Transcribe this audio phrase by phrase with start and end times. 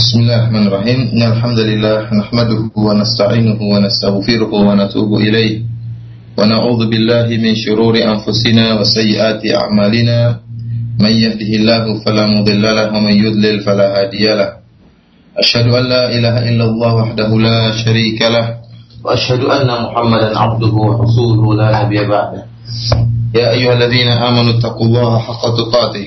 [0.00, 5.54] بسم الله الرحمن الرحيم إن الحمد لله نحمده ونستعينه ونستغفره ونتوب إليه
[6.38, 10.18] ونعوذ بالله من شرور أنفسنا وسيئات أعمالنا
[11.00, 14.50] من يهده الله فلا مضل له ومن يضلل فلا هادي له
[15.38, 18.46] أشهد أن لا إله إلا الله وحده لا شريك له
[19.04, 22.42] وأشهد أن محمدا عبده ورسوله لا نبي بعده
[23.34, 26.06] يا أيها الذين آمنوا اتقوا الله حق تقاته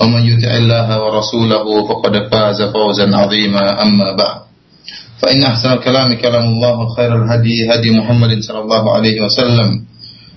[0.00, 4.38] ومن يطع الله ورسوله فقد فاز فوزا عظيما أما بعد
[5.22, 9.68] فإن أحسن الكلام كلام الله خير الهدي هدي محمد صلى الله عليه وسلم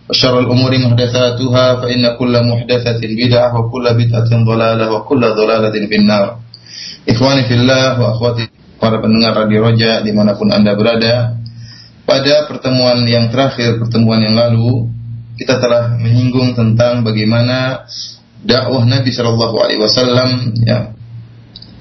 [0.09, 6.29] وشر الأمور محدثاتها فإن كل محدثة بدعة وكل بدعة ضلالة وكل ضلالة في النار
[7.07, 8.51] Ikhwani fillah wa akhwati
[8.83, 11.39] para pendengar Radio Roja dimanapun anda berada
[12.03, 14.91] Pada pertemuan yang terakhir, pertemuan yang lalu
[15.39, 17.87] Kita telah menyinggung tentang bagaimana
[18.42, 20.30] dakwah Nabi Shallallahu Alaihi Wasallam
[20.66, 20.92] ya.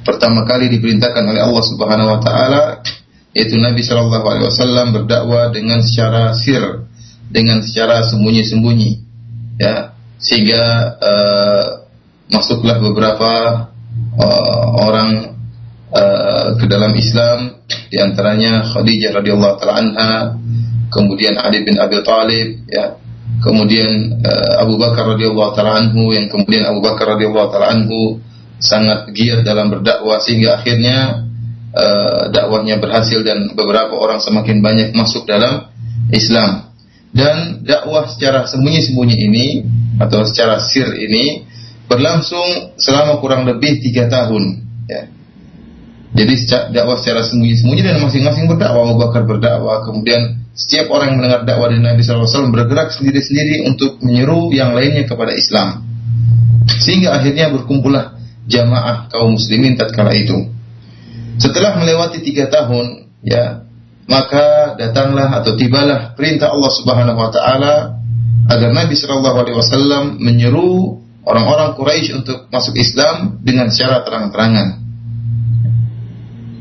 [0.01, 2.63] Pertama kali diperintahkan oleh Allah Subhanahu Wa Taala
[3.33, 6.85] yaitu Nabi Shallallahu Alaihi Wasallam berdakwah dengan secara sir
[7.29, 8.91] dengan secara sembunyi-sembunyi
[9.57, 9.93] ya.
[10.21, 10.63] Sehingga
[11.01, 11.65] uh,
[12.29, 13.33] masuklah beberapa
[14.21, 15.33] uh, orang
[15.89, 17.57] uh, ke dalam Islam
[17.89, 20.13] di antaranya Khadijah radhiyallahu taala anha
[20.93, 23.00] kemudian Ali bin Abi Thalib ya
[23.41, 28.21] kemudian uh, Abu Bakar radhiyallahu taala anhu yang kemudian Abu Bakar radhiyallahu taala anhu
[28.61, 31.25] sangat giat dalam berdakwah sehingga akhirnya
[31.73, 35.67] uh, dakwahnya berhasil dan beberapa orang semakin banyak masuk dalam
[36.13, 36.71] Islam
[37.11, 39.45] dan dakwah secara sembunyi-sembunyi ini
[39.99, 41.43] atau secara sir ini
[41.91, 45.03] berlangsung selama kurang lebih tiga tahun ya.
[46.11, 46.33] Jadi
[46.75, 51.71] dakwah secara sembunyi-sembunyi dan masing-masing berdakwah Abu Bakar berdakwah kemudian setiap orang yang mendengar dakwah
[51.71, 55.87] dari Nabi SAW bergerak sendiri-sendiri untuk menyeru yang lainnya kepada Islam.
[56.67, 58.19] Sehingga akhirnya berkumpullah
[58.51, 60.51] jamaah kaum muslimin tatkala itu.
[61.39, 63.63] Setelah melewati tiga tahun, ya
[64.11, 67.75] maka datanglah atau tibalah perintah Allah Subhanahu Wa Taala
[68.51, 74.83] agar Nabi Shallallahu Alaihi Wasallam menyeru orang-orang Quraisy untuk masuk Islam dengan secara terang-terangan.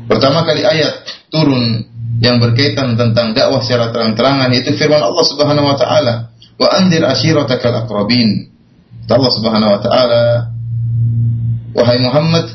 [0.07, 1.90] Pertama kali ayat turun
[2.21, 6.29] yang berkaitan tentang dakwah secara terang-terangan yaitu firman Allah Subhanahu wa taala,
[6.61, 8.53] "Wa anzir ashiratakal aqrabin."
[9.09, 10.23] Allah Subhanahu wa taala,
[11.73, 12.45] "Wahai Muhammad,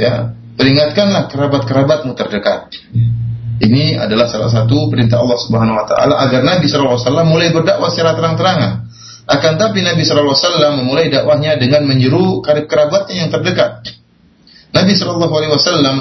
[0.00, 2.72] ya, peringatkanlah kerabat-kerabatmu terdekat."
[3.62, 7.48] Ini adalah salah satu perintah Allah Subhanahu wa taala agar Nabi sallallahu alaihi wasallam mulai
[7.52, 8.88] berdakwah secara terang-terangan.
[9.28, 13.92] Akan tapi Nabi sallallahu alaihi wasallam memulai dakwahnya dengan menyeru karib kerabatnya yang terdekat.
[14.72, 15.96] Nabi sallallahu alaihi wasallam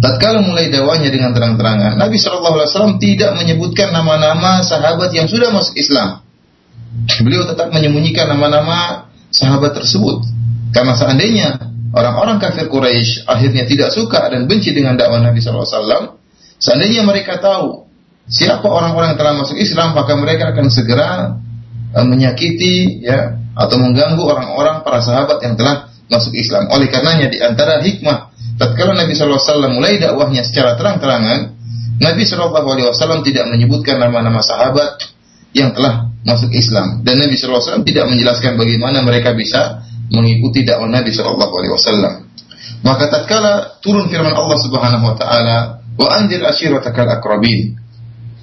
[0.00, 5.52] tatkala mulai dakwahnya dengan terang-terangan, Nabi sallallahu alaihi wasallam tidak menyebutkan nama-nama sahabat yang sudah
[5.52, 6.24] masuk Islam.
[7.22, 10.26] Beliau tetap menyembunyikan nama-nama sahabat tersebut.
[10.74, 11.60] Karena seandainya
[11.94, 16.04] orang-orang kafir Quraisy akhirnya tidak suka dan benci dengan dakwah Nabi sallallahu alaihi wasallam,
[16.60, 17.88] Seandainya mereka tahu
[18.28, 21.40] siapa orang-orang yang telah masuk Islam, maka mereka akan segera
[21.96, 26.68] uh, menyakiti ya atau mengganggu orang-orang para sahabat yang telah masuk Islam.
[26.68, 28.29] Oleh karenanya di antara hikmah
[28.60, 31.56] tatkala Nabi SAW mulai dakwahnya secara terang-terangan,
[31.96, 35.00] Nabi SAW tidak menyebutkan nama-nama sahabat
[35.56, 39.82] yang telah masuk Islam dan Nabi SAW tidak menjelaskan bagaimana mereka bisa
[40.12, 42.28] mengikuti dakwah Nabi SAW.
[42.80, 45.58] Maka tatkala turun firman Allah Subhanahu wa taala
[45.96, 47.76] wa anzir ashiratakal akrabin.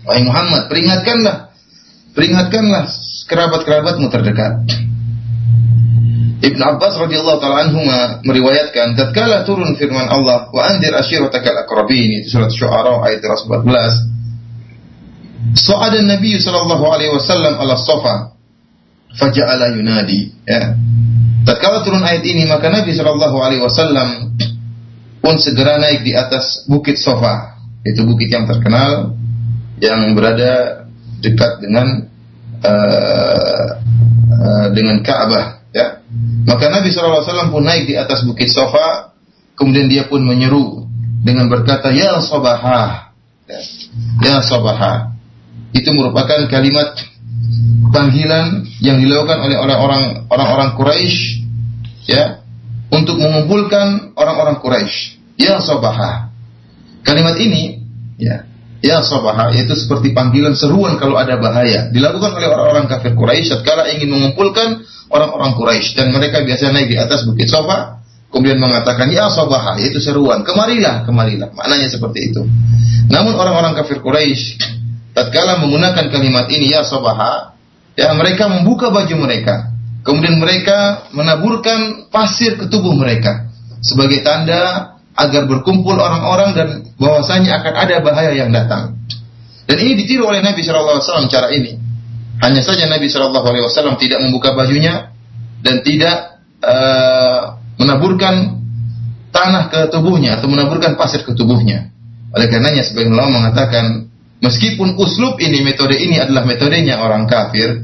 [0.05, 1.51] Wahai Muhammad, peringatkanlah
[2.13, 2.85] peringatkanlah
[3.27, 4.53] kerabat-kerabatmu terdekat.
[6.37, 7.81] Ibn Abbas radhiyallahu taala anhu
[8.21, 13.65] meriwayatkan tatkala turun firman Allah wa anzir ashiratakal akrabin itu surat Syu'ara ayat 14.
[15.57, 18.37] Sa'ada Nabi sallallahu alaihi wasallam ala Safa
[19.17, 20.77] faja'ala yunadi ya.
[21.41, 24.37] Tatkala turun ayat ini maka Nabi sallallahu alaihi wasallam
[25.25, 27.57] pun segera naik di atas bukit Sofa.
[27.81, 29.17] Itu bukit yang terkenal
[29.81, 30.85] yang berada
[31.17, 32.05] dekat dengan
[32.61, 33.67] uh,
[34.29, 35.56] uh, dengan Ka'bah.
[36.47, 39.11] Maka Nabi SAW pun naik di atas bukit Sofa,
[39.59, 40.87] kemudian dia pun menyeru
[41.19, 43.11] dengan berkata, Ya Sobaha,
[43.43, 43.59] ya,
[44.23, 45.11] ya Sobaha.
[45.75, 46.95] Itu merupakan kalimat
[47.91, 51.43] panggilan yang dilakukan oleh orang-orang orang-orang Quraisy
[52.07, 52.39] ya
[52.87, 55.19] untuk mengumpulkan orang-orang Quraisy.
[55.37, 56.33] Ya Sabaha.
[57.05, 57.83] Kalimat ini
[58.17, 58.46] ya,
[58.81, 61.89] ya sabaha itu seperti panggilan seruan kalau ada bahaya.
[61.89, 65.97] Dilakukan oleh orang-orang kafir Quraisy tatkala ingin mengumpulkan orang-orang Quraisy.
[65.97, 70.45] Dan mereka biasa naik di atas bukit Sofa kemudian mengatakan ya sabaha itu seruan.
[70.45, 71.53] Kemarilah kemarilah.
[71.53, 72.41] Maknanya seperti itu.
[73.09, 74.61] Namun orang-orang kafir Quraisy
[75.17, 77.57] tatkala menggunakan kalimat ini ya sabaha
[77.97, 79.73] ya mereka membuka baju mereka.
[80.05, 83.51] Kemudian mereka menaburkan pasir ke tubuh mereka
[83.83, 86.67] sebagai tanda agar berkumpul orang-orang dan
[87.01, 89.01] bahwasanya akan ada bahaya yang datang.
[89.65, 91.73] Dan ini ditiru oleh Nabi Shallallahu Alaihi Wasallam cara ini.
[92.37, 95.11] Hanya saja Nabi Shallallahu Alaihi Wasallam tidak membuka bajunya
[95.65, 98.61] dan tidak uh, menaburkan
[99.33, 101.89] tanah ke tubuhnya atau menaburkan pasir ke tubuhnya.
[102.31, 104.07] Oleh karenanya sebagian ulama mengatakan
[104.39, 107.81] meskipun uslub ini metode ini adalah metodenya orang kafir,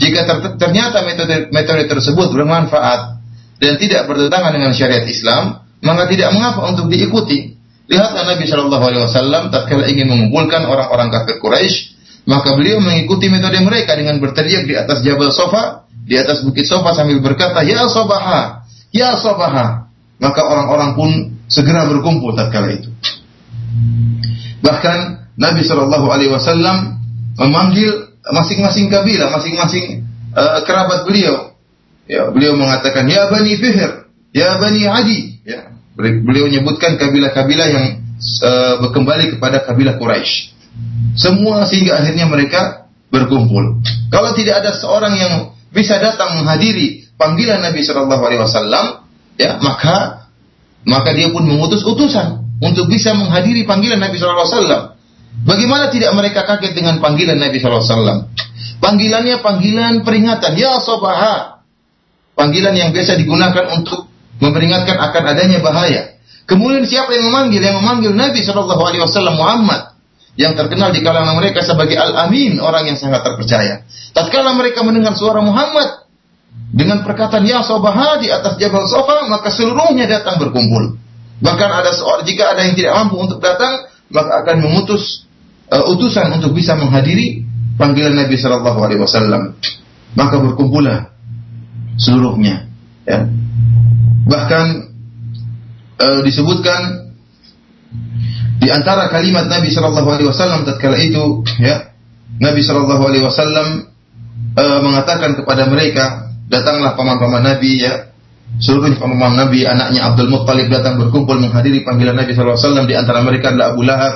[0.00, 3.20] jika ter ternyata metode metode tersebut bermanfaat
[3.60, 7.56] dan tidak bertentangan dengan syariat Islam, maka tidak mengapa untuk diikuti.
[7.90, 11.98] Lihatlah Nabi Shallallahu Alaihi Wasallam tatkala ingin mengumpulkan orang-orang kafir Quraisy,
[12.30, 16.94] maka beliau mengikuti metode mereka dengan berteriak di atas Jabal Sofa, di atas bukit Sofa
[16.94, 18.62] sambil berkata, Ya Sobaha,
[18.94, 19.90] Ya Sobaha.
[20.20, 21.10] Maka orang-orang pun
[21.48, 22.92] segera berkumpul tatkala itu.
[24.60, 24.98] Bahkan
[25.40, 27.00] Nabi Shallallahu Alaihi Wasallam
[27.40, 30.04] memanggil masing-masing kabilah, masing-masing
[30.36, 31.56] uh, kerabat beliau.
[32.10, 37.84] Ya, beliau mengatakan, Ya Bani Fihr, Ya Bani Adi, Ya, beliau menyebutkan kabilah-kabilah yang
[38.44, 40.52] uh, kembali kepada kabilah Quraisy.
[41.16, 43.80] Semua sehingga akhirnya mereka berkumpul.
[44.12, 45.34] Kalau tidak ada seorang yang
[45.72, 48.84] bisa datang menghadiri panggilan Nabi Shallallahu Alaihi Wasallam,
[49.40, 50.28] ya maka
[50.86, 54.82] maka dia pun mengutus utusan untuk bisa menghadiri panggilan Nabi Shallallahu Alaihi Wasallam.
[55.40, 58.18] Bagaimana tidak mereka kaget dengan panggilan Nabi Shallallahu Alaihi Wasallam?
[58.80, 61.64] Panggilannya panggilan peringatan, ya sobaha.
[62.36, 64.09] Panggilan yang biasa digunakan untuk
[64.40, 66.18] memperingatkan akan adanya bahaya.
[66.48, 67.62] Kemudian siapa yang memanggil?
[67.62, 69.94] Yang memanggil Nabi Shallallahu Alaihi Wasallam Muhammad
[70.34, 73.86] yang terkenal di kalangan mereka sebagai Al-Amin, orang yang sangat terpercaya.
[74.16, 76.10] Tatkala mereka mendengar suara Muhammad
[76.70, 80.98] dengan perkataan Ya Sobaha di atas Jabal Sofa, maka seluruhnya datang berkumpul.
[81.40, 85.24] Bahkan ada seorang jika ada yang tidak mampu untuk datang, maka akan mengutus
[85.70, 87.46] uh, utusan untuk bisa menghadiri
[87.78, 89.56] panggilan Nabi Shallallahu Alaihi Wasallam.
[90.18, 91.14] Maka berkumpullah
[91.96, 92.66] seluruhnya.
[93.06, 93.26] Ya.
[94.30, 94.66] Bahkan
[95.98, 97.10] e, disebutkan
[98.62, 101.90] di antara kalimat Nabi Shallallahu Alaihi Wasallam tatkala itu, ya
[102.38, 103.90] Nabi Shallallahu Alaihi Wasallam
[104.54, 108.14] e, mengatakan kepada mereka, datanglah paman-paman Nabi ya,
[108.62, 112.94] seluruh paman Nabi, anaknya Abdul Muttalib datang berkumpul menghadiri panggilan Nabi Shallallahu Alaihi Wasallam di
[112.94, 114.14] antara mereka adalah Abu Lahab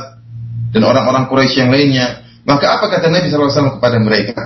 [0.71, 2.23] dan orang-orang Quraisy yang lainnya.
[2.47, 4.39] Maka apa kata Nabi Shallallahu Alaihi Wasallam kepada mereka?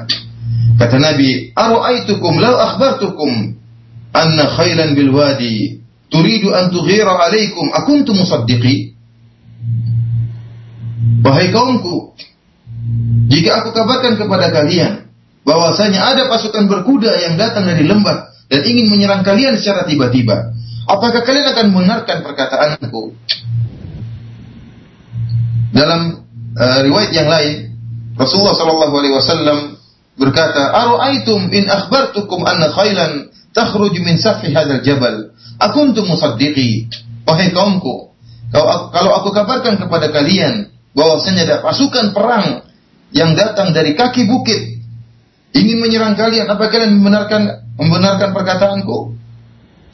[0.79, 3.58] Kata Nabi, "Aru'aitukum law akhbartukum
[4.19, 5.79] anna khailan bil wadi.
[6.11, 7.70] Turidu an tughira alaikum.
[7.70, 8.99] Akuntum musaddiqi.
[11.23, 12.17] Wahai kaumku
[13.29, 15.12] jika aku kabarkan kepada kalian
[15.44, 20.56] bahwasanya ada pasukan berkuda yang datang dari lembah dan ingin menyerang kalian secara tiba-tiba
[20.88, 23.12] apakah kalian akan membenarkan perkataanku?
[25.69, 26.25] Dalam
[26.56, 27.76] uh, riwayat yang lain
[28.17, 29.59] Rasulullah sallallahu alaihi wasallam
[30.17, 33.29] berkata aru'aitum in akhbartukum anna khailan
[33.59, 36.87] takhruj min safi hadzal jabal akuntum musaddiqi
[37.27, 38.15] wahai kaumku
[38.95, 42.65] kalau aku kabarkan kepada kalian bahwasanya ada pasukan perang
[43.11, 44.79] yang datang dari kaki bukit
[45.53, 49.17] ingin menyerang kalian apa kalian membenarkan membenarkan perkataanku?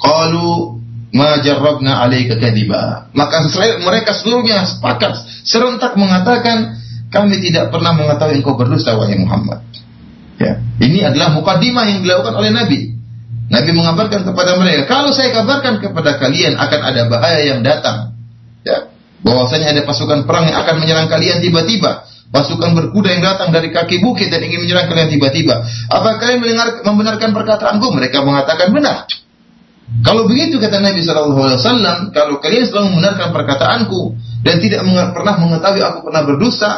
[0.00, 0.80] Qalu
[1.14, 3.10] ma jarrabna alaika kadiba.
[3.14, 3.46] Maka
[3.82, 5.14] mereka seluruhnya sepakat
[5.46, 6.78] serentak mengatakan
[7.10, 9.62] kami tidak pernah mengetahui engkau berdusta wahai Muhammad.
[10.38, 12.78] Ya ini adalah mukadimah yang dilakukan oleh Nabi
[13.44, 18.16] Nabi mengabarkan kepada mereka, kalau saya kabarkan kepada kalian akan ada bahaya yang datang.
[18.64, 18.88] Ya,
[19.20, 22.08] bahwasanya ada pasukan perang yang akan menyerang kalian tiba-tiba.
[22.32, 25.60] Pasukan berkuda yang datang dari kaki bukit dan ingin menyerang kalian tiba-tiba.
[25.92, 27.86] Apa kalian mendengar membenarkan perkataanku?
[27.94, 29.06] Mereka mengatakan benar.
[30.02, 34.80] Kalau begitu kata Nabi Shallallahu Alaihi Wasallam, kalau kalian selalu membenarkan perkataanku dan tidak
[35.12, 36.70] pernah mengetahui aku pernah berdosa,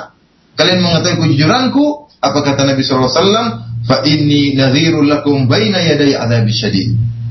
[0.59, 3.47] kalian mengetahui kejujuranku, apa kata Nabi Shallallahu Alaihi Wasallam?
[3.87, 6.89] Fa inni nadhirul lakum baina yaday adzabin syadid.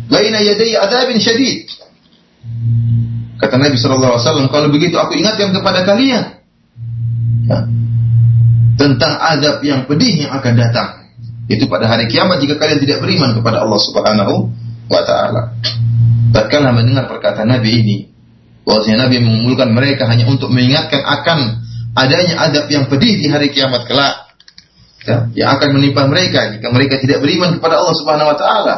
[0.07, 1.67] Baina yaday adzabin syadid.
[3.35, 6.39] Kata Nabi sallallahu alaihi wasallam, kalau begitu aku ingatkan kepada kalian
[7.51, 7.59] ya,
[8.79, 10.89] tentang azab yang pedih yang akan datang.
[11.45, 14.49] Itu pada hari kiamat jika kalian tidak beriman kepada Allah Subhanahu
[14.89, 15.53] wa taala.
[16.31, 17.97] Tatkala mendengar perkataan Nabi ini,
[18.65, 21.39] bahwasanya Nabi mengumpulkan mereka hanya untuk mengingatkan akan
[21.95, 24.24] adanya adab yang pedih di hari kiamat kelak
[25.05, 28.75] ya, yang akan menimpa mereka jika mereka tidak beriman kepada Allah Subhanahu wa taala.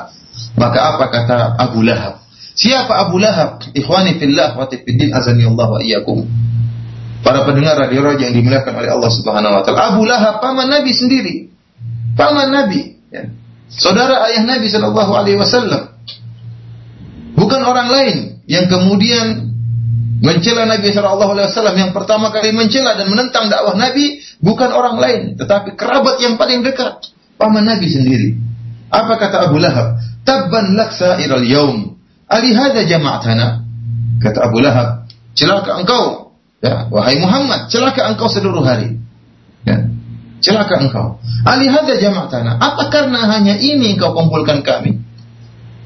[0.60, 2.22] Maka apa kata Abu Lahab?
[2.54, 3.64] Siapa Abu Lahab?
[3.74, 6.28] Ikhwani fillah wa tifiddin azani Allah wa iyyakum.
[7.26, 9.98] Para pendengar radio yang dimuliakan oleh Allah Subhanahu wa taala.
[9.98, 11.36] Abu Lahab paman Nabi sendiri.
[12.18, 13.30] Paman Nabi, ya.
[13.70, 15.94] Saudara ayah Nabi sallallahu alaihi wasallam.
[17.38, 18.18] Bukan orang lain
[18.50, 19.54] yang kemudian
[20.18, 24.98] mencela Nabi sallallahu alaihi wasallam yang pertama kali mencela dan menentang dakwah Nabi bukan orang
[25.02, 28.30] lain, tetapi kerabat yang paling dekat, paman Nabi sendiri.
[28.88, 30.00] Apa kata Abu Lahab?
[30.24, 32.00] Tabban lak sa'iral yaum.
[32.28, 33.64] Ali hadza jama'tana.
[34.24, 36.28] Kata Abu Lahab, celaka engkau
[36.58, 38.98] Ya, wahai Muhammad, celaka engkau seluruh hari.
[39.62, 39.86] Ya.
[40.42, 41.22] Celaka engkau.
[41.46, 42.58] Alihada jama'atana.
[42.58, 44.98] Apa karena hanya ini engkau kumpulkan kami?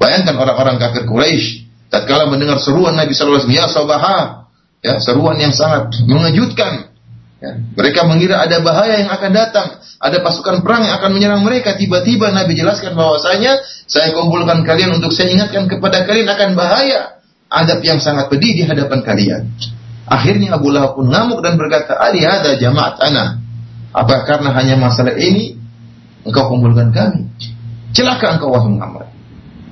[0.00, 4.18] Bayangkan orang-orang kafir Quraisy tatkala mendengar seruan Nabi sallallahu alaihi wasallam, ya sabaha,
[4.80, 6.91] ya, seruan yang sangat mengejutkan.
[7.42, 11.74] Ya, mereka mengira ada bahaya yang akan datang, ada pasukan perang yang akan menyerang mereka.
[11.74, 13.58] Tiba-tiba Nabi jelaskan bahwasanya
[13.90, 17.18] saya kumpulkan kalian untuk saya ingatkan kepada kalian akan bahaya
[17.50, 19.42] adab yang sangat pedih di hadapan kalian.
[20.06, 23.42] Akhirnya Abu Lahab pun ngamuk dan berkata, Ali ada jamaat ana.
[23.90, 25.58] Apa karena hanya masalah ini
[26.22, 27.26] engkau kumpulkan kami?
[27.90, 29.10] Celaka engkau wahai Muhammad.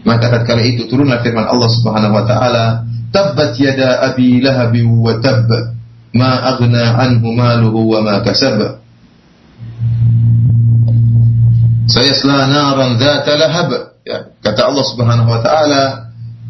[0.03, 2.83] Maka tatkala itu turunlah firman Allah Subhanahu wa taala,
[3.15, 5.49] "Tabbat yada abi lahab wa tabb,
[6.14, 8.81] ma aghna anhu maluhu wa ma kasab."
[11.90, 13.71] Sayasla naran dzata lahab.
[14.07, 15.83] Ya, kata Allah Subhanahu wa taala,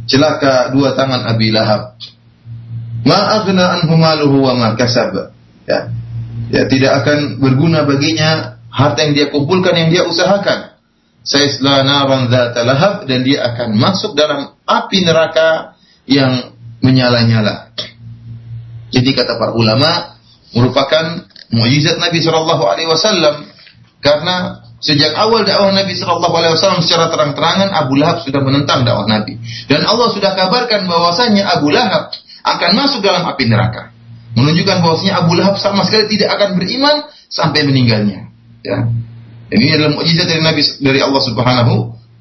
[0.06, 1.96] celaka dua tangan Abi Lahab
[3.04, 5.32] ma aghna anhu maluhu wa ma kasab.
[5.64, 5.92] Ya.
[6.50, 10.74] Ya, tidak akan berguna baginya harta yang dia kumpulkan yang dia usahakan.
[11.22, 17.70] Saisla naran dzata lahab dan dia akan masuk dalam api neraka yang menyala-nyala.
[18.90, 20.18] Jadi kata para ulama
[20.54, 23.46] merupakan mukjizat Nabi Shallallahu alaihi wasallam
[24.02, 29.06] karena sejak awal dakwah Nabi Shallallahu alaihi wasallam secara terang-terangan Abu Lahab sudah menentang dakwah
[29.06, 29.38] Nabi
[29.70, 33.92] dan Allah sudah kabarkan bahwasanya Abu Lahab akan masuk dalam api neraka.
[34.34, 36.96] Menunjukkan bahwasanya Abu Lahab sama sekali tidak akan beriman
[37.28, 38.30] sampai meninggalnya.
[38.62, 38.88] Ya.
[39.50, 41.74] Ini adalah mukjizat dari Nabi dari Allah Subhanahu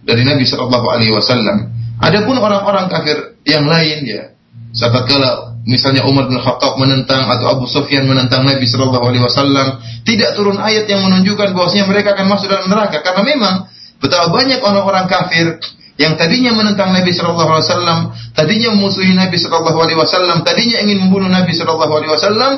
[0.03, 1.69] dari Nabi Shallallahu Alaihi Wasallam.
[2.01, 4.33] Adapun orang-orang kafir yang lain ya,
[4.73, 9.81] saat kala misalnya Umar bin Khattab menentang atau Abu Sufyan menentang Nabi Shallallahu Alaihi Wasallam,
[10.07, 13.55] tidak turun ayat yang menunjukkan bahwasanya mereka akan masuk dalam neraka karena memang
[13.99, 15.59] betapa banyak orang-orang kafir
[15.99, 17.99] yang tadinya menentang Nabi Shallallahu Alaihi Wasallam,
[18.31, 22.51] tadinya memusuhi Nabi Shallallahu Alaihi Wasallam, tadinya ingin membunuh Nabi Shallallahu Alaihi Wasallam,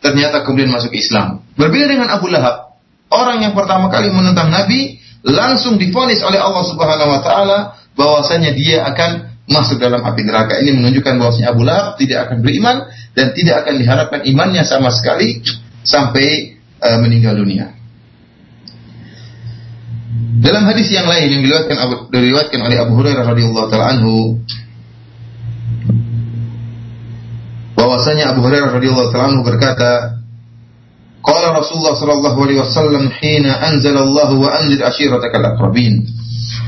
[0.00, 1.44] ternyata kemudian masuk Islam.
[1.60, 2.80] Berbeda dengan Abu Lahab,
[3.12, 4.96] orang yang pertama kali menentang Nabi
[5.28, 7.58] langsung difonis oleh Allah Subhanahu Wa Taala
[8.00, 10.58] bahwasanya dia akan masuk dalam api neraka.
[10.58, 15.42] Ini menunjukkan bahwasanya Abu Lahab tidak akan beriman dan tidak akan diharapkan imannya sama sekali
[15.86, 17.72] sampai uh, meninggal dunia.
[20.36, 21.76] Dalam hadis yang lain yang diriwayatkan
[22.12, 24.36] diriwayatkan oleh Abu Hurairah radhiyallahu taala anhu
[27.72, 30.20] bahwasanya Abu Hurairah radhiyallahu taala anhu berkata
[31.24, 36.06] Qala Rasulullah sallallahu alaihi wasallam hina anzala Allah wa anzir ashiratakal aqrabin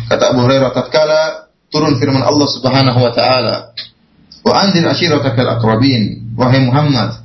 [0.09, 3.77] Kata Abu Hurairah tatkala turun firman Allah Subhanahu wa taala
[4.45, 7.21] wa anzir ashiratakal aqrabin wahai Muhammad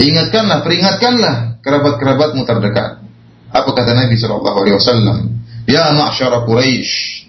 [0.00, 3.04] ingatkanlah peringatkanlah kerabat-kerabatmu terdekat
[3.52, 7.26] apa kata Nabi sallallahu alaihi wasallam Ya ma'syara Quraisy,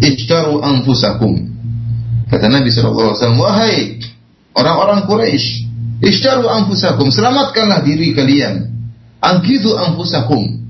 [0.00, 1.36] ijtaru anfusakum.
[2.32, 3.76] Kata Nabi sallallahu alaihi wasallam, wahai
[4.56, 5.68] orang-orang Quraisy,
[6.00, 8.72] ijtaru anfusakum, selamatkanlah diri kalian.
[9.20, 10.63] Anfusakum.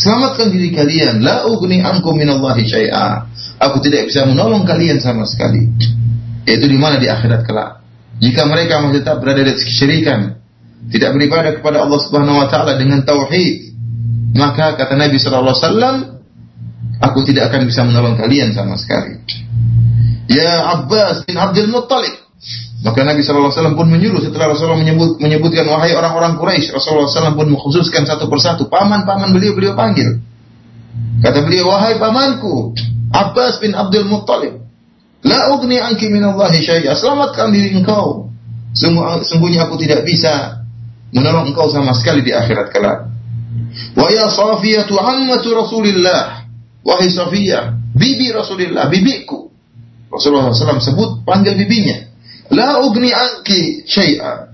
[0.00, 1.20] Selamatkan diri kalian.
[1.20, 3.28] La ugni ankum minallahi syai'a.
[3.60, 5.68] Aku tidak bisa menolong kalian sama sekali.
[6.48, 7.84] Yaitu di mana di akhirat kelak.
[8.20, 10.40] Jika mereka masih tetap berada di kesyirikan,
[10.88, 13.76] tidak beribadah kepada Allah Subhanahu wa taala dengan tauhid,
[14.36, 15.96] maka kata Nabi Shallallahu Alaihi Wasallam,
[17.00, 19.20] aku tidak akan bisa menolong kalian sama sekali.
[20.28, 22.29] Ya Abbas bin Abdul Muttalib.
[22.80, 27.12] Maka Nabi Shallallahu Alaihi Wasallam pun menyuruh setelah Rasulullah menyebut, menyebutkan wahai orang-orang Quraisy, Rasulullah
[27.12, 30.16] SAW pun mengkhususkan satu persatu paman-paman beliau beliau panggil.
[31.20, 32.72] Kata beliau wahai pamanku
[33.12, 34.64] Abbas bin Abdul Muttalib.
[35.20, 36.96] La ugni anki minallahi syai'a.
[36.96, 38.32] Selamatkan diri engkau.
[39.28, 40.64] Sungguhnya aku tidak bisa
[41.12, 43.12] menolong engkau sama sekali di akhirat kelak.
[43.92, 46.48] Wa ya Safiyatu ammatu Rasulillah.
[46.80, 49.52] Wahai Safiyah, bibi Rasulillah, bibiku.
[50.08, 52.09] Rasulullah SAW sebut panggil bibinya.
[52.50, 54.50] La ugni anki syai'a.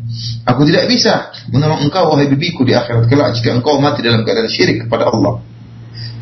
[0.46, 4.52] Aku tidak bisa menolong engkau wahai bibiku di akhirat kelak jika engkau mati dalam keadaan
[4.52, 5.40] syirik kepada Allah.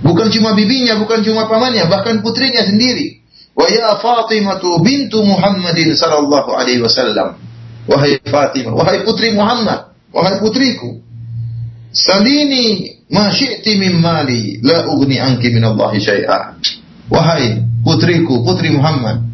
[0.05, 3.25] Bukan cuma bibinya, bukan cuma pamannya, bahkan putrinya sendiri.
[3.59, 7.43] Wa ya Fatimatu bintu Muhammadin sallallahu alaihi wasallam.
[7.91, 11.03] Wahai Fatimah, wahai putri Muhammad, wahai putriku.
[11.95, 16.39] Salini ma syi'ti min mali la ugni anki min Allah syai'a.
[17.11, 19.34] Wahai putriku, putri Muhammad,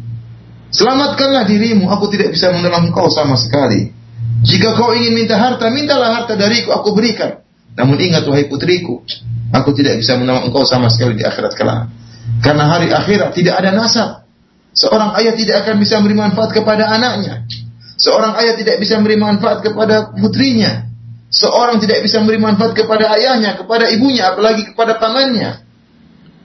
[0.71, 3.91] selamatkanlah dirimu, aku tidak bisa menolong engkau sama sekali.
[4.41, 7.45] Jika kau ingin minta harta, mintalah harta dariku, aku berikan.
[7.77, 9.05] Namun ingat wahai putriku,
[9.53, 11.87] aku tidak bisa menolong engkau sama sekali di akhirat kelak.
[12.41, 14.09] Karena hari akhirat tidak ada nasab.
[14.71, 17.43] Seorang ayah tidak akan bisa memberi manfaat kepada anaknya.
[17.99, 20.89] Seorang ayah tidak bisa memberi manfaat kepada putrinya.
[21.31, 25.63] Seorang tidak bisa memberi manfaat kepada ayahnya, kepada ibunya, apalagi kepada pamannya.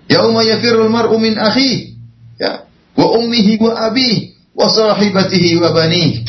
[0.07, 1.99] Yauma yafirul mar'u min akhi,
[2.39, 2.66] ya,
[2.97, 6.25] wa ummihi wa abi, wa sahibatihi wa bani.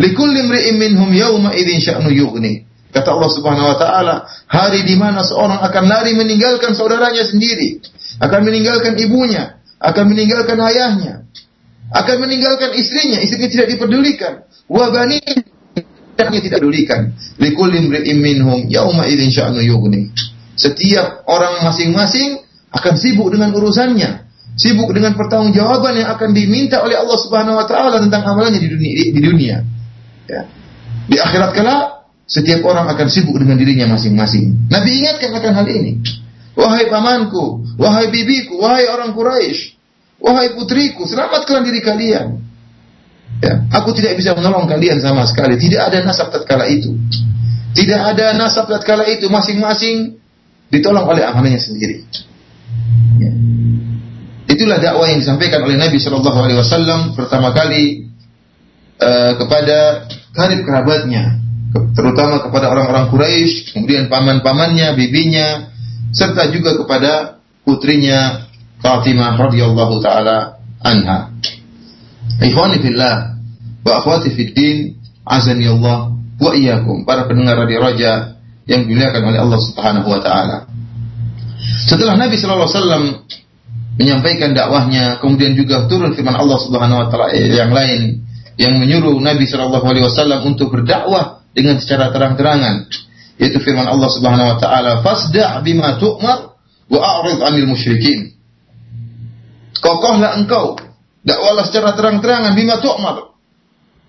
[0.00, 2.64] Likulli imri'in minhum yauma idzin sya'nu yughni.
[2.90, 4.14] Kata Allah Subhanahu wa taala,
[4.50, 7.78] hari di mana seorang akan lari meninggalkan saudaranya sendiri,
[8.18, 11.22] akan meninggalkan ibunya, akan meninggalkan ayahnya,
[11.94, 15.22] akan meninggalkan istrinya, istrinya tidak dipedulikan, wa bani
[16.16, 17.14] tidak pedulikan.
[17.40, 20.10] Likul imri'in minhum yauma idzin sya'nu yughni.
[20.58, 22.42] Setiap orang masing-masing
[22.74, 28.00] akan sibuk dengan urusannya, sibuk dengan pertanggungjawaban yang akan diminta oleh Allah Subhanahu wa taala
[28.00, 29.56] tentang amalannya di dunia di dunia.
[30.30, 30.42] Ya.
[31.10, 34.70] Di akhirat kala setiap orang akan sibuk dengan dirinya masing-masing.
[34.70, 35.98] Nabi ingatkan akan hal ini.
[36.54, 39.74] Wahai pamanku, wahai bibiku, wahai orang Quraisy,
[40.22, 42.42] wahai putriku, selamatkan diri kalian.
[43.40, 45.56] Ya, aku tidak bisa menolong kalian sama sekali.
[45.56, 46.92] Tidak ada nasab tatkala itu.
[47.72, 49.32] Tidak ada nasab tatkala itu.
[49.32, 50.20] Masing-masing
[50.68, 52.04] ditolong oleh amanahnya sendiri.
[54.60, 58.12] Itulah dakwah yang disampaikan oleh Nabi Shallallahu Alaihi Wasallam pertama kali
[59.00, 60.04] uh, kepada
[60.36, 61.40] karib kerabatnya,
[61.96, 65.72] terutama kepada orang-orang Quraisy, kemudian paman-pamannya, bibinya,
[66.12, 68.52] serta juga kepada putrinya
[68.84, 71.32] Fatimah radhiyallahu taala anha.
[72.44, 73.40] Ikhwani fillah
[73.80, 78.36] wa akhwati fid din, azani Allah wa iyyakum para pendengar radio Raja
[78.68, 80.68] yang dimuliakan oleh Allah Subhanahu wa taala.
[81.88, 83.04] Setelah Nabi sallallahu alaihi wasallam
[84.00, 88.24] menyampaikan dakwahnya, kemudian juga turun firman Allah Subhanahu wa taala yang lain
[88.56, 92.88] yang menyuruh Nabi sallallahu alaihi wasallam untuk berdakwah dengan secara terang-terangan,
[93.36, 96.56] yaitu firman Allah Subhanahu wa taala, "Fasda' bima tu'mar
[96.88, 98.32] wa a'rid 'anil musyrikin."
[99.80, 100.80] Kokohlah engkau
[101.20, 103.36] Dakwahlah secara terang-terangan bima tu'mar.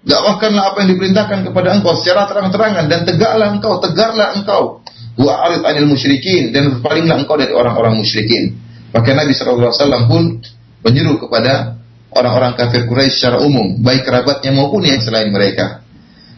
[0.01, 4.81] Dakwahkanlah apa yang diperintahkan kepada engkau secara terang-terangan dan tegaklah engkau, tegarlah engkau.
[5.19, 8.55] Wa arid anil musyrikin dan berpalinglah engkau dari orang-orang musyrikin.
[8.91, 10.43] Maka Nabi SAW pun
[10.83, 11.79] menyuruh kepada
[12.11, 15.83] orang-orang kafir Quraisy secara umum, baik kerabatnya maupun yang selain mereka.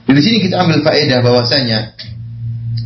[0.04, 1.98] Di sini kita ambil faedah bahwasanya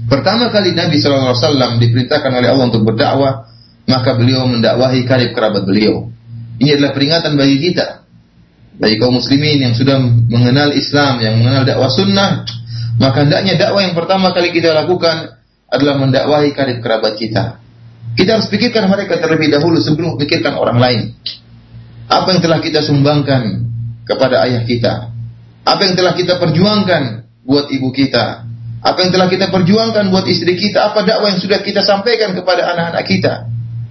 [0.07, 3.51] pertama kali Nabi SAW diperintahkan oleh Allah untuk berdakwah,
[3.89, 6.07] maka beliau mendakwahi karib kerabat beliau.
[6.57, 8.07] Ini adalah peringatan bagi kita.
[8.77, 9.97] Bagi kaum muslimin yang sudah
[10.29, 12.45] mengenal Islam, yang mengenal dakwah sunnah,
[13.01, 17.57] maka hendaknya dakwah yang pertama kali kita lakukan adalah mendakwahi karib kerabat kita.
[18.17, 21.01] Kita harus pikirkan mereka terlebih dahulu sebelum memikirkan orang lain.
[22.09, 23.69] Apa yang telah kita sumbangkan
[24.09, 25.13] kepada ayah kita?
[25.61, 28.49] Apa yang telah kita perjuangkan buat ibu kita?
[28.81, 30.89] Apa yang telah kita perjuangkan buat istri kita?
[30.89, 33.33] Apa dakwah yang sudah kita sampaikan kepada anak-anak kita?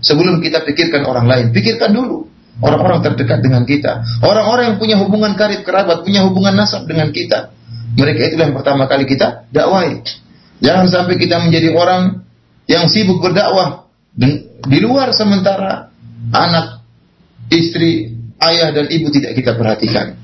[0.02, 2.26] Sebelum kita pikirkan orang lain, pikirkan dulu
[2.58, 7.54] orang-orang terdekat dengan kita, orang-orang yang punya hubungan karib kerabat, punya hubungan nasab dengan kita.
[7.94, 10.02] Mereka itulah yang pertama kali kita dakwai.
[10.60, 12.26] Jangan sampai kita menjadi orang
[12.66, 13.85] yang sibuk berdakwah
[14.66, 15.92] di luar sementara
[16.32, 16.80] anak,
[17.52, 20.16] istri, ayah dan ibu tidak kita perhatikan.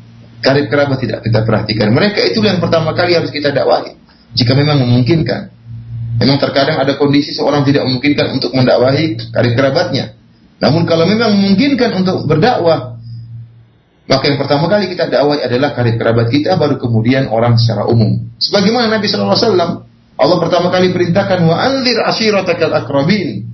[0.43, 1.95] Karib kerabat tidak kita perhatikan.
[1.95, 3.95] Mereka itulah yang pertama kali harus kita dakwai.
[4.35, 5.55] Jika memang memungkinkan.
[6.19, 10.19] Memang terkadang ada kondisi seorang tidak memungkinkan untuk mendakwahi karib kerabatnya.
[10.59, 12.99] Namun kalau memang memungkinkan untuk berdakwah,
[14.11, 18.19] maka yang pertama kali kita dakwah adalah karib kerabat kita, baru kemudian orang secara umum.
[18.43, 19.71] Sebagaimana Nabi Wasallam,
[20.19, 23.52] Allah pertama kali perintahkan wa anzir ashiratakal akrabin.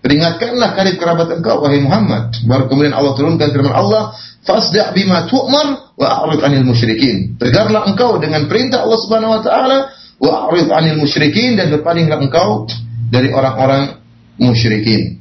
[0.00, 2.32] Peringatkanlah karib kerabat engkau wahai Muhammad.
[2.48, 4.16] Baru kemudian Allah turunkan firman Allah,
[4.48, 7.36] fasda' bima tu'mar wa a'rid 'anil musyrikin.
[7.36, 9.78] Tegarlah engkau dengan perintah Allah Subhanahu wa taala
[10.16, 12.64] wa a'rid 'anil musyrikin dan berpalinglah engkau
[13.12, 14.00] dari orang-orang
[14.40, 15.20] musyrikin.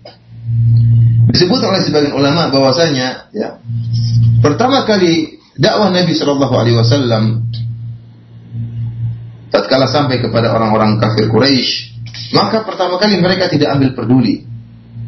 [1.30, 3.60] Disebut oleh sebagian ulama bahwasanya ya
[4.40, 7.46] pertama kali dakwah Nabi Shallallahu Alaihi Wasallam
[9.54, 12.02] tatkala sampai kepada orang-orang kafir Quraisy,
[12.34, 14.49] maka pertama kali mereka tidak ambil peduli.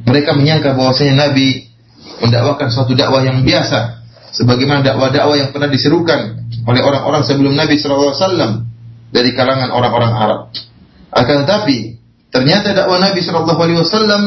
[0.05, 1.71] Mereka menyangka bahwasanya Nabi
[2.21, 4.01] mendakwakan suatu dakwah yang biasa,
[4.33, 8.69] sebagaimana dakwah-dakwah yang pernah diserukan oleh orang-orang sebelum Nabi Wasallam
[9.11, 10.41] dari kalangan orang-orang Arab.
[11.11, 11.99] Akan tetapi
[12.31, 14.23] ternyata dakwah Nabi Wasallam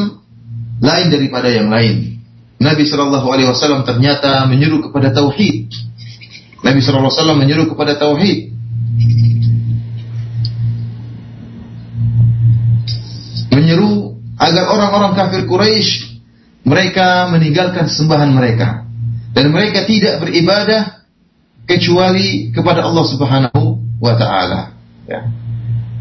[0.79, 2.21] lain daripada yang lain.
[2.59, 5.71] Nabi Wasallam ternyata menyuruh kepada tauhid.
[6.63, 8.55] Nabi Wasallam menyuruh kepada tauhid.
[13.55, 14.14] Menyeru
[14.45, 16.21] agar orang-orang kafir Quraisy
[16.65, 18.85] mereka meninggalkan sembahan mereka
[19.33, 21.05] dan mereka tidak beribadah
[21.65, 24.77] kecuali kepada Allah Subhanahu wa taala.
[25.09, 25.25] Ya.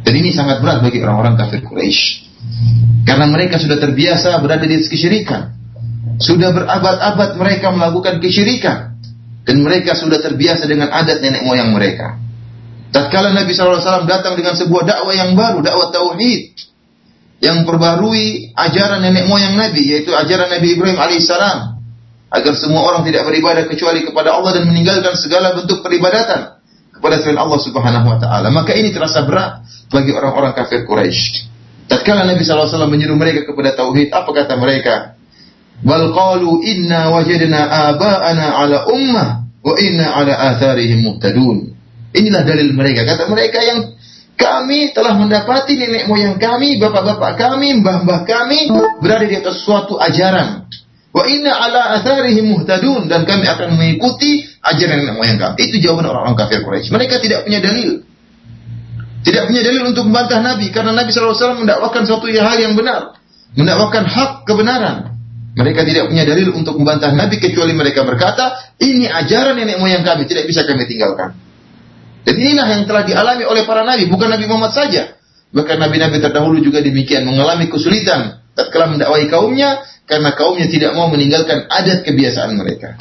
[0.05, 2.29] Dan ini sangat berat bagi orang-orang kafir Quraisy.
[3.09, 5.57] Karena mereka sudah terbiasa berada di kesyirikan.
[6.21, 8.97] Sudah berabad-abad mereka melakukan kesyirikan.
[9.45, 12.17] Dan mereka sudah terbiasa dengan adat nenek moyang mereka.
[12.93, 16.55] Tatkala Nabi SAW datang dengan sebuah dakwah yang baru, dakwah tauhid,
[17.45, 21.77] yang perbarui ajaran nenek moyang Nabi, yaitu ajaran Nabi Ibrahim alaihissalam,
[22.33, 26.57] agar semua orang tidak beribadah kecuali kepada Allah dan meninggalkan segala bentuk peribadatan
[26.97, 28.49] kepada selain Allah Subhanahu wa taala.
[28.49, 29.61] Maka ini terasa berat
[29.93, 31.53] bagi orang-orang kafir Quraisy.
[31.85, 35.21] Tatkala Nabi SAW menyuruh mereka kepada tauhid, apa kata mereka?
[35.85, 39.29] Wal qalu inna wajadna aba'ana ala ummah
[39.61, 41.77] wa inna ala atharihim muqtadun.
[42.17, 43.05] Inilah dalil mereka.
[43.05, 43.93] Kata mereka yang
[44.35, 50.67] kami telah mendapati nenek moyang kami, bapak-bapak kami, mbah-mbah kami berada di atas suatu ajaran.
[51.15, 55.55] Wa inna ala atharihim muhtadun dan kami akan mengikuti ajaran nenek moyang kami.
[55.71, 56.91] Itu jawaban orang-orang kafir Quraisy.
[56.91, 58.03] Mereka tidak punya dalil.
[59.25, 63.17] Tidak punya dalil untuk membantah Nabi karena Nabi SAW mendakwakan suatu hal yang benar,
[63.57, 65.17] mendakwakan hak kebenaran.
[65.55, 70.27] Mereka tidak punya dalil untuk membantah Nabi kecuali mereka berkata, ini ajaran nenek moyang kami,
[70.27, 71.44] tidak bisa kami tinggalkan.
[72.25, 75.13] Dan inilah yang telah dialami oleh para nabi, bukan Nabi Muhammad saja.
[75.55, 81.69] Bahkan nabi-nabi terdahulu juga demikian, mengalami kesulitan tatkala mendakwai kaumnya karena kaumnya tidak mau meninggalkan
[81.71, 82.99] adat kebiasaan mereka.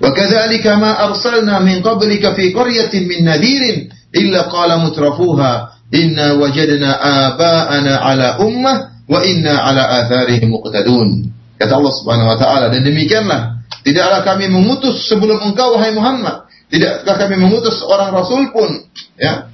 [0.00, 6.90] Wa kadzalika ma arsalna min qablika fi qaryatin min nadirin illa qala mutrafuha inna wajadna
[7.28, 11.30] aba'ana ala ummah wa inna ala atharihim muqtadun.
[11.60, 17.16] Kata Allah Subhanahu wa taala dan demikianlah tidaklah kami mengutus sebelum engkau wahai Muhammad, tidakkah
[17.18, 18.86] kami mengutus seorang rasul pun
[19.18, 19.50] ya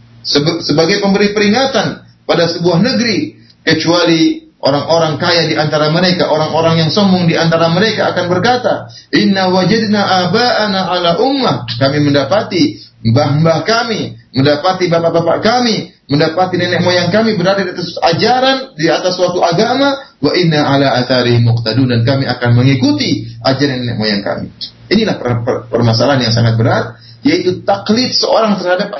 [0.63, 7.31] sebagai pemberi peringatan pada sebuah negeri kecuali orang-orang kaya di antara mereka, orang-orang yang sombong
[7.31, 14.91] di antara mereka akan berkata, "Inna wajadna aba'ana ala ummah." Kami mendapati mbah-mbah kami, mendapati
[14.91, 20.33] bapak-bapak kami, mendapati nenek moyang kami berada di atas ajaran, di atas suatu agama, wa
[20.35, 24.51] inna ala athari muqtadun dan kami akan mengikuti ajaran nenek moyang kami.
[24.91, 28.93] Inilah per per permasalahan yang sangat berat, yaitu taklid seorang terhadap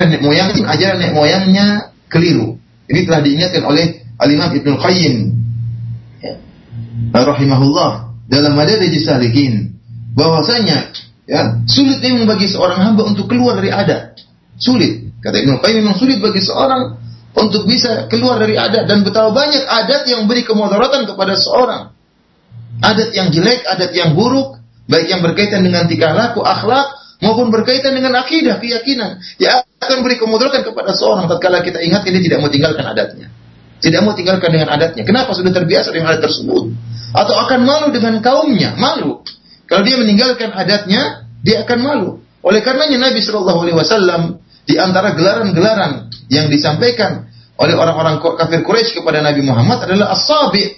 [0.00, 1.66] nenek moyang, ajaran nenek moyangnya
[2.08, 2.56] keliru.
[2.90, 5.14] Ini telah diingatkan oleh Al-Imam Ibnu Qayyim
[6.20, 6.34] ya.
[7.14, 7.90] rahimahullah
[8.26, 9.78] dalam Madad Salikin
[10.16, 10.90] bahwasanya
[11.28, 14.18] ya, sulit memang bagi seorang hamba untuk keluar dari adat.
[14.60, 15.14] Sulit.
[15.22, 19.62] Kata Ibnu Qayyim memang sulit bagi seorang untuk bisa keluar dari adat dan betapa banyak
[19.62, 21.94] adat yang beri kemudaratan kepada seorang.
[22.80, 27.92] Adat yang jelek, adat yang buruk, baik yang berkaitan dengan tingkah laku, akhlak maupun berkaitan
[27.92, 32.50] dengan akidah, keyakinan, yang akan beri kemudaratan kepada seorang tatkala kita ingat ini tidak mau
[32.52, 33.28] tinggalkan adatnya.
[33.80, 35.08] Tidak mau tinggalkan dengan adatnya.
[35.08, 36.68] Kenapa sudah terbiasa dengan adat tersebut?
[37.16, 39.24] Atau akan malu dengan kaumnya, malu.
[39.64, 42.10] Kalau dia meninggalkan adatnya, dia akan malu.
[42.44, 44.22] Oleh karenanya Nabi Shallallahu Alaihi Wasallam
[44.68, 50.76] di antara gelaran-gelaran yang disampaikan oleh orang-orang kafir Quraisy kepada Nabi Muhammad adalah as-sabi.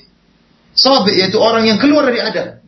[0.73, 2.62] Sabi yaitu orang yang keluar dari adat.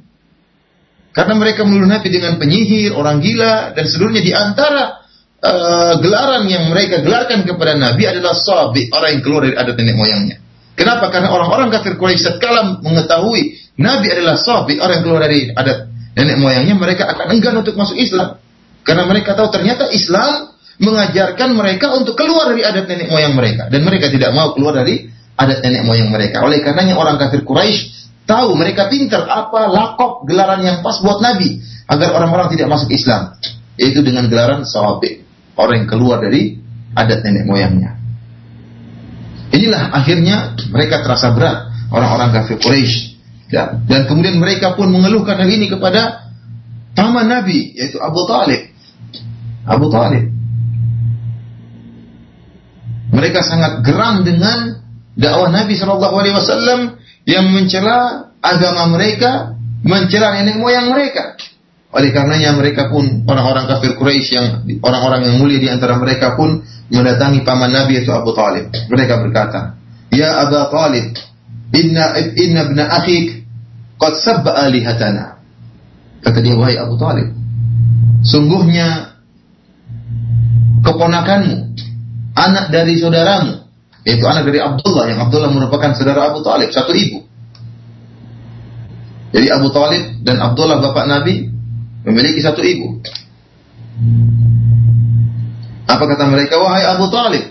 [1.15, 5.07] Karena mereka menuduh Nabi dengan penyihir, orang gila dan seluruhnya di antara
[5.39, 9.95] uh, gelaran yang mereka gelarkan kepada Nabi adalah sabi, orang yang keluar dari adat nenek
[9.95, 10.37] moyangnya.
[10.75, 11.15] Kenapa?
[11.15, 15.79] Karena orang-orang kafir Quraisy setelah mengetahui Nabi adalah sabi, orang yang keluar dari adat
[16.19, 18.43] nenek moyangnya, mereka akan enggan untuk masuk Islam.
[18.83, 20.51] Karena mereka tahu ternyata Islam
[20.83, 25.07] mengajarkan mereka untuk keluar dari adat nenek moyang mereka dan mereka tidak mau keluar dari
[25.39, 26.43] adat nenek moyang mereka.
[26.43, 31.61] Oleh karenanya orang kafir Quraisy tahu mereka pintar apa lakop gelaran yang pas buat Nabi
[31.89, 33.37] agar orang-orang tidak masuk Islam
[33.77, 35.21] yaitu dengan gelaran sahabat
[35.59, 36.59] orang yang keluar dari
[36.95, 38.01] adat nenek moyangnya.
[39.55, 42.95] Inilah akhirnya mereka terasa berat orang-orang kafir Quraisy
[43.53, 43.79] ya.
[43.87, 46.33] dan kemudian mereka pun mengeluhkan hal ini kepada
[46.97, 48.73] paman Nabi yaitu Abu Talib.
[49.65, 50.35] Abu Talib
[53.15, 54.83] mereka sangat geram dengan
[55.15, 56.94] dakwah Nabi Shallallahu Alaihi Wasallam
[57.25, 61.37] yang mencela agama mereka, mencela nenek moyang mereka.
[61.95, 64.47] Oleh karenanya mereka pun orang-orang kafir Quraisy yang
[64.83, 68.69] orang-orang yang mulia di antara mereka pun mendatangi paman Nabi yaitu Abu Talib.
[68.91, 69.79] Mereka berkata,
[70.11, 71.15] Ya Abu Talib,
[71.71, 73.27] inna inna ibn akhik
[73.97, 75.39] qad sabba alihatana.
[76.21, 77.31] Kata dia, wahai Abu Talib,
[78.27, 79.15] sungguhnya
[80.83, 81.79] keponakanmu
[82.35, 83.64] anak dari saudaramu,
[84.05, 87.25] yaitu anak dari Abdullah yang Abdullah merupakan saudara Abu Talib, satu ibu.
[89.35, 91.49] Jadi Abu Talib dan Abdullah bapak Nabi
[92.05, 93.01] memiliki satu ibu.
[95.89, 96.61] Apa kata mereka?
[96.61, 97.45] Wahai Abu Talib,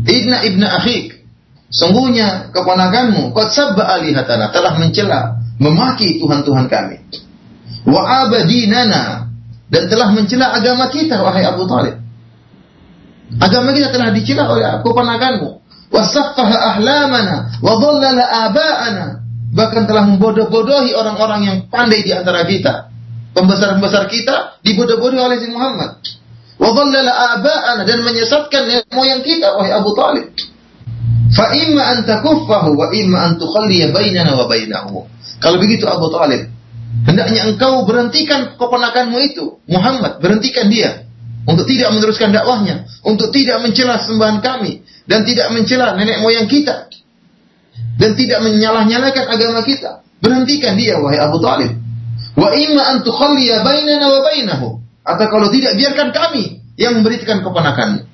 [0.00, 1.20] Ibna ibna akhik,
[1.68, 5.20] sungguhnya keponakanmu, qad sabba alihatana, telah mencela,
[5.60, 6.96] memaki Tuhan-Tuhan kami.
[7.84, 9.28] Wa abadinana,
[9.68, 12.00] dan telah mencela agama kita, wahai Abu Talib.
[13.38, 15.62] Agama kita telah dicela oleh keponakanmu.
[15.94, 19.22] Wasaffaha ahlamana wa aba'ana.
[19.50, 22.90] Bahkan telah membodoh-bodohi orang-orang yang pandai di antara kita.
[23.30, 26.02] Pembesar-pembesar kita dibodoh-bodohi oleh si Muhammad.
[26.58, 30.34] Wa aba'ana dan menyesatkan moyang kita wahai Abu Talib.
[31.30, 35.06] Fa imma an takuffahu wa imma an tukhalliya bainana wa bainahu.
[35.38, 36.50] Kalau begitu Abu Talib,
[37.06, 41.09] hendaknya engkau berhentikan keponakanmu itu, Muhammad, berhentikan dia
[41.48, 46.90] untuk tidak meneruskan dakwahnya, untuk tidak mencela sembahan kami dan tidak mencela nenek moyang kita
[48.00, 50.04] dan tidak menyalah-nyalakan agama kita.
[50.20, 51.80] Berhentikan dia wahai Abu Talib.
[52.36, 54.68] Wa imma an tukhalliya bainana wa bainahu.
[55.00, 58.04] Atau kalau tidak biarkan kami yang memberikan keponakanmu.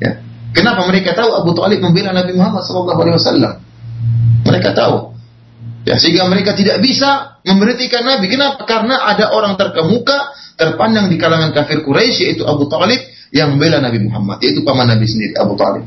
[0.00, 0.20] Ya.
[0.52, 3.60] Kenapa mereka tahu Abu Talib membela Nabi Muhammad SAW?
[4.44, 5.15] Mereka tahu.
[5.86, 8.26] Ya, sehingga mereka tidak bisa memberhentikan Nabi.
[8.26, 8.66] Kenapa?
[8.66, 12.98] Karena ada orang terkemuka, terpandang di kalangan kafir Quraisy yaitu Abu Talib
[13.30, 15.86] yang membela Nabi Muhammad, yaitu paman Nabi sendiri Abu Talib.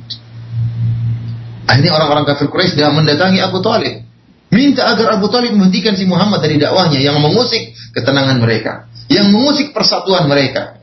[1.68, 4.08] Akhirnya orang-orang kafir Quraisy sudah mendatangi Abu Talib.
[4.50, 8.88] Minta agar Abu Talib menghentikan si Muhammad dari dakwahnya yang mengusik ketenangan mereka.
[9.12, 10.80] Yang mengusik persatuan mereka.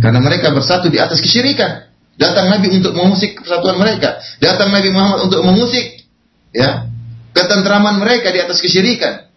[0.00, 1.92] Karena mereka bersatu di atas kesyirikan.
[2.16, 4.16] Datang Nabi untuk mengusik persatuan mereka.
[4.40, 6.08] Datang Nabi Muhammad untuk mengusik
[6.56, 6.85] ya
[7.36, 9.28] ketentraman mereka di atas kesyirikan.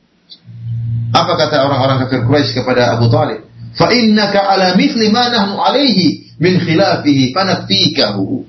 [1.11, 3.43] Apa kata orang-orang kafir Quraisy kepada Abu Talib?
[3.75, 8.47] Fa innaka ala mithli ma nahnu alaihi min khilafihi fanafikahu.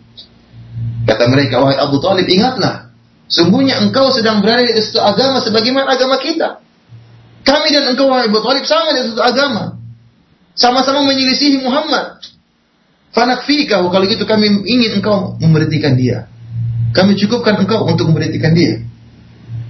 [1.08, 2.94] Kata mereka, wahai Abu Talib, ingatlah.
[3.26, 6.62] Sungguhnya engkau sedang berada di satu agama sebagaimana agama kita.
[7.42, 9.80] Kami dan engkau, wahai Abu Talib, sama di satu agama.
[10.54, 12.20] Sama-sama menyelisihi Muhammad.
[13.10, 16.30] Fanakfikahu kalau gitu kami ingin engkau memberhentikan dia.
[16.94, 18.86] Kami cukupkan engkau untuk memberhentikan dia.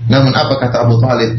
[0.08, 1.36] Namun apa kata Abu Talib?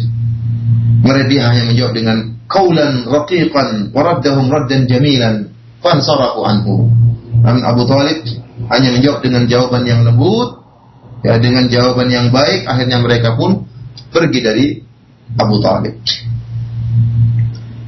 [1.02, 5.50] Mereka dia hanya menjawab dengan kaulan raqiqan waraddahum raddan jamilan
[5.82, 6.92] fansarafu anhu.
[7.42, 8.22] Namun Abu Talib
[8.70, 10.62] hanya menjawab dengan jawaban yang lembut,
[11.26, 13.66] ya dengan jawaban yang baik, akhirnya mereka pun
[14.14, 14.66] pergi dari
[15.40, 15.96] Abu Talib.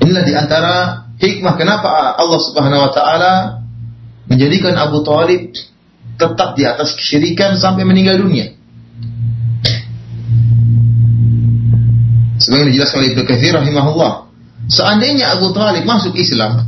[0.01, 0.73] Inilah di antara
[1.21, 3.33] hikmah kenapa Allah Subhanahu Wa Taala
[4.27, 5.53] menjadikan Abu Talib
[6.17, 8.52] tetap di atas kesyirikan sampai meninggal dunia.
[12.43, 14.11] Sebagaimana dijelaskan oleh Ibnu Katsir rahimahullah.
[14.67, 16.67] Seandainya Abu Talib masuk Islam,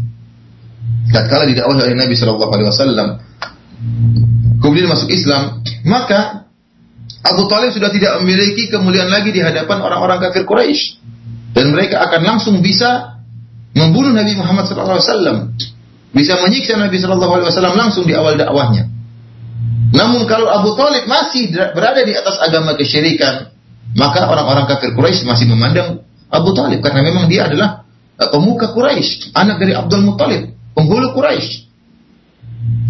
[1.12, 3.08] tatkala didakwahi oleh Nabi Shallallahu Alaihi Wasallam,
[4.64, 6.48] kemudian masuk Islam, maka
[7.26, 11.02] Abu Talib sudah tidak memiliki kemuliaan lagi di hadapan orang-orang kafir Quraisy
[11.52, 13.20] dan mereka akan langsung bisa
[13.76, 15.38] membunuh Nabi Muhammad Alaihi Wasallam
[16.16, 18.88] bisa menyiksa Nabi Shallallahu Alaihi Wasallam langsung di awal dakwahnya.
[19.96, 23.55] Namun kalau Abu Talib masih berada di atas agama kesyirikan,
[23.96, 27.88] maka orang-orang kafir Quraisy masih memandang Abu Talib karena memang dia adalah
[28.20, 31.64] eh, pemuka Quraisy, anak dari Abdul Muttalib, penghulu Quraisy.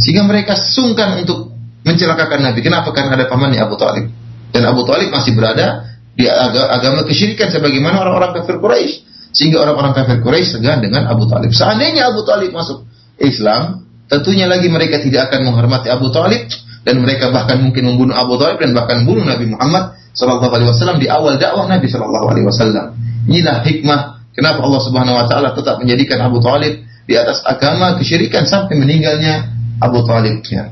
[0.01, 2.59] Sehingga mereka sungkan untuk mencelakakan Nabi.
[2.65, 2.89] Kenapa?
[2.91, 4.11] Karena ada pamannya Abu Talib.
[4.51, 8.93] Dan Abu Talib masih berada di agama kesyirikan sebagaimana orang-orang kafir Quraisy.
[9.35, 11.53] Sehingga orang-orang kafir Quraisy segan dengan Abu Talib.
[11.53, 12.87] Seandainya Abu Talib masuk
[13.19, 16.47] Islam, tentunya lagi mereka tidak akan menghormati Abu Talib
[16.85, 20.97] dan mereka bahkan mungkin membunuh Abu Talib dan bahkan membunuh Nabi Muhammad Shallallahu Alaihi Wasallam
[21.01, 22.93] di awal dakwah Nabi Shallallahu Alaihi Wasallam.
[23.25, 23.99] Inilah hikmah
[24.37, 29.49] kenapa Allah Subhanahu Wa Taala tetap menjadikan Abu Talib di atas agama kesyirikan sampai meninggalnya
[29.81, 30.45] Abu Talib.
[30.45, 30.71] Ya.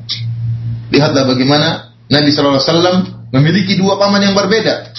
[0.94, 2.98] Lihatlah bagaimana Nabi Shallallahu Alaihi Wasallam
[3.34, 4.94] memiliki dua paman yang berbeda.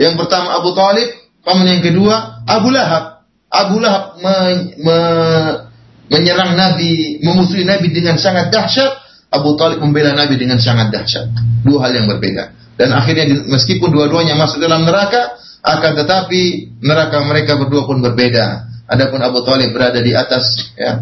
[0.00, 1.12] Yang pertama Abu Talib,
[1.44, 3.28] paman yang kedua Abu Lahab.
[3.52, 4.34] Abu Lahab me,
[4.80, 4.98] me,
[6.08, 9.03] menyerang Nabi, memusuhi Nabi dengan sangat dahsyat,
[9.34, 11.26] Abu Talib membela Nabi dengan sangat dahsyat.
[11.66, 12.54] Dua hal yang berbeda.
[12.78, 18.66] Dan akhirnya meskipun dua-duanya masuk dalam neraka, akan tetapi neraka mereka berdua pun berbeda.
[18.84, 21.00] Adapun Abu Talib berada di atas ya,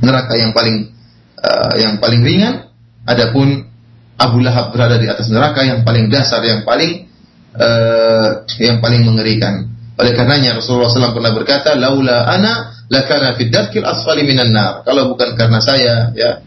[0.00, 0.92] neraka yang paling
[1.40, 2.70] uh, yang paling ringan,
[3.02, 3.66] adapun
[4.20, 7.10] Abu Lahab berada di atas neraka yang paling dasar, yang paling
[7.58, 9.66] uh, yang paling mengerikan.
[9.98, 13.50] Oleh karenanya Rasulullah SAW pernah berkata, "Laula ana lakana fid
[13.82, 16.38] asfali minan nar." Kalau bukan karena saya, ya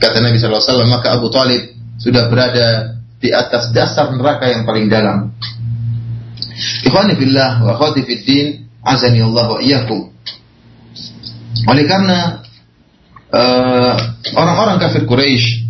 [0.00, 5.36] kata Nabi SAW, maka Abu Talib sudah berada di atas dasar neraka yang paling dalam.
[6.88, 8.46] Ikhwani fillah wa akhwati fid din,
[8.80, 10.08] azani Allah wa iyyakum.
[11.68, 12.40] Oleh karena
[13.28, 13.94] uh,
[14.32, 15.68] orang-orang kafir Quraisy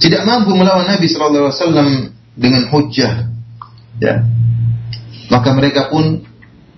[0.00, 1.88] tidak mampu melawan Nabi Shallallahu Alaihi Wasallam
[2.32, 3.28] dengan hujjah,
[4.00, 4.24] ya,
[5.28, 6.24] maka mereka pun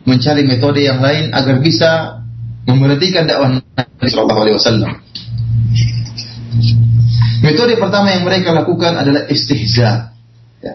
[0.04, 2.20] mencari metode yang lain agar bisa
[2.64, 4.92] memberhentikan dakwah Nabi Shallallahu Alaihi Wasallam.
[7.44, 10.16] Metode pertama yang mereka lakukan adalah istihza.
[10.64, 10.74] Ya.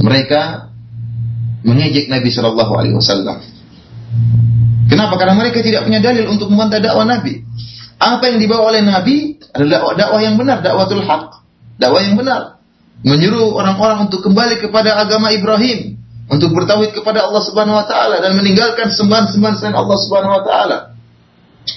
[0.00, 0.70] Mereka
[1.64, 3.40] mengejek Nabi Shallallahu Alaihi Wasallam.
[4.90, 5.14] Kenapa?
[5.16, 7.46] Karena mereka tidak punya dalil untuk membantah dakwah Nabi.
[8.00, 11.44] Apa yang dibawa oleh Nabi adalah dakwah yang benar, dakwatul haq,
[11.78, 12.58] dakwah yang benar.
[13.00, 18.38] Menyuruh orang-orang untuk kembali kepada agama Ibrahim, untuk bertauhid kepada Allah Subhanahu wa taala dan
[18.38, 20.78] meninggalkan sembahan-sembahan selain Allah Subhanahu wa taala.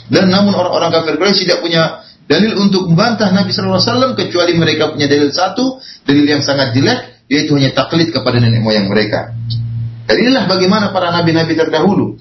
[0.09, 4.53] Dan namun orang-orang kafir Quraisy tidak punya dalil untuk membantah Nabi sallallahu alaihi wasallam kecuali
[4.55, 9.31] mereka punya dalil satu, dalil yang sangat jelek yaitu hanya taklid kepada nenek moyang mereka.
[10.03, 12.19] Dan inilah bagaimana para nabi-nabi terdahulu.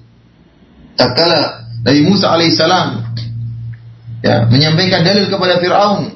[0.94, 2.88] Tatkala Nabi Musa alaihissalam
[4.22, 6.14] ya, menyampaikan dalil kepada Fir'aun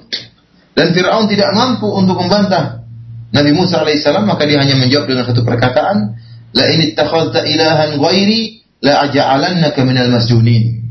[0.78, 2.86] dan Fir'aun tidak mampu untuk membantah
[3.34, 6.14] Nabi Musa alaihissalam maka dia hanya menjawab dengan satu perkataan
[6.54, 10.85] la in ittakhadta ilahan ghairi la aja'alannaka minal masjunin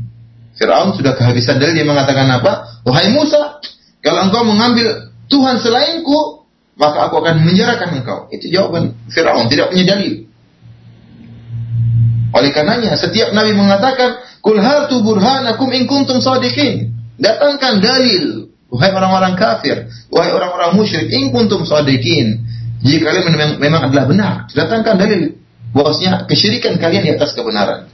[0.56, 3.60] Fir'aun sudah kehabisan dalil dia mengatakan apa wahai Musa
[4.00, 9.96] kalau engkau mengambil Tuhan selainku maka aku akan menjarakan engkau itu jawaban Fir'aun tidak punya
[9.96, 10.26] dalil
[12.36, 18.52] oleh karenanya setiap nabi mengatakan kul hatu burhanakum in kuntum sadiqin Datangkan dalil.
[18.66, 22.44] Wahai orang-orang kafir, wahai orang-orang musyrik, in kuntum sadiqin.
[22.82, 25.38] Jika kalian memang, memang adalah benar, datangkan dalil
[25.70, 27.88] bahwasanya kesyirikan kalian di atas kebenaran.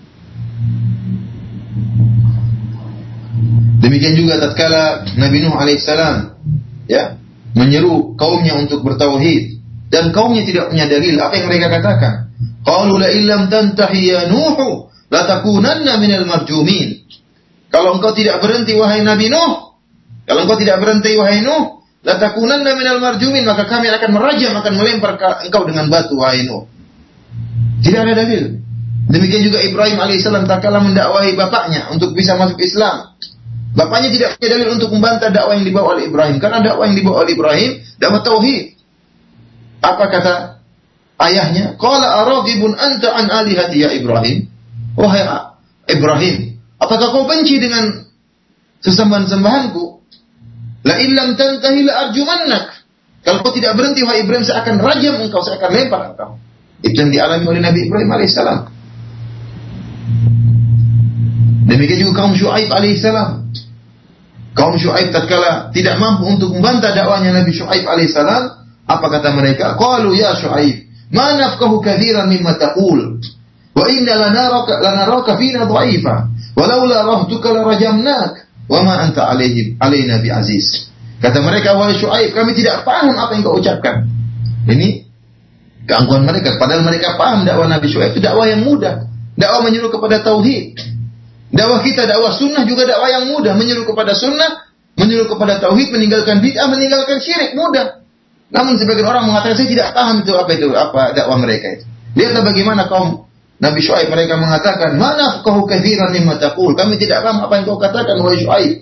[3.83, 6.39] Demikian juga tatkala Nabi Nuh alaihissalam
[6.87, 7.19] ya
[7.59, 9.59] menyeru kaumnya untuk bertauhid
[9.91, 12.31] dan kaumnya tidak punya dalil apa yang mereka katakan
[12.63, 17.03] qalu la illam tantahi ya nuh takunanna minal marjumin
[17.73, 19.81] kalau engkau tidak berhenti wahai Nabi Nuh,
[20.29, 24.73] kalau engkau tidak berhenti wahai Nuh, la takunanna minal marjumin, maka kami akan merajam, akan
[24.77, 25.17] melempar
[25.49, 26.69] engkau dengan batu wahai Nuh.
[27.81, 28.61] Tidak ada dalil.
[29.09, 33.17] Demikian juga Ibrahim alaihissalam tak kalah mendakwahi bapaknya untuk bisa masuk Islam.
[33.73, 36.37] Bapaknya tidak punya dalil untuk membantah dakwah yang dibawa oleh Ibrahim.
[36.37, 38.77] Karena dakwah yang dibawa oleh Ibrahim, dakwah tauhid.
[39.81, 40.35] Apa kata
[41.25, 41.81] ayahnya?
[41.81, 44.47] Qala araghibun anta an alihati ya Ibrahim.
[44.93, 45.25] Wahai
[45.89, 48.11] Ibrahim, Apakah kau benci dengan
[48.83, 49.83] sesembahan-sembahanku?
[50.83, 52.65] La illam tantahi la arjumannak.
[53.23, 56.43] Kalau kau tidak berhenti wahai Ibrahim saya akan rajam engkau, saya akan lempar engkau.
[56.83, 58.59] Itu yang dialami oleh Nabi Ibrahim alaihissalam.
[61.83, 63.51] Demikian juga kaum Shu'aib alaihissalam.
[64.55, 68.43] Kaum Shu'aib tatkala tidak mampu untuk membantah dakwanya Nabi Shu'aib alaihissalam,
[68.87, 69.75] apa kata mereka?
[69.75, 73.19] Qalu ya Shu'aib, ma nafqahu katsiran mimma taqul.
[73.75, 76.15] Wa inna lanaraka lanaraka fina dha'ifa.
[76.55, 80.87] Walaula rahtuka la rajamnak wa ma anta alaihim alaina bi aziz.
[81.19, 84.07] Kata mereka wahai Syuaib, kami tidak paham apa yang kau ucapkan.
[84.71, 85.03] Ini
[85.91, 89.11] keangkuhan mereka padahal mereka paham dakwah Nabi Syuaib itu dakwah yang mudah.
[89.35, 90.92] Dakwah menyuruh kepada tauhid.
[91.53, 96.41] Dakwah kita dakwah sunnah juga dakwah yang mudah, menyuruh kepada sunnah, menyuruh kepada tauhid, meninggalkan
[96.41, 98.01] bid'ah, meninggalkan syirik, mudah.
[98.53, 101.85] Namun sebagian orang mengatakan saya tidak paham itu apa itu apa dakwah mereka itu.
[102.17, 103.25] Lihatlah bagaimana kaum
[103.61, 107.81] Nabi Shu'aib mereka mengatakan, "Mana kau kathiran mimma taqul?" Kami tidak paham apa yang kau
[107.81, 108.73] katakan wahai Shu'aib.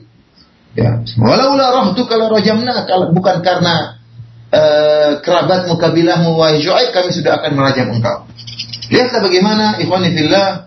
[0.75, 1.03] Ya.
[1.19, 3.99] Walaula rahtuka la rajamna kalau bukan karena
[4.51, 8.27] uh, kerabatmu kabilahmu wahai Shu'aib kami sudah akan merajam engkau.
[8.91, 10.67] Lihatlah bagaimana ikhwani fillah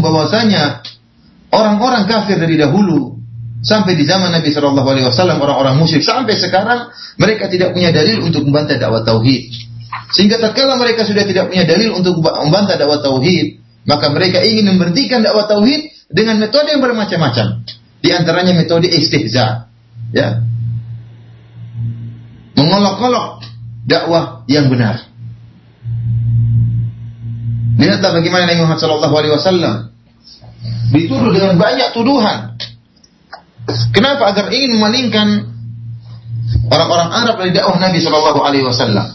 [0.00, 0.80] bahwasanya
[1.52, 3.20] orang-orang kafir dari dahulu
[3.60, 6.88] sampai di zaman Nabi Shallallahu alaihi wasallam orang-orang musyrik sampai sekarang
[7.20, 9.52] mereka tidak punya dalil untuk membantah dakwah tauhid.
[10.10, 15.20] Sehingga tatkala mereka sudah tidak punya dalil untuk membantah dakwah tauhid, maka mereka ingin memberhentikan
[15.20, 17.62] dakwah tauhid dengan metode yang bermacam-macam.
[18.00, 19.68] Di antaranya metode istihza,
[20.16, 20.40] ya.
[22.56, 23.44] Mengolok-olok
[23.84, 25.09] dakwah yang benar.
[27.80, 29.74] Lihatlah bagaimana Nabi Muhammad Shallallahu Alaihi Wasallam
[30.92, 32.60] dituduh dengan banyak tuduhan.
[33.96, 34.36] Kenapa?
[34.36, 35.48] Agar ingin memalingkan
[36.68, 39.06] orang-orang Arab dari dakwah Nabi Shallallahu Alaihi Wasallam.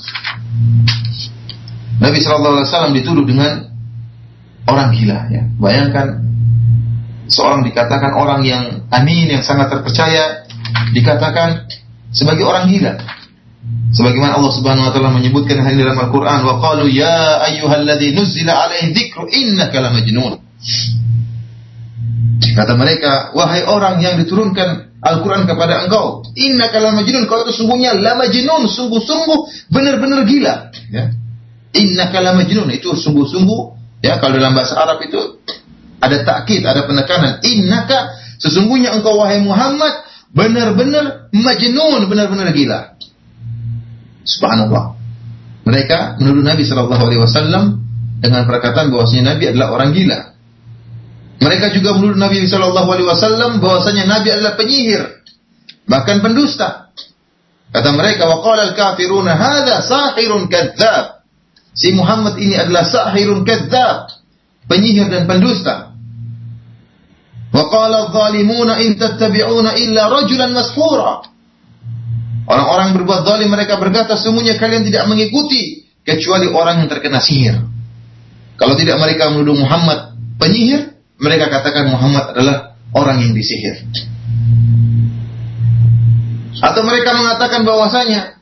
[2.01, 3.69] Nabi Shallallahu Alaihi Wasallam dituduh dengan
[4.65, 5.19] orang gila.
[5.29, 5.43] Ya.
[5.61, 6.25] Bayangkan
[7.29, 10.49] seorang dikatakan orang yang amin, yang sangat terpercaya,
[10.89, 11.69] dikatakan
[12.09, 12.97] sebagai orang gila.
[13.95, 18.91] Sebagaimana Allah Subhanahu wa taala menyebutkan hal dalam Al-Qur'an wa qalu ya ayyuhalladzi nuzzila alaihi
[18.91, 20.35] dzikru innaka lamajnun.
[22.55, 28.67] Kata mereka, wahai orang yang diturunkan Al-Quran kepada engkau, innaka lamajnun, kau itu sungguhnya lamajnun,
[28.67, 30.75] sungguh-sungguh benar-benar gila.
[30.91, 31.15] Ya.
[31.75, 33.61] Innaka la majnun itu sungguh-sungguh
[33.99, 35.43] ya kalau dalam bahasa Arab itu
[35.99, 37.43] ada takkid, ada penekanan.
[37.43, 42.94] Innaka sesungguhnya engkau wahai Muhammad benar-benar majnun, benar-benar gila.
[44.25, 44.97] Subhanallah.
[45.65, 47.63] Mereka menuduh Nabi Shallallahu Alaihi Wasallam
[48.21, 50.19] dengan perkataan bahwasanya Nabi adalah orang gila.
[51.41, 55.03] Mereka juga menuduh Nabi Shallallahu Alaihi Wasallam bahwasanya Nabi adalah penyihir,
[55.85, 56.89] bahkan pendusta.
[57.69, 61.21] Kata mereka, waqala al-kafiruna hadza sahirun kadzdzab.
[61.75, 64.09] Si Muhammad ini adalah sahirun kadzab,
[64.71, 65.91] penyihir dan pendusta.
[67.51, 71.34] Wa qala adh-dhalimuna in tattabi'una illa rajulan mashura.
[72.45, 77.57] Orang-orang berbuat zalim mereka berkata semuanya kalian tidak mengikuti kecuali orang yang terkena sihir.
[78.55, 83.81] Kalau tidak mereka menuduh Muhammad penyihir, mereka katakan Muhammad adalah orang yang disihir.
[86.61, 88.39] Atau mereka mengatakan bahwasanya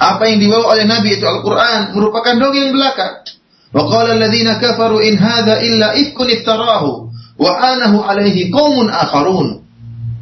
[0.00, 3.22] apa yang dibawa oleh Nabi itu Al-Quran merupakan dongeng belaka.
[3.70, 9.61] Wa qala alladziina kafaru in hadza illa ifkun iftarahu wa anahu alaihi qaumun akharun.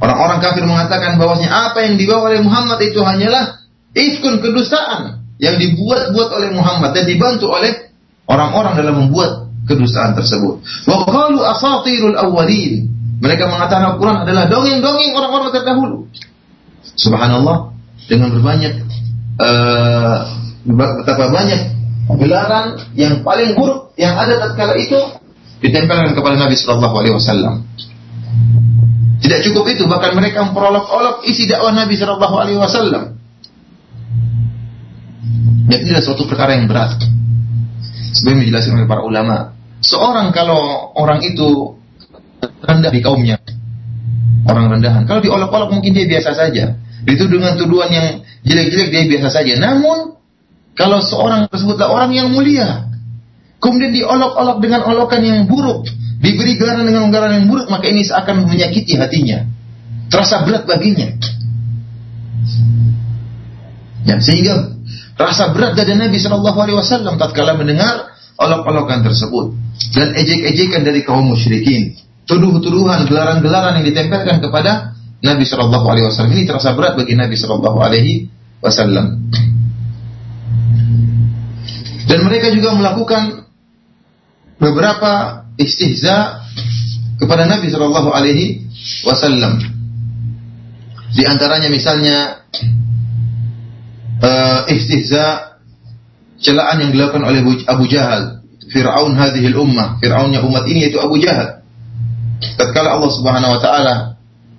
[0.01, 3.61] Orang-orang kafir mengatakan bahwasanya apa yang dibawa oleh Muhammad itu hanyalah
[3.93, 7.93] ifkun kedustaan yang dibuat-buat oleh Muhammad dan dibantu oleh
[8.25, 10.65] orang-orang dalam membuat kedustaan tersebut.
[10.89, 12.89] Wa qalu asatirul awwalin.
[13.21, 16.09] Mereka mengatakan Al-Quran adalah dongeng-dongeng orang-orang terdahulu.
[16.97, 17.77] Subhanallah
[18.09, 18.81] dengan berbanyak
[19.37, 20.17] uh,
[20.65, 21.61] betapa banyak
[22.17, 24.97] gelaran yang paling buruk yang ada tatkala itu
[25.61, 27.55] ditempelkan kepada Nabi Shallallahu Alaihi Wasallam.
[29.31, 33.15] Tidak cukup itu, bahkan mereka memperolok-olok isi dakwah Nabi Shallallahu Alaihi Wasallam.
[35.71, 36.99] Dan ini adalah suatu perkara yang berat.
[38.11, 39.55] Sebelum dijelaskan oleh para ulama,
[39.87, 41.79] seorang kalau orang itu
[42.43, 43.39] rendah di kaumnya,
[44.51, 46.75] orang rendahan, kalau diolok-olok mungkin dia biasa saja.
[47.07, 49.55] Itu dengan tuduhan yang jelek-jelek dia biasa saja.
[49.63, 50.19] Namun
[50.75, 52.91] kalau seorang tersebutlah orang yang mulia,
[53.63, 55.87] kemudian diolok-olok dengan olokan yang buruk,
[56.21, 59.49] diberi gelaran dengan gelaran yang buruk, maka ini seakan menyakiti hatinya.
[60.13, 61.09] Terasa berat baginya.
[64.05, 64.77] Ya, sehingga
[65.17, 69.53] rasa berat dari Nabi Shallallahu Alaihi Wasallam tatkala mendengar olok-olokan tersebut
[69.93, 76.97] dan ejek-ejekan dari kaum musyrikin, tuduh-tuduhan, gelaran-gelaran yang ditempelkan kepada Nabi Wasallam ini terasa berat
[76.97, 78.29] bagi Nabi Alaihi
[78.61, 79.31] Wasallam.
[82.09, 83.47] Dan mereka juga melakukan
[84.59, 86.41] beberapa istihza
[87.21, 88.65] kepada Nabi Shallallahu Alaihi
[89.05, 89.61] Wasallam.
[91.13, 92.17] Di antaranya misalnya
[94.25, 95.59] uh, istihza
[96.41, 98.41] celaan yang dilakukan oleh Abu Jahal,
[98.73, 101.61] Fir'aun hadhil ummah, Fir'aunnya umat ini yaitu Abu Jahal.
[102.57, 103.95] Tatkala Allah Subhanahu wa taala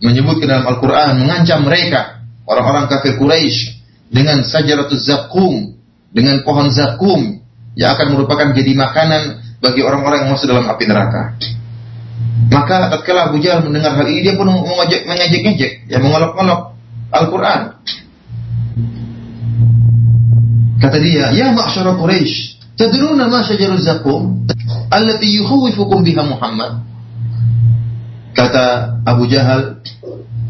[0.06, 3.82] menyebutkan dalam Al-Qur'an mengancam mereka orang-orang kafir Quraisy
[4.14, 5.74] dengan sajaratuz zakum,
[6.14, 7.42] dengan pohon zakum
[7.74, 11.38] yang akan merupakan jadi makanan bagi orang-orang yang masuk dalam api neraka.
[12.50, 16.74] Maka tatkala Abu Jahal mendengar hal ini dia pun mengejek-ngejek, ya mengolok-olok
[17.14, 17.80] Al-Qur'an.
[20.82, 24.50] Kata dia, "Ya ma'syara Quraisy, tadruna ma syajaru zakum
[24.90, 26.82] allati yukhawifukum biha Muhammad?"
[28.34, 29.86] Kata Abu Jahal,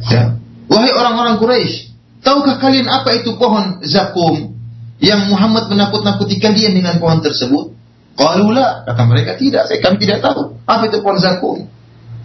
[0.08, 0.40] ya,
[0.72, 1.92] "Wahai orang-orang Quraisy,
[2.24, 4.56] tahukah kalian apa itu pohon zakum
[5.04, 7.81] yang Muhammad menakut-nakuti kalian dengan pohon tersebut?
[8.16, 10.60] Qalula, kata mereka tidak, saya kami tidak tahu.
[10.68, 11.58] Apa itu pohon zakum?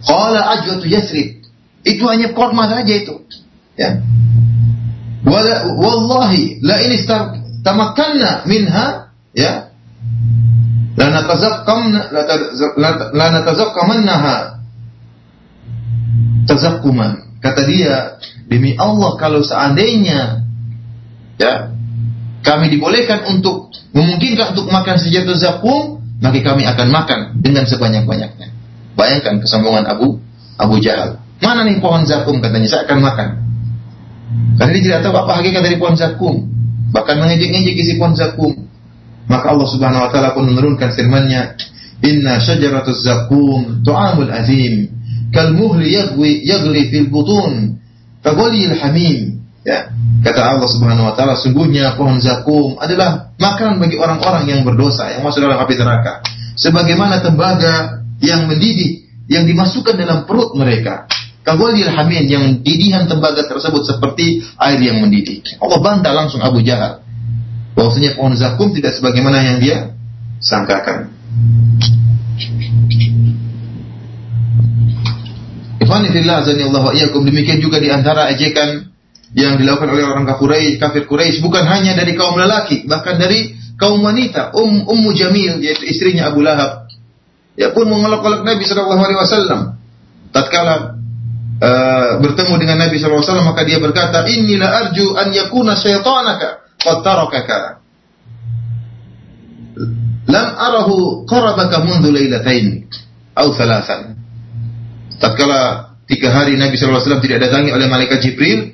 [0.03, 1.41] Qala ajwatu yasrib.
[1.81, 3.23] Itu hanya korma saja itu.
[3.79, 4.03] Ya.
[5.27, 7.03] Wallahi la ini
[7.63, 9.75] tamakkanna minha ya
[10.95, 12.01] la natazakkamna
[13.13, 14.37] la natazakkamannaha
[16.47, 17.95] tazakkuman kata dia
[18.47, 20.47] demi Allah kalau seandainya
[21.37, 21.76] ya
[22.47, 28.47] kami dibolehkan untuk memungkinkan untuk makan sejahtera zakum, maka kami akan makan dengan sebanyak-banyaknya.
[28.95, 30.23] Bayangkan kesombongan Abu
[30.55, 31.19] Abu Jahal.
[31.43, 33.29] Mana nih pohon zakum katanya saya akan makan.
[34.57, 36.35] Karena dia tidak tahu apa hakikat dari pohon zakum.
[36.95, 38.55] Bahkan mengejek-ngejek isi pohon zakum.
[39.27, 41.59] Maka Allah Subhanahu wa taala pun menurunkan firman-Nya,
[41.99, 44.87] "Inna syajaratuz zakum tu'amul azim,
[45.35, 45.99] kal muhli
[46.47, 47.75] yagli fil butun,
[48.23, 49.36] kaghalil hamim."
[49.67, 49.91] Ya,
[50.23, 55.27] kata Allah Subhanahu wa taala, sungguhnya pohon zakum adalah makanan bagi orang-orang yang berdosa yang
[55.27, 56.23] masuk dalam api neraka.
[56.55, 61.11] Sebagaimana tembaga yang mendidih yang dimasukkan dalam perut mereka.
[61.43, 65.43] Kagolil hamin yang didihan tembaga tersebut seperti air yang mendidih.
[65.59, 67.03] Allah bantah langsung Abu Jahal.
[67.75, 69.91] Bahwasanya pohon zakum tidak sebagaimana yang dia
[70.39, 71.11] sangkakan.
[75.83, 76.03] Wa
[77.23, 78.96] demikian juga di antara ejekan
[79.37, 84.01] yang dilakukan oleh orang kafir kafir Quraisy bukan hanya dari kaum lelaki, bahkan dari kaum
[84.01, 84.57] wanita.
[84.57, 86.89] Um Ummu Jamil yaitu istrinya Abu Lahab.
[87.53, 89.61] Ya pun mengolok-olok Nabi Shallallahu alaihi wasallam.
[90.33, 90.97] Tatkala
[91.61, 96.65] uh, bertemu dengan Nabi Shallallahu alaihi wasallam maka dia berkata, "Inilah arju an yakuna syaitanaka
[96.81, 97.59] qad tarakaka."
[100.27, 102.89] Lam arahu qarabaka mundu lailatain
[103.37, 104.17] atau thalathan.
[105.21, 108.73] Tatkala tiga hari Nabi Shallallahu alaihi tidak datangi oleh malaikat Jibril,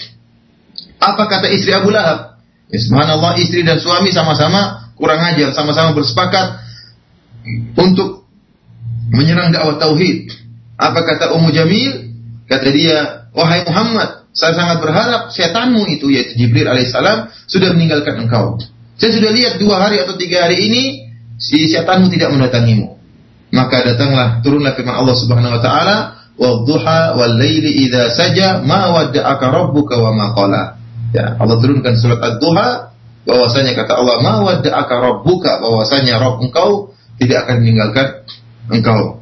[1.04, 2.40] apa kata istri Abu Lahab?
[2.72, 6.64] Ya, subhanallah istri dan suami sama-sama kurang ajar, sama-sama bersepakat
[7.76, 8.24] untuk
[9.12, 10.32] menyerang dakwah tauhid.
[10.80, 12.16] Apa kata Ummu Jamil?
[12.48, 18.58] Kata dia, wahai Muhammad, saya sangat berharap setanmu itu yaitu Jibril alaihissalam sudah meninggalkan engkau.
[18.98, 20.84] Saya sudah lihat dua hari atau tiga hari ini
[21.38, 22.98] si setanmu tidak mendatangimu.
[23.54, 25.96] Maka datanglah turunlah firman Allah Subhanahu wa taala,
[26.42, 30.83] "Wadduha wal laili idza saja ma wadda'aka rabbuka wa ma qala."
[31.14, 32.90] Ya, Allah turunkan surat Ad-Duha
[33.30, 36.92] bahwasanya kata Allah, "Ma wadda'aka rabbuka," bahwasanya Rabb engkau
[37.22, 38.08] tidak akan meninggalkan
[38.74, 39.22] engkau.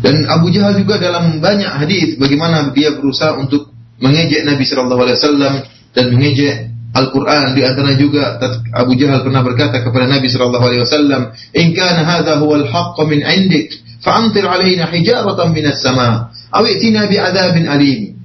[0.00, 3.68] Dan Abu Jahal juga dalam banyak hadis bagaimana dia berusaha untuk
[4.00, 5.54] mengejek Nabi Shallallahu Alaihi Wasallam
[5.92, 8.42] dan mengejek Al-Quran di antara juga
[8.74, 11.22] Abu Jahal pernah berkata kepada Nabi sallallahu alaihi wasallam,
[11.54, 17.70] "In kana hadha huwa al-haqq min 'indik, fa'amtir 'alaina hijaratan minas sama' aw i'tina bi'adzabin
[17.70, 18.19] alim."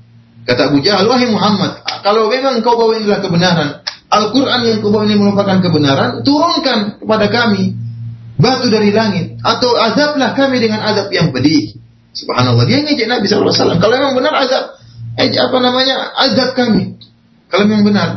[0.46, 3.82] Kata Abu Jahal, "Wahai Muhammad, kalau memang kau bawa inilah kebenaran,
[4.14, 7.74] Al-Quran yang kau bawa ini merupakan kebenaran, turunkan kepada kami
[8.38, 11.74] batu dari langit atau azablah kami dengan azab yang pedih."
[12.14, 13.82] Subhanallah, dia ngejek Nabi wasallam.
[13.82, 14.78] Kalau memang benar azab,
[15.20, 16.14] eh, apa namanya?
[16.16, 16.96] Azab kami.
[17.50, 18.10] Kalau memang benar,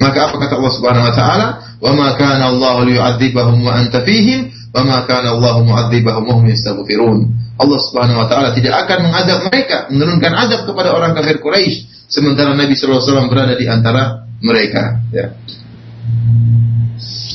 [0.00, 1.46] maka apa kata Allah Subhanahu wa taala?
[1.84, 8.18] "Wa kana Allah liyu'adzibahum wa anta fihim, kana Allah mu'adzibahum wa hum yastaghfirun." Allah Subhanahu
[8.18, 13.00] wa taala tidak akan mengadab mereka, menurunkan azab kepada orang kafir Quraisy sementara Nabi sallallahu
[13.00, 14.02] alaihi wasallam berada di antara
[14.42, 14.82] mereka,
[15.14, 15.26] ya.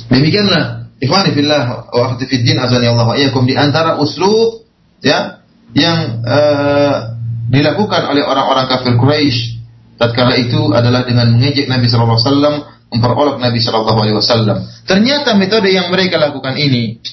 [0.10, 0.64] Demikianlah
[1.00, 4.68] ikhwani fillah wa akhwati fid din azani Allah wa iyyakum di antara uslub
[5.00, 5.40] ya
[5.72, 7.16] yang uh,
[7.50, 9.60] dilakukan oleh orang-orang kafir Quraisy
[10.00, 12.56] tatkala itu adalah dengan mengejek Nabi sallallahu alaihi wasallam,
[12.90, 14.58] memperolok Nabi sallallahu alaihi wasallam.
[14.88, 17.04] Ternyata metode yang mereka lakukan ini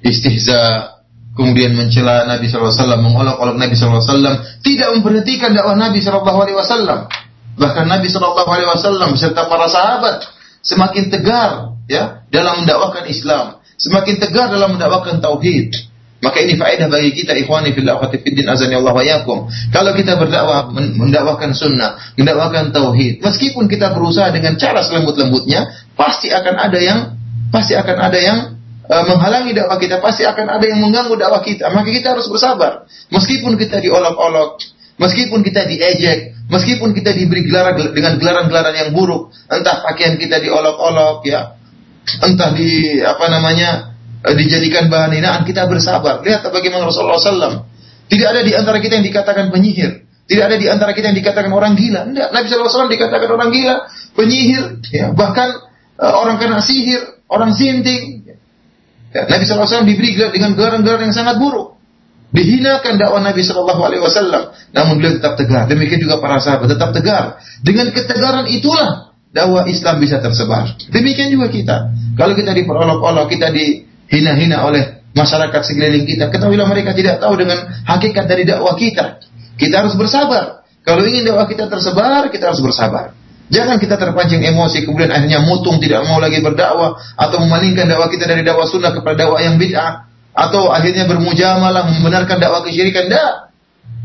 [0.00, 0.96] istihza,
[1.40, 7.08] kemudian mencela Nabi wasallam, mengolok-olok Nabi wasallam, tidak memberhentikan dakwah Nabi wasallam.
[7.56, 10.28] Bahkan Nabi wasallam beserta para sahabat
[10.60, 15.88] semakin tegar ya dalam mendakwakan Islam, semakin tegar dalam mendakwakan tauhid.
[16.20, 19.48] Maka ini faedah bagi kita ikhwani fillah wa fiddin azani Allah wa yakum.
[19.72, 26.60] Kalau kita berdakwah mendakwakan sunnah, mendakwakan tauhid, meskipun kita berusaha dengan cara selembut-lembutnya, pasti akan
[26.60, 27.16] ada yang
[27.48, 28.59] pasti akan ada yang
[28.90, 31.70] uh, menghalangi dakwah kita, pasti akan ada yang mengganggu dakwah kita.
[31.70, 32.90] Maka kita harus bersabar.
[33.14, 34.58] Meskipun kita diolok-olok,
[34.98, 41.22] meskipun kita diejek, meskipun kita diberi gelaran dengan gelaran-gelaran yang buruk, entah pakaian kita diolok-olok
[41.22, 41.54] ya,
[42.26, 46.20] entah di apa namanya Eh, dijadikan bahan hinaan, kita bersabar.
[46.20, 47.64] Lihat bagaimana Rasulullah SAW.
[48.04, 50.04] Tidak ada di antara kita yang dikatakan penyihir.
[50.28, 52.04] Tidak ada di antara kita yang dikatakan orang gila.
[52.04, 52.28] Tidak.
[52.28, 55.56] Nabi SAW dikatakan orang gila, penyihir, ya, bahkan
[55.96, 57.00] uh, orang kena sihir,
[57.32, 58.09] orang sinting.
[59.10, 61.78] Ya, Nabi SAW diberi dengan gelaran-gelaran yang sangat buruk.
[62.30, 65.66] Dihinakan dakwah Nabi Shallallahu Alaihi Wasallam, namun beliau tetap tegar.
[65.66, 67.42] Demikian juga para sahabat tetap tegar.
[67.58, 70.78] Dengan ketegaran itulah dakwah Islam bisa tersebar.
[70.94, 71.76] Demikian juga kita.
[72.14, 76.30] Kalau kita diperolok-olok, kita di hina-hina oleh masyarakat sekeliling kita.
[76.30, 79.18] Ketahuilah mereka tidak tahu dengan hakikat dari dakwah kita.
[79.58, 80.62] Kita harus bersabar.
[80.86, 83.10] Kalau ingin dakwah kita tersebar, kita harus bersabar.
[83.50, 88.30] Jangan kita terpancing emosi kemudian akhirnya mutung tidak mau lagi berdakwah atau memalingkan dakwah kita
[88.30, 93.10] dari dakwah sunnah kepada dakwah yang bid'ah atau akhirnya bermujamalah membenarkan dakwah kesyirikan.
[93.10, 93.34] Tidak.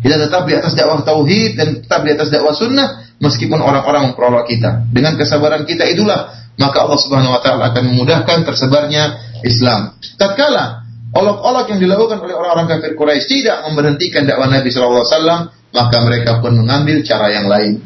[0.01, 4.49] Kita tetap di atas dakwah tauhid dan tetap di atas dakwah sunnah meskipun orang-orang memperolok
[4.49, 4.89] kita.
[4.89, 9.03] Dengan kesabaran kita itulah maka Allah Subhanahu wa taala akan memudahkan tersebarnya
[9.45, 9.93] Islam.
[10.17, 10.85] Tatkala
[11.15, 15.41] olok-olok yang dilakukan oleh orang-orang kafir Quraisy tidak memberhentikan dakwah Nabi Shallallahu Alaihi Wasallam,
[15.71, 17.79] maka mereka pun mengambil cara yang lain.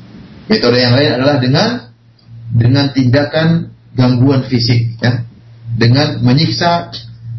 [0.50, 1.94] Metode yang lain adalah dengan
[2.50, 5.22] dengan tindakan gangguan fisik, ya,
[5.78, 6.90] dengan menyiksa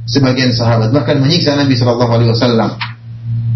[0.07, 2.71] sebagian sahabat, bahkan menyiksa Nabi Shallallahu Alaihi Wasallam.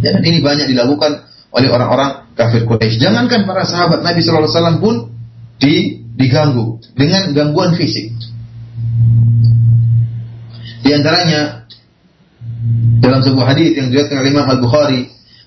[0.02, 1.24] Dan ini banyak dilakukan
[1.54, 2.98] oleh orang-orang kafir Quraisy.
[2.98, 4.94] Jangankan para sahabat Nabi Shallallahu Alaihi Wasallam pun
[5.62, 8.10] di, diganggu dengan gangguan fisik.
[10.84, 11.64] Di antaranya
[13.00, 15.00] dalam sebuah hadis yang diriwayatkan oleh Imam Al-Bukhari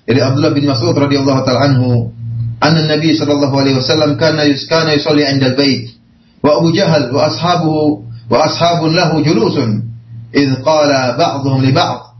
[0.08, 2.10] dari Abdullah bin Mas'ud radhiyallahu taala anhu,
[2.58, 5.94] anna Nabi sallallahu alaihi wasallam kana yuskana yusalli 'inda al-bait
[6.42, 9.86] wa Abu Jahal wa ashabuhu wa ashabun lahu julusun.
[10.28, 12.12] Idh qala ba'dhum li ba'd.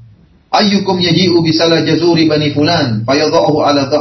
[0.49, 3.93] Ayyukum yaji'u bi salah jazuri bani fulan fayadhahu ala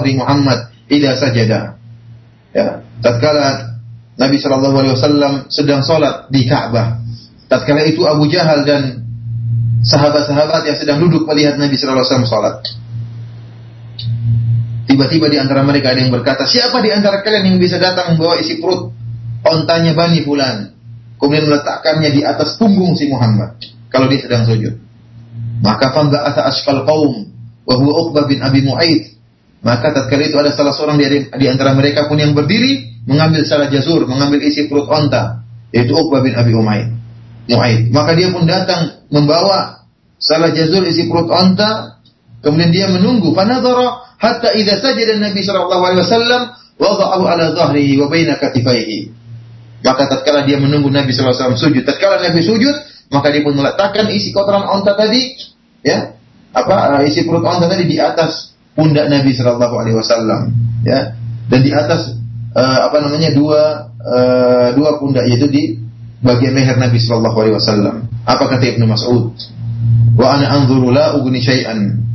[2.56, 3.76] ya tatkala
[4.18, 7.04] Nabi sallallahu alaihi wasallam sedang salat di Ka'bah
[7.52, 9.08] tatkala itu Abu Jahal dan
[9.84, 12.56] sahabat-sahabat yang sedang duduk melihat Nabi Shallallahu Alaihi Wasallam sholat.
[14.88, 18.40] Tiba-tiba di antara mereka ada yang berkata, siapa di antara kalian yang bisa datang membawa
[18.40, 18.96] isi perut
[19.44, 20.72] ontanya Bani Fulan,
[21.20, 23.60] kemudian meletakkannya di atas punggung si Muhammad
[23.92, 24.80] kalau dia sedang sujud.
[25.60, 27.28] Maka fanga asa asfal kaum,
[27.68, 29.20] wa huwa bin Abi Mu'aid.
[29.60, 34.08] Maka tatkala itu ada salah seorang di, antara mereka pun yang berdiri mengambil salah jazur,
[34.08, 35.44] mengambil isi perut onta,
[35.76, 36.88] yaitu Uqbah bin Abi Umaid.
[37.52, 37.92] Mu'aid.
[37.92, 39.84] Maka dia pun datang membawa
[40.16, 41.97] salah jazur isi perut onta
[42.42, 43.34] Kemudian dia menunggu.
[43.34, 46.42] Fanadhara hatta idza sajada Nabi sallallahu alaihi wasallam
[46.78, 49.14] wada'ahu ala dhahrihi wa baina katifaihi.
[49.86, 52.76] Maka tatkala dia menunggu Nabi sallallahu alaihi wasallam sujud, tatkala Nabi sujud,
[53.14, 55.38] maka dia pun meletakkan isi kotoran onta tadi,
[55.86, 56.18] ya,
[56.54, 61.14] apa isi perut onta tadi di atas pundak Nabi sallallahu alaihi wasallam, ya.
[61.48, 62.18] Dan di atas
[62.58, 65.64] uh, apa namanya dua uh, dua pundak yaitu di
[66.20, 67.96] bagian leher Nabi sallallahu alaihi wasallam.
[68.28, 69.32] Apa kata Ibnu Mas'ud?
[70.18, 72.07] Wa ana anzuru la ugni syai'an.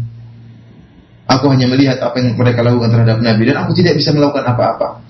[1.31, 5.07] Aku hanya melihat apa yang mereka lakukan terhadap Nabi dan aku tidak bisa melakukan apa-apa.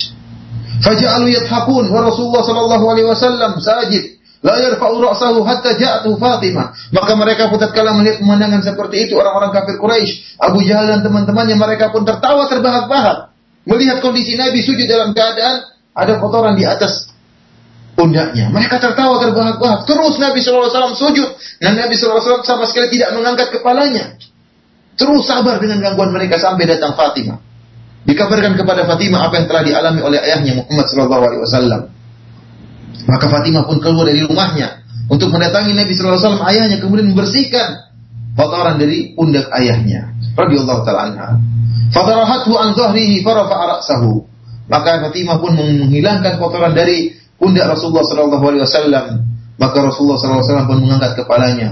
[0.83, 6.75] Faja'alu yathaqun wa Rasulullah sallallahu alaihi wasallam sajid la yarfa'u ra'sahu hatta ja'atu Fatimah.
[6.93, 11.57] Maka mereka pun tatkala melihat pemandangan seperti itu orang-orang kafir Quraisy, Abu Jahal dan teman-temannya
[11.57, 13.33] mereka pun tertawa terbahak-bahak
[13.65, 17.13] melihat kondisi Nabi sujud dalam keadaan ada kotoran di atas
[17.95, 18.51] pundaknya.
[18.51, 19.87] Mereka tertawa terbahak-bahak.
[19.87, 21.29] Terus Nabi SAW sujud.
[21.63, 24.19] Dan Nabi SAW sama sekali tidak mengangkat kepalanya.
[24.97, 27.41] Terus sabar dengan gangguan mereka sampai datang Fatimah.
[28.03, 31.83] Dikabarkan kepada Fatimah apa yang telah dialami oleh ayahnya Muhammad SAW.
[33.09, 37.93] Maka Fatimah pun keluar dari rumahnya untuk mendatangi Nabi SAW ayahnya kemudian membersihkan
[38.37, 40.13] kotoran dari pundak ayahnya.
[40.37, 41.29] Radiyallahu taala anha.
[41.93, 43.81] An zahrihi farafa'a.
[44.71, 49.07] Maka Fatimah pun menghilangkan kotoran dari pundak Rasulullah sallallahu alaihi wasallam.
[49.61, 51.69] Maka Rasulullah sallallahu alaihi wasallam pun mengangkat kepalanya.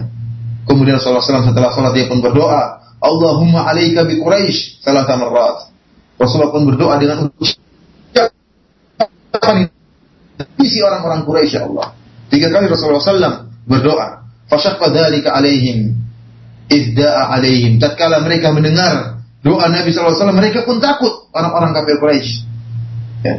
[0.68, 5.72] Kemudian Rasulullah SAW setelah salat dia pun berdoa, Allahumma alaika bi Quraisy salah marrat.
[6.20, 7.32] Rasulullah pun berdoa dengan
[10.61, 11.96] isi orang-orang Quraisy ya Allah.
[12.28, 14.28] Tiga kali Rasulullah SAW berdoa.
[14.53, 15.96] Fashaqqa dzalika alaihim
[16.68, 17.80] idda'a alaihim.
[17.80, 22.30] Tatkala mereka mendengar doa Nabi SAW, mereka pun takut orang-orang kafir Quraisy.
[23.24, 23.34] Ya.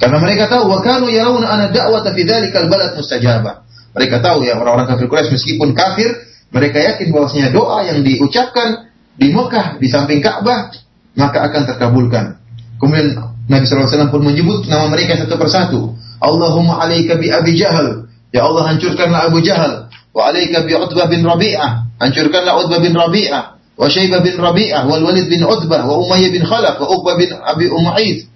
[0.00, 3.68] Karena mereka tahu wa kanu yarawna ana da'wata fi dzalikal balad mustajabah.
[3.92, 6.08] Mereka tahu ya orang-orang kafir Quraisy meskipun kafir,
[6.50, 10.74] mereka yakin bahwasanya doa yang diucapkan di Mekah di samping Ka'bah
[11.14, 12.38] maka akan terkabulkan.
[12.80, 13.18] Kemudian
[13.50, 15.80] Nabi SAW pun menyebut nama mereka satu persatu.
[16.22, 18.08] Allahumma alaika bi Abi Jahal.
[18.30, 19.90] Ya Allah hancurkanlah Abu Jahal.
[20.14, 21.98] Wa alaika bi Utbah bin Rabi'ah.
[21.98, 26.44] Hancurkanlah Utbah bin Rabi'ah wa Syaibah bin Rabi'ah wal Walid bin Utbah wa Umayyah bin
[26.44, 28.28] Khalaf wa Uqbah bin Abi Umayyid.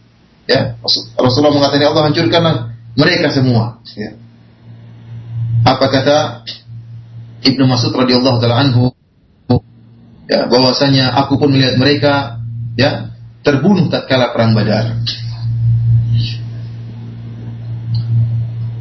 [0.49, 0.77] Ya,
[1.17, 2.55] Rasulullah mengatakan ya Allah hancurkanlah
[2.97, 3.81] mereka semua.
[3.97, 4.17] Ya.
[5.65, 6.45] Apa kata
[7.45, 8.91] Ibnu Mas'ud radhiyallahu taala anhu?
[10.25, 12.41] Ya, bahwasanya aku pun melihat mereka
[12.81, 13.13] ya
[13.45, 14.97] terbunuh tatkala perang Badar.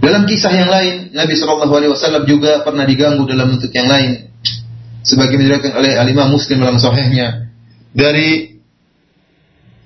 [0.04, 4.32] Dalam kisah yang lain, Nabi Shallallahu Alaihi Wasallam juga pernah diganggu dalam bentuk yang lain
[5.04, 7.52] sebagai diriwayatkan oleh Al-Imam Muslim dalam sahihnya
[7.92, 8.60] dari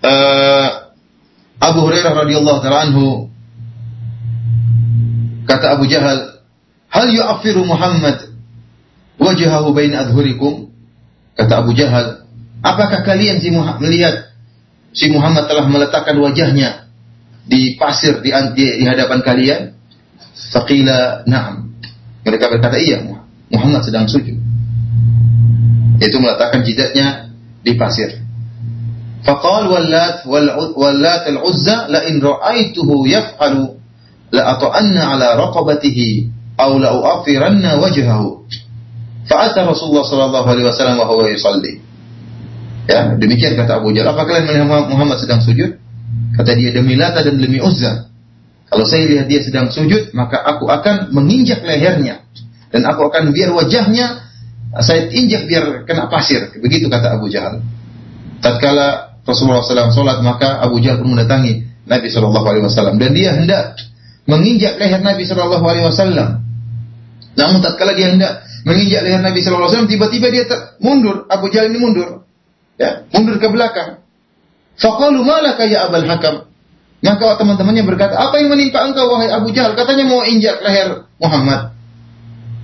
[0.06, 0.68] uh,
[1.58, 3.34] Abu Hurairah radhiyallahu taala anhu
[5.50, 6.46] kata Abu Jahal
[6.90, 8.27] hal yu'affiru Muhammad
[9.18, 10.70] wajhahu bain adhurikum
[11.38, 12.26] kata Abu Jahal
[12.62, 14.16] apakah kalian si Muhammad melihat
[14.94, 16.90] si Muhammad telah meletakkan wajahnya
[17.48, 19.62] di pasir di, di, di hadapan kalian
[20.54, 21.74] faqila na'am
[22.26, 23.02] mereka berkata iya
[23.50, 24.48] Muhammad sedang sujud
[25.98, 27.34] yaitu meletakkan jidatnya
[27.66, 28.22] di pasir.
[29.26, 30.24] Faqal wallat
[30.78, 33.76] wallat al-uzza la in ra'aituhu yaf'alu
[34.32, 38.46] la ata'anna ala raqabatihi aw la u'afiranna wajhahu.
[39.28, 41.84] Fa'ata Rasulullah sallallahu alaihi wasallam wa huwa yusalli.
[42.88, 44.16] Ya, demikian kata Abu Jahal.
[44.16, 45.76] Apa kalian melihat Muhammad sedang sujud?
[46.40, 48.08] Kata dia demi Lata dan demi Uzza.
[48.68, 52.24] Kalau saya lihat dia sedang sujud, maka aku akan menginjak lehernya
[52.72, 54.28] dan aku akan biar wajahnya
[54.84, 56.52] saya injak biar kena pasir.
[56.60, 57.64] Begitu kata Abu Jahal.
[58.44, 63.00] Tatkala Rasulullah SAW sholat, maka Abu Jahal pun mendatangi Nabi SAW.
[63.00, 63.80] Dan dia hendak
[64.28, 65.64] menginjak leher Nabi SAW.
[67.38, 70.44] Namun tatkala dia hendak menginjak leher Nabi SAW, tiba-tiba dia
[70.84, 71.24] mundur.
[71.32, 72.28] Abu Jahal ini mundur.
[72.76, 74.04] Ya, mundur ke belakang.
[74.78, 76.46] Faqalu malaka ya Abul Hakam.
[76.98, 79.74] Maka teman-temannya berkata, apa yang menimpa engkau wahai Abu Jahal?
[79.80, 81.72] Katanya mau injak leher Muhammad.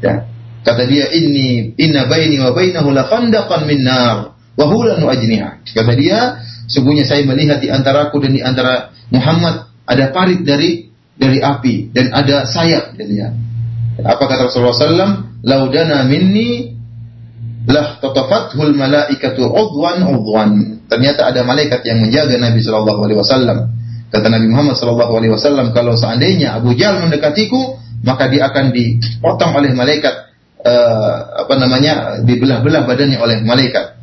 [0.04, 0.28] Ya.
[0.64, 5.64] Kata dia, ini inna baini wa bainahu la khandaqan min nar wa hulan ajniha.
[5.72, 11.40] Kata dia, sungguhnya saya melihat di antaraku dan di antara Muhammad ada parit dari dari
[11.40, 13.32] api dan ada sayap dia.
[14.02, 15.46] Apa kata Rasulullah SAW?
[15.46, 16.74] Laudana minni
[17.70, 20.52] lah tatafathul malaikatu udwan udwan.
[20.90, 23.58] Ternyata ada malaikat yang menjaga Nabi Shallallahu Alaihi Wasallam.
[24.10, 29.52] Kata Nabi Muhammad Shallallahu Alaihi Wasallam, kalau seandainya Abu Jahal mendekatiku, maka dia akan dipotong
[29.56, 30.12] oleh malaikat
[30.60, 33.96] uh, apa namanya dibelah-belah badannya oleh malaikat.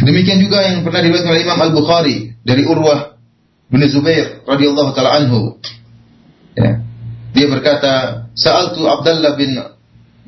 [0.00, 3.19] Demikian juga yang pernah diriwayatkan oleh Imam Al Bukhari dari Urwah
[3.70, 5.56] bin Zubair radhiyallahu taala anhu.
[6.58, 6.82] Ya.
[7.30, 9.54] Dia berkata, "Sa'altu Abdullah bin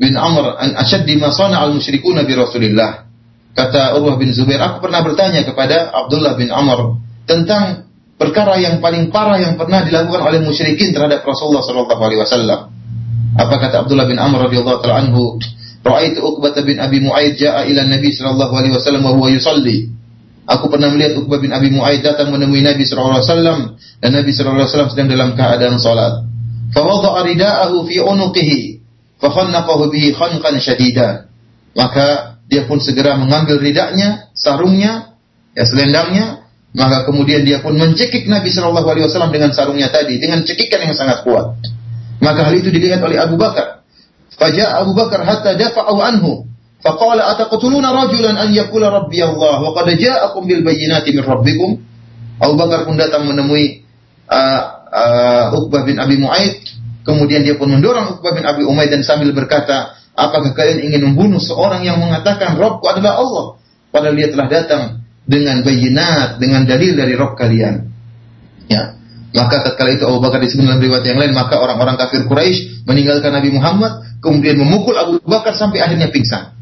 [0.03, 3.07] bin Amr an ashaddi ma al musyrikuna bi Rasulillah.
[3.53, 6.97] Kata Urwah bin Zubair, aku pernah bertanya kepada Abdullah bin Amr
[7.29, 7.85] tentang
[8.17, 12.73] perkara yang paling parah yang pernah dilakukan oleh musyrikin terhadap Rasulullah sallallahu alaihi wasallam.
[13.37, 15.37] Apa kata Abdullah bin Amr radhiyallahu taala anhu?
[15.83, 19.93] Ra'aitu Uqbah bin Abi Mu'aid jaa ila Nabi sallallahu alaihi wasallam wa huwa yusalli.
[20.43, 25.09] Aku pernah melihat Uqbah bin Abi Mu'aid datang menemui Nabi wasallam dan Nabi wasallam sedang
[25.11, 26.27] dalam keadaan salat.
[26.75, 28.61] Fa wada'a rida'ahu fi unuqihi
[29.23, 31.31] fa khannaqahu bihi khanqan shadida.
[31.79, 35.15] Maka dia pun segera mengambil ridaknya, sarungnya,
[35.55, 36.43] ya selendangnya,
[36.75, 40.97] maka kemudian dia pun mencekik Nabi sallallahu alaihi wasallam dengan sarungnya tadi dengan cekikan yang
[40.99, 41.55] sangat kuat.
[42.19, 43.83] Maka hal itu dilihat oleh Abu Bakar
[44.43, 46.51] Faja Abu Bakar hatta dafa'u anhu.
[46.83, 51.71] Faqala ataqtuluna rajulan an yaqula rabbi Allah wa qad ja'akum bil bayyinati min rabbikum.
[52.43, 53.87] Abu Bakar pun datang menemui
[54.27, 54.61] uh,
[54.91, 56.59] uh, Uqbah bin Abi Mu'aid.
[57.07, 61.39] Kemudian dia pun mendorong Uqbah bin Abi Umaid dan sambil berkata, apakah kalian ingin membunuh
[61.39, 63.47] seorang yang mengatakan Rabbku adalah Allah?
[63.95, 64.83] Padahal dia telah datang
[65.23, 67.75] dengan bayinat, dengan dalil dari Rabb kalian.
[68.67, 68.99] Ya.
[69.33, 73.33] Maka tatkala itu Abu Bakar disebut dalam riwayat yang lain, maka orang-orang kafir Quraisy meninggalkan
[73.33, 76.62] Nabi Muhammad kemudian memukul Abu Bakar sampai akhirnya pingsan.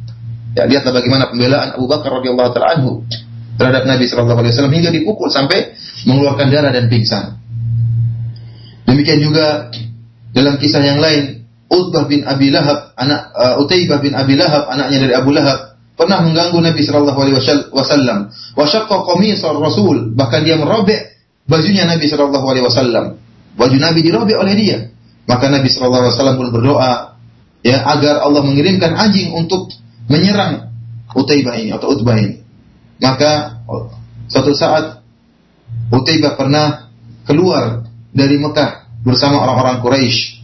[0.50, 3.06] Ya, lihatlah bagaimana pembelaan Abu Bakar radhiyallahu taala anhu
[3.54, 5.76] terhadap Nabi sallallahu alaihi wasallam hingga dipukul sampai
[6.08, 7.38] mengeluarkan darah dan pingsan.
[8.88, 9.70] Demikian juga
[10.34, 15.06] dalam kisah yang lain, Utbah bin Abi Lahab, anak uh, Utaibah bin Abi Lahab, anaknya
[15.06, 17.36] dari Abu Lahab, pernah mengganggu Nabi sallallahu alaihi
[17.70, 18.34] wasallam.
[18.58, 21.14] Wa syaqqa Rasul, bahkan dia merobek
[21.46, 23.22] bajunya Nabi sallallahu alaihi wasallam.
[23.54, 24.78] Baju Nabi dirobek oleh dia.
[25.30, 26.92] Maka Nabi sallallahu alaihi wasallam pun berdoa,
[27.62, 29.70] ya agar Allah mengirimkan anjing untuk
[30.10, 30.74] menyerang
[31.10, 32.42] Utaibah ini atau Utbah ini.
[32.98, 33.62] Maka
[34.26, 35.02] suatu saat
[35.90, 36.90] Utaibah pernah
[37.26, 40.42] keluar dari Mekah bersama orang-orang Quraisy.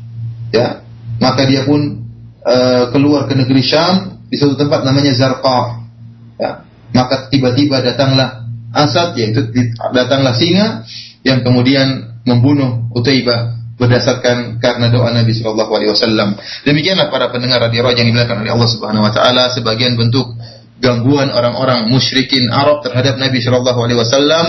[0.55, 0.87] Ya,
[1.19, 2.07] maka dia pun
[2.47, 5.87] uh, keluar ke negeri Syam di suatu tempat namanya Zarqah.
[6.39, 9.47] Ya, maka tiba-tiba datanglah Asad yaitu
[9.95, 10.85] datanglah singa
[11.23, 16.41] yang kemudian membunuh Utaibah berdasarkan karena doa Nabi Shallallahu Alaihi Wasallam.
[16.65, 20.33] Demikianlah para pendengar radio yang dimuliakan oleh Allah Subhanahu Wa Taala sebagian bentuk
[20.81, 24.47] gangguan orang-orang musyrikin Arab terhadap Nabi Shallallahu Alaihi Wasallam.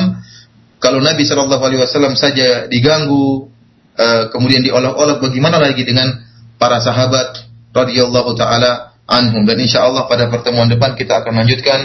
[0.79, 3.51] Kalau Nabi Shallallahu Alaihi Wasallam saja diganggu,
[3.99, 6.23] uh, kemudian diolok-olok, bagaimana lagi dengan
[6.55, 9.43] para sahabat radhiyallahu taala anhum.
[9.43, 11.79] Dan insya Allah pada pertemuan depan kita akan lanjutkan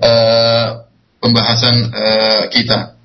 [0.00, 0.88] uh,
[1.20, 2.95] pembahasan uh, kita.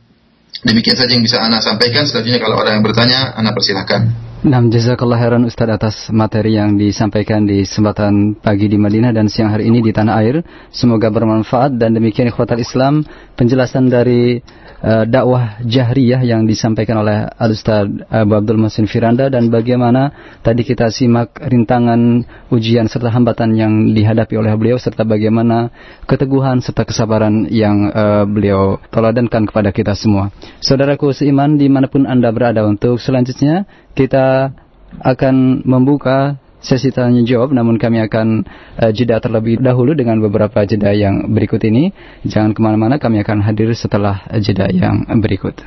[0.62, 2.06] Demikian saja yang bisa Anda sampaikan.
[2.06, 4.30] Selanjutnya kalau ada yang bertanya, Anda persilahkan.
[4.42, 9.54] Nah, jazakallah khairan Ustaz atas materi yang disampaikan di kesempatan pagi di Madinah dan siang
[9.54, 10.42] hari ini di tanah air.
[10.74, 13.06] Semoga bermanfaat dan demikian ikhwatal Islam
[13.38, 14.42] penjelasan dari
[14.82, 20.12] uh, dakwah jahriyah yang disampaikan oleh Al Ustaz Abu Abdul Masin Firanda dan bagaimana
[20.42, 25.72] tadi kita simak rintangan ujian serta hambatan yang dihadapi oleh beliau serta bagaimana
[26.10, 30.34] keteguhan serta kesabaran yang uh, beliau teladankan kepada kita semua.
[30.60, 34.52] Saudaraku seiman di mana pun Anda berada untuk selanjutnya kita
[35.00, 38.43] akan membuka sesi tanya jawab namun kami akan
[38.81, 41.93] uh, jeda terlebih dahulu dengan beberapa jeda yang berikut ini.
[42.27, 45.61] Jangan kemana-mana kami akan hadir setelah jeda yang berikut.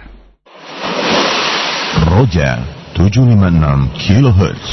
[2.09, 2.63] Roja
[2.97, 4.67] 756 kHz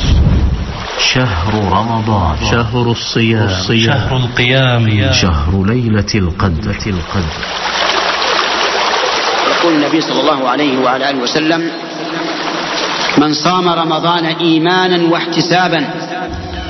[0.97, 7.36] شهر رمضان شهر الصيام شهر القيام شهر ليلة القدر القدر
[9.53, 11.61] يقول النبي صلى الله عليه وعلى آله وسلم
[13.18, 15.89] من صام رمضان إيمانا واحتسابا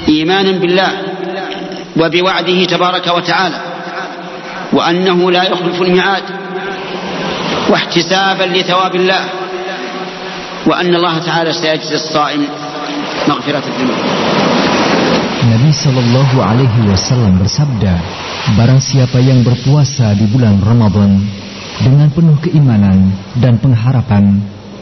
[0.10, 0.92] إيمانا بالله
[1.98, 3.60] وبوعده تبارك وتعالى
[4.74, 6.24] وأنه لا يخلف الميعاد
[7.70, 9.24] واحتسابا لثواب الله
[10.68, 12.48] وأن الله تعالى سيجزي الصائم
[13.28, 14.02] مغفرة الذنوب
[15.42, 17.98] Nabi Shallallahu Alaihi Wasallam bersabda,
[18.56, 21.18] Barang siapa yang berpuasa di bulan Ramadan
[21.82, 23.10] dengan penuh keimanan
[23.42, 24.38] dan pengharapan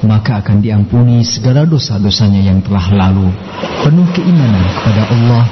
[0.05, 3.31] maka akan diampuni segala dosa-dosanya yang telah lalu.
[3.83, 5.43] Penuh keimanan kepada Allah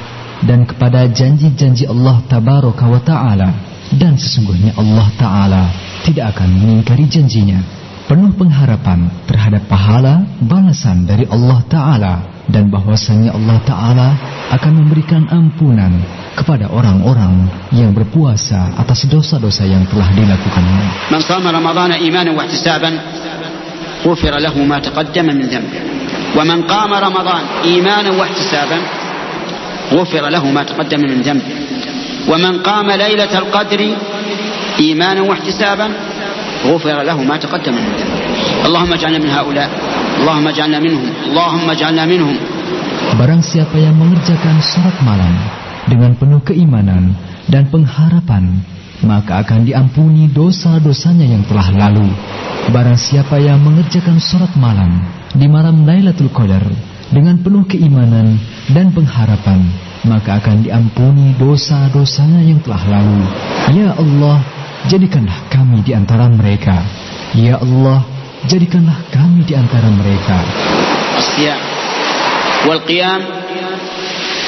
[0.43, 3.50] dan kepada janji-janji Allah tabaraka wa ta'ala.
[3.88, 5.64] Dan sesungguhnya Allah ta'ala
[6.04, 7.60] tidak akan mengingkari janjinya.
[8.08, 14.10] Penuh pengharapan terhadap pahala balasan dari Allah ta'ala dan bahwasannya Allah Ta'ala
[14.56, 15.91] akan memberikan ampunan
[16.39, 21.12] kepada orang-orang yang berpuasa atas dosa-dosa yang telah dilakukannya.
[21.12, 21.22] Man
[22.00, 22.48] imanan wa
[24.06, 25.80] غفر له ما تقدم من ذنبه
[26.38, 28.80] ومن قام رمضان إيمانا واحتسابا
[29.93, 31.56] غفر له ما تقدم من ذنبه
[32.30, 33.82] ومن قام ليلة القدر
[34.80, 35.88] إيمانا واحتسابا
[36.66, 38.18] غفر له ما تقدم من ذنبه
[38.68, 39.70] اللهم اجعلنا من هؤلاء
[40.20, 42.36] اللهم اجعلنا منهم اللهم اجعلنا منهم.
[43.18, 45.34] Barang siapa yang mengerjakan sholat malam
[45.88, 47.16] dengan penuh keimanan
[47.48, 48.62] dan pengharapan,
[49.03, 52.07] maka akan diampuni dosa-dosanya yang telah lalu.
[52.70, 55.03] Barang siapa yang mengerjakan sholat malam
[55.34, 56.62] di malam Lailatul Qadar
[57.11, 58.38] dengan penuh keimanan
[58.70, 59.66] dan pengharapan,
[60.07, 63.26] maka akan diampuni dosa-dosanya yang telah lalu.
[63.74, 64.38] Ya Allah,
[64.86, 66.80] jadikanlah kami di antara mereka.
[67.34, 68.07] Ya Allah,
[68.47, 70.38] jadikanlah kami di antara mereka.
[71.12, 71.61] الصيام
[72.66, 73.20] والقيام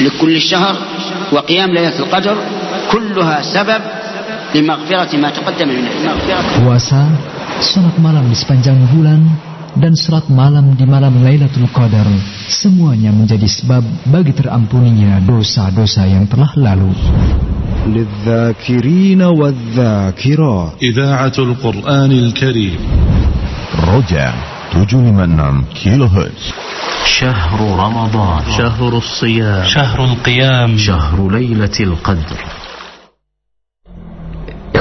[0.00, 0.76] لكل شهر
[1.32, 2.36] وقيام ليلة القدر
[2.92, 3.82] كلها سبب
[4.54, 7.02] لمغفرة ما تقدم من المغفرة Puasa,
[7.60, 9.20] sholat malam di sepanjang bulan,
[9.74, 12.06] dan sholat malam di malam Lailatul Qadar
[12.46, 16.94] semuanya menjadi sebab bagi terampuninya dosa-dosa yang telah lalu.
[17.84, 22.80] للذاكرين والذاكرات إذاعة القرآن الكريم
[23.84, 24.32] Roja
[24.72, 26.40] 756 kHz
[27.04, 32.40] شهر رمضان شهر الصيام شهر القيام شهر ليلة القدر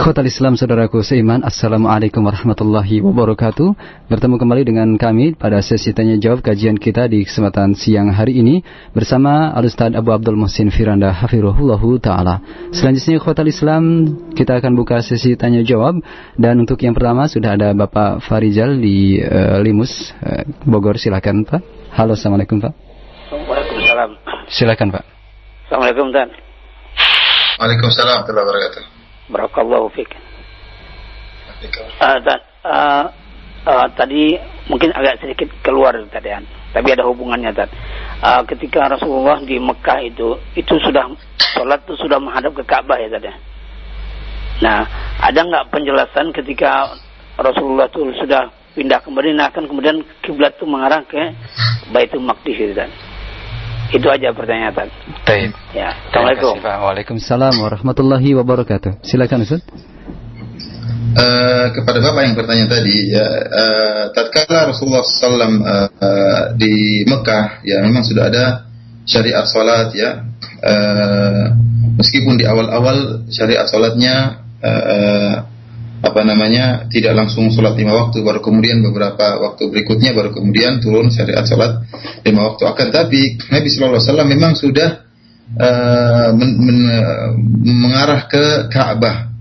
[0.09, 3.77] Ikhwatal Islam saudaraku seiman Assalamualaikum warahmatullahi wabarakatuh.
[4.09, 8.65] Bertemu kembali dengan kami pada sesi tanya jawab kajian kita di kesempatan siang hari ini
[8.97, 12.41] Bersama Al-Ustaz Abu Abdul Muhsin Firanda Hafirullahu Ta'ala.
[12.73, 13.83] Selanjutnya Ikhwatal Islam
[14.33, 16.01] kita akan buka sesi tanya jawab.
[16.41, 20.97] Dan untuk yang pertama sudah ada Bapak Farizal di eh, Limus eh, Bogor.
[20.97, 21.61] Silakan Pak.
[21.93, 22.73] Halo Assalamualaikum Pak.
[23.29, 24.11] Waalaikumsalam.
[24.49, 25.05] Silakan Pak.
[25.69, 26.33] Assalamualaikum Tan.
[27.61, 28.98] Waalaikumsalam warahmatullahi wabarakatuh.
[29.29, 30.09] Barakallahu fiik.
[32.01, 33.11] Ah,
[33.67, 34.39] ah, tadi
[34.71, 36.45] mungkin agak sedikit keluar tadi kan.
[36.73, 37.69] Tapi ada hubungannya Tan.
[38.21, 41.09] Ah, ketika Rasulullah di Mekah itu itu sudah
[41.57, 43.29] sholat itu sudah menghadap ke Ka'bah ya tadi.
[44.59, 44.83] Nah,
[45.23, 46.99] ada nggak penjelasan ketika
[47.39, 51.35] Rasulullah itu sudah pindah ke Madinah kan kemudian kiblat itu mengarah ke
[51.91, 52.91] Baitul Maqdis itu Tan.
[53.89, 54.89] Itu aja pertanyaan Tan.
[55.25, 56.55] Baik Ya, Terima Assalamualaikum.
[56.61, 56.77] kasih, Pak.
[56.85, 59.63] Waalaikumsalam warahmatullahi wabarakatuh Silakan Ustaz
[61.09, 66.75] Eh, kepada Bapak yang bertanya tadi, ya, eh, tatkala Rasulullah SAW eh, eh, di
[67.09, 68.45] Mekah, ya memang sudah ada
[69.09, 70.29] syariat salat, ya.
[70.61, 71.45] Eh,
[71.97, 75.35] meskipun di awal-awal syariat salatnya eh,
[75.99, 81.11] apa namanya tidak langsung sholat lima waktu, baru kemudian beberapa waktu berikutnya baru kemudian turun
[81.11, 81.83] syariat salat
[82.23, 82.63] lima waktu.
[82.71, 84.89] Akan tapi Nabi Shallallahu Alaihi Wasallam memang sudah
[85.59, 87.35] eh, men- men-
[87.67, 89.35] mengarah ke Ka'bah.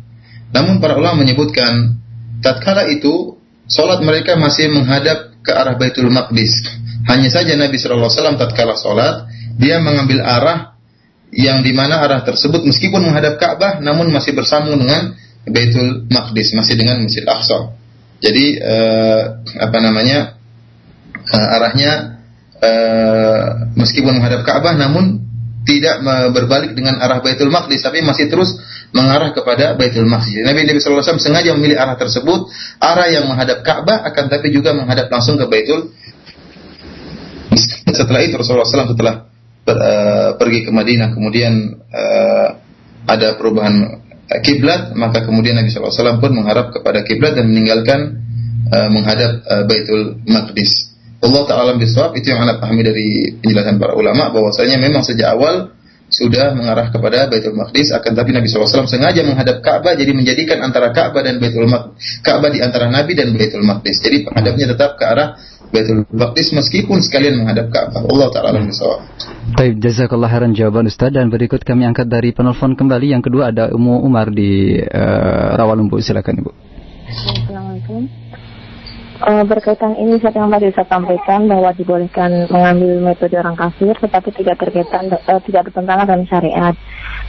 [0.50, 2.02] Namun para ulama menyebutkan
[2.42, 3.38] tatkala itu
[3.70, 6.52] salat mereka masih menghadap ke arah Baitul Maqdis.
[7.06, 9.30] Hanya saja Nabi Shallallahu Alaihi Wasallam tatkala salat
[9.62, 10.74] dia mengambil arah
[11.30, 15.14] yang di mana arah tersebut meskipun menghadap Ka'bah namun masih bersambung dengan
[15.50, 17.74] Baitul Maqdis masih dengan Masjid Aqsa.
[18.20, 19.22] Jadi eh,
[19.62, 20.38] apa namanya
[21.28, 21.92] eh, arahnya
[22.60, 23.46] eh,
[23.78, 25.24] meskipun menghadap Ka'bah namun
[25.68, 26.00] tidak
[26.32, 28.56] berbalik dengan arah Baitul Maqdis tapi masih terus
[28.96, 30.40] mengarah kepada Baitul Maqdis.
[30.48, 32.48] Nabi Nabi sallallahu alaihi wasallam sengaja memilih arah tersebut,
[32.80, 35.92] arah yang menghadap Ka'bah akan tapi juga menghadap langsung ke Baitul
[37.88, 39.16] Setelah itu Rasulullah SAW setelah
[39.64, 41.54] ber- eh, pergi ke Madinah kemudian
[41.92, 42.48] eh,
[43.08, 44.07] ada perubahan
[44.44, 48.00] kiblat maka kemudian Nabi SAW pun mengharap kepada kiblat dan meninggalkan
[48.68, 50.96] eh, menghadap eh, Baitul Maqdis.
[51.18, 55.74] Allah Ta'ala bisawab itu yang anda pahami dari penjelasan para ulama bahwasanya memang sejak awal
[56.08, 60.96] sudah mengarah kepada Baitul Maqdis akan tapi Nabi SAW sengaja menghadap Ka'bah jadi menjadikan antara
[60.96, 65.04] Ka'bah dan Baitul Maqdis Ka'bah di antara Nabi dan Baitul Maqdis jadi menghadapnya tetap ke
[65.04, 65.36] arah
[65.72, 69.04] Baitul Maqdis meskipun sekalian menghadap Ka'bah Allah Ta'ala bisawab
[69.48, 73.72] Baik, jazakallah khairan jawaban Ustaz dan berikut kami angkat dari penelpon kembali yang kedua ada
[73.72, 76.52] Umu Umar di eh, Rawalumbu silakan Ibu.
[77.08, 78.12] Assalamualaikum.
[79.18, 84.30] Eh, berkaitan ini saya yang tadi saya sampaikan bahwa dibolehkan mengambil metode orang kafir tetapi
[84.36, 86.76] tidak terkaitan eh, tidak bertentangan dengan syariat.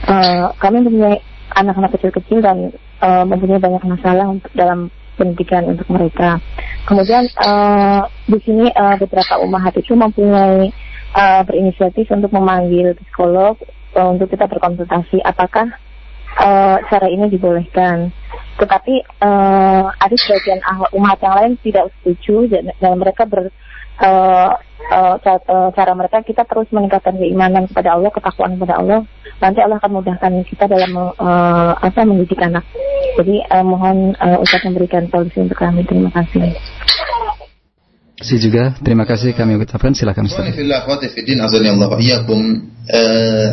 [0.05, 1.17] Eh, kami mempunyai
[1.55, 6.39] anak-anak kecil-kecil dan eh, mempunyai banyak masalah untuk dalam pendidikan untuk mereka.
[6.87, 8.01] Kemudian eh,
[8.31, 10.71] di sini eh, beberapa umat itu mempunyai
[11.13, 13.59] eh, berinisiatif untuk memanggil psikolog
[13.99, 15.67] untuk kita berkonsultasi apakah
[16.39, 18.15] eh, cara ini dibolehkan.
[18.55, 23.51] Tetapi eh, ada sebagian ah- umat yang lain tidak setuju dan mereka ber
[23.99, 24.49] eh,
[24.89, 28.99] eh, ca- eh, cara mereka kita terus meningkatkan keimanan kepada Allah, ketakwaan kepada Allah.
[29.39, 32.63] Nanti Allah akan mudahkan kita dalam eh, apa mendidik anak.
[33.19, 35.83] Jadi eh, mohon eh, Ustaz memberikan solusi untuk kami.
[35.87, 36.55] Terima kasih.
[38.19, 40.43] Saya juga terima kasih kami ucapkan silakan Ustaz.
[42.89, 43.51] Eh,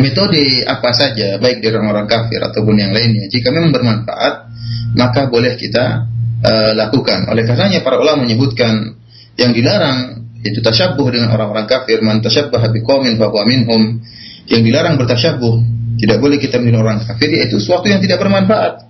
[0.00, 4.48] metode apa saja baik dari orang-orang kafir ataupun yang lainnya jika memang bermanfaat
[4.94, 6.08] maka boleh kita
[6.40, 7.28] eh, lakukan.
[7.28, 8.96] Oleh karenanya para ulama menyebutkan
[9.34, 14.02] yang dilarang itu tasyabuh dengan orang-orang kafir man tasyabbaha biqaumin fahuwa minhum.
[14.44, 15.54] Yang dilarang bertasyabuh
[15.96, 18.84] tidak boleh kita meniru orang kafir yaitu sesuatu yang tidak bermanfaat.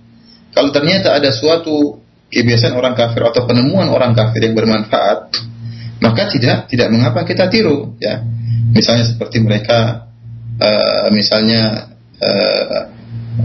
[0.51, 5.31] Kalau ternyata ada suatu kebiasaan orang kafir atau penemuan orang kafir yang bermanfaat
[6.03, 8.19] maka tidak tidak mengapa kita tiru ya.
[8.75, 10.11] Misalnya seperti mereka
[10.59, 12.79] uh, misalnya uh,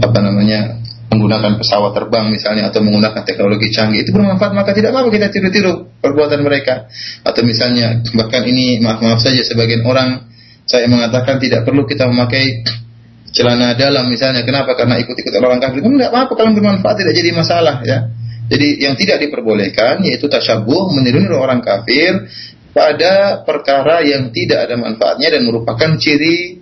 [0.03, 0.80] apa namanya
[1.11, 4.55] menggunakan pesawat terbang misalnya atau menggunakan teknologi canggih itu bermanfaat.
[4.55, 6.87] Maka tidak apa kita tiru-tiru perbuatan mereka.
[7.27, 10.31] Atau misalnya bahkan ini maaf-maaf saja sebagian orang
[10.63, 12.63] saya mengatakan tidak perlu kita memakai
[13.35, 14.47] celana dalam misalnya.
[14.47, 14.71] Kenapa?
[14.79, 15.83] Karena ikut-ikut orang kafir.
[15.83, 16.33] Tidak apa-apa.
[16.33, 18.07] Kalau bermanfaat tidak jadi masalah ya.
[18.51, 22.27] Jadi yang tidak diperbolehkan yaitu tasyabuh meniru orang kafir
[22.71, 26.59] pada perkara yang tidak ada manfaatnya dan merupakan ciri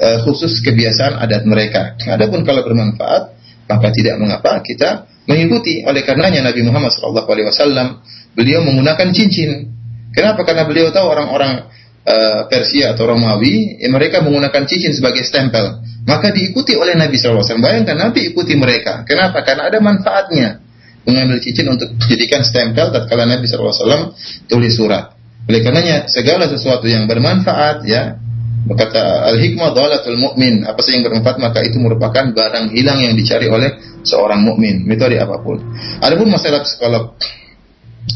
[0.00, 1.96] uh, khusus kebiasaan adat mereka.
[2.08, 3.39] Adapun kalau bermanfaat
[3.70, 5.86] maka tidak mengapa kita mengikuti.
[5.86, 8.02] Oleh karenanya Nabi Muhammad SAW
[8.34, 9.70] beliau menggunakan cincin.
[10.10, 10.42] Kenapa?
[10.42, 11.70] Karena beliau tahu orang-orang
[12.02, 15.86] uh, Persia atau Romawi, ya mereka menggunakan cincin sebagai stempel.
[16.02, 17.46] Maka diikuti oleh Nabi SAW.
[17.62, 19.06] Bayangkan Nabi ikuti mereka.
[19.06, 19.46] Kenapa?
[19.46, 20.58] Karena ada manfaatnya
[21.06, 24.18] mengambil cincin untuk dijadikan stempel tatkala Nabi SAW
[24.50, 25.14] tulis surat.
[25.46, 28.18] Oleh karenanya segala sesuatu yang bermanfaat ya
[28.60, 30.68] Berkata al-hikmah dhalatul mu'min.
[30.68, 34.84] Apa saja yang bermanfaat maka itu merupakan barang hilang yang dicari oleh seorang mukmin.
[34.84, 35.60] Metode apa pun.
[36.00, 37.16] Adapun masalah psikolog.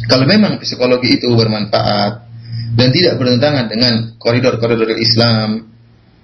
[0.08, 2.12] Kalau memang psikologi itu bermanfaat
[2.76, 5.70] dan tidak bertentangan dengan koridor-koridor Islam,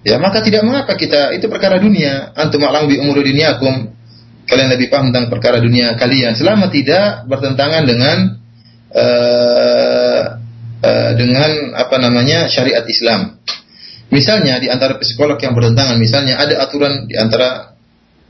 [0.04, 2.32] ya maka tidak mengapa kita itu perkara dunia.
[2.36, 3.96] Antum alam bi umur duniakum.
[4.50, 8.18] Kalian lebih paham tentang perkara dunia kalian selama tidak bertentangan dengan
[8.90, 10.22] uh,
[10.82, 13.38] uh, dengan apa namanya syariat Islam.
[14.10, 17.78] Misalnya di antara psikolog yang bertentangan, misalnya ada aturan di antara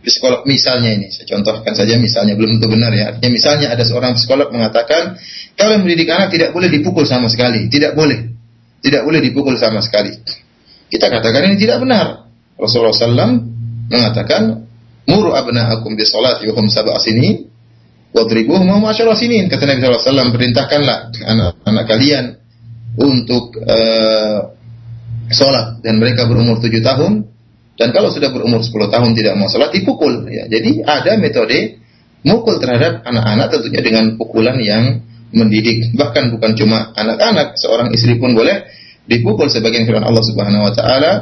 [0.05, 3.16] psikolog misalnya ini, saya contohkan saja misalnya belum tentu benar ya.
[3.16, 5.16] Artinya misalnya ada seorang psikolog mengatakan
[5.57, 8.28] kalau mendidik anak tidak boleh dipukul sama sekali, tidak boleh,
[8.85, 10.12] tidak boleh dipukul sama sekali.
[10.93, 12.28] Kita katakan ini tidak benar.
[12.61, 13.41] Rasulullah SAW
[13.89, 14.68] mengatakan
[15.09, 17.49] muru abna'akum bi salati wa hum sab'a sinin
[18.12, 19.49] wadribuhum wa masyara sinin.
[19.49, 22.24] Kata Nabi SAW perintahkanlah anak-anak kalian
[23.01, 24.60] untuk uh,
[25.31, 27.31] sholat dan mereka berumur tujuh tahun
[27.81, 30.45] dan kalau sudah berumur 10 tahun tidak mau sholat dipukul ya.
[30.53, 31.81] Jadi ada metode
[32.26, 35.01] mukul terhadap anak-anak tentunya dengan pukulan yang
[35.33, 35.97] mendidik.
[35.97, 38.68] Bahkan bukan cuma anak-anak, seorang istri pun boleh
[39.09, 41.12] dipukul sebagian firman Allah Subhanahu wa taala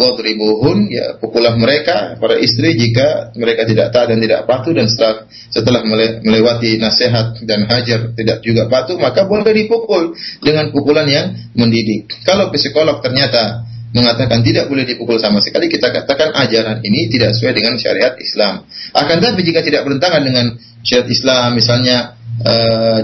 [0.00, 5.28] wadribuhun ya pukullah mereka para istri jika mereka tidak taat dan tidak patuh dan setelah
[5.52, 5.80] setelah
[6.24, 12.08] melewati nasihat dan hajar tidak juga patuh maka boleh dipukul dengan pukulan yang mendidik.
[12.24, 17.52] Kalau psikolog ternyata mengatakan tidak boleh dipukul sama sekali, kita katakan ajaran ini tidak sesuai
[17.52, 18.64] dengan syariat Islam.
[18.96, 20.46] Akan tetapi jika tidak bertentangan dengan
[20.80, 21.96] syariat Islam, misalnya
[22.40, 22.54] e,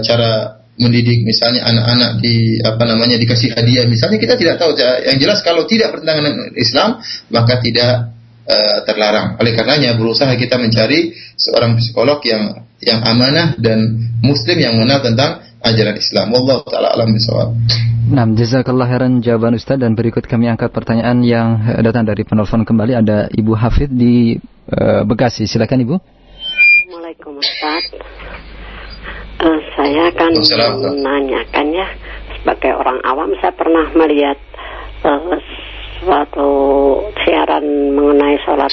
[0.01, 3.83] cara mendidik misalnya anak-anak di apa namanya dikasih hadiah.
[3.85, 4.73] Misalnya kita tidak tahu.
[4.79, 6.89] Yang jelas kalau tidak bertentangan dengan Islam
[7.29, 8.15] maka tidak
[8.47, 9.35] uh, terlarang.
[9.37, 15.43] Oleh karenanya berusaha kita mencari seorang psikolog yang yang amanah dan muslim yang mengenal tentang
[15.59, 16.31] ajaran Islam.
[16.31, 17.51] Wallahu taala alam bisawab
[18.09, 19.77] Nah, jazakallah khairan jawaban Ustaz.
[19.77, 22.97] Dan berikut kami angkat pertanyaan yang datang dari penelpon kembali.
[23.05, 24.33] Ada Ibu Hafid di
[24.73, 25.45] uh, Bekasi.
[25.45, 25.95] Silakan Ibu.
[26.01, 28.48] Assalamualaikum Ustaz.
[29.39, 30.35] Uh, saya akan
[30.83, 31.87] menanyakan ya
[32.35, 34.35] sebagai orang awam saya pernah melihat
[35.07, 35.39] uh,
[36.03, 36.51] suatu
[37.23, 38.71] siaran mengenai sholat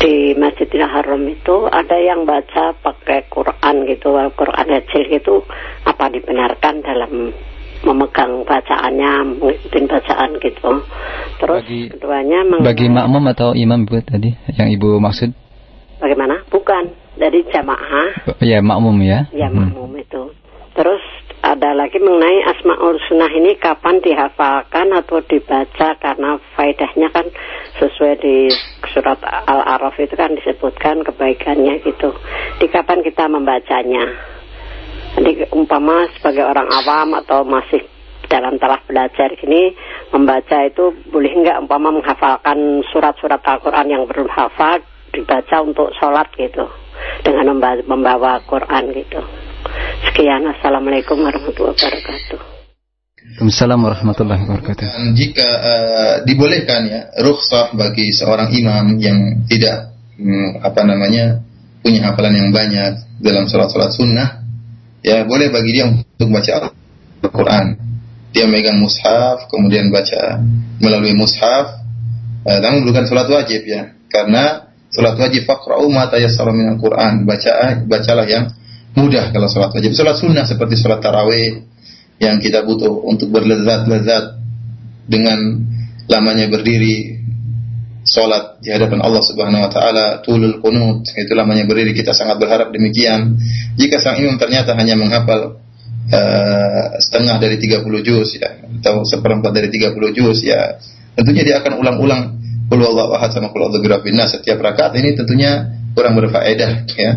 [0.00, 5.44] di Masjidil Haram itu ada yang baca pakai Quran gitu, Quran kecil gitu,
[5.84, 7.12] apa dibenarkan dalam
[7.84, 10.70] memegang bacaannya, mengikuti bacaan gitu.
[11.36, 15.45] Terus bagi, keduanya bagi makmum atau imam ibu tadi yang ibu maksud?
[15.96, 16.44] Bagaimana?
[16.52, 18.36] Bukan dari jamaah.
[18.44, 19.28] Ya makmum ya.
[19.32, 19.56] Ya hmm.
[19.56, 20.04] makmum hmm.
[20.04, 20.22] itu.
[20.76, 21.00] Terus
[21.40, 27.26] ada lagi mengenai asmaul sunnah ini kapan dihafalkan atau dibaca karena faedahnya kan
[27.80, 28.50] sesuai di
[28.92, 32.12] surat al-araf itu kan disebutkan kebaikannya gitu.
[32.60, 34.04] Di kapan kita membacanya?
[35.16, 37.80] Jadi umpama sebagai orang awam atau masih
[38.26, 39.72] dalam telah belajar gini
[40.10, 44.82] membaca itu boleh nggak umpama menghafalkan surat-surat Al-Quran yang belum hafal
[45.12, 46.66] dibaca untuk sholat gitu
[47.22, 49.20] dengan membawa Quran gitu.
[50.06, 52.56] Sekian, Assalamualaikum warahmatullahi wabarakatuh.
[53.26, 54.86] Waalaikumsalam warahmatullahi wabarakatuh.
[55.18, 61.42] Jika uh, dibolehkan ya rukhsah bagi seorang imam yang tidak um, apa namanya
[61.82, 64.46] punya hafalan yang banyak dalam sholat-sholat sunnah,
[65.02, 66.70] ya boleh bagi dia untuk baca
[67.26, 67.66] Al-Quran.
[68.30, 70.40] Dia megang mushaf, kemudian baca
[70.78, 71.82] melalui mushaf,
[72.46, 74.65] uh, namun bukan sholat wajib ya, karena
[74.96, 77.28] Salat wajib faqra'u ma tayassara minal Qur'an.
[77.28, 78.48] Baca bacalah yang
[78.96, 79.92] mudah kalau salat wajib.
[79.92, 81.68] Salat sunnah seperti salat tarawih,
[82.16, 84.40] yang kita butuh untuk berlezat-lezat
[85.04, 85.68] dengan
[86.08, 87.20] lamanya berdiri
[88.06, 92.72] sholat di hadapan Allah Subhanahu wa taala, tulul qunut, itu lamanya berdiri kita sangat berharap
[92.72, 93.36] demikian.
[93.76, 95.60] Jika sang imam ternyata hanya menghafal
[96.08, 100.80] uh, setengah dari 30 juz ya atau seperempat dari 30 juz ya,
[101.18, 102.22] tentunya dia akan ulang-ulang
[102.66, 107.12] Sama birabbin setiap rakaat ini tentunya kurang berfaedah ya.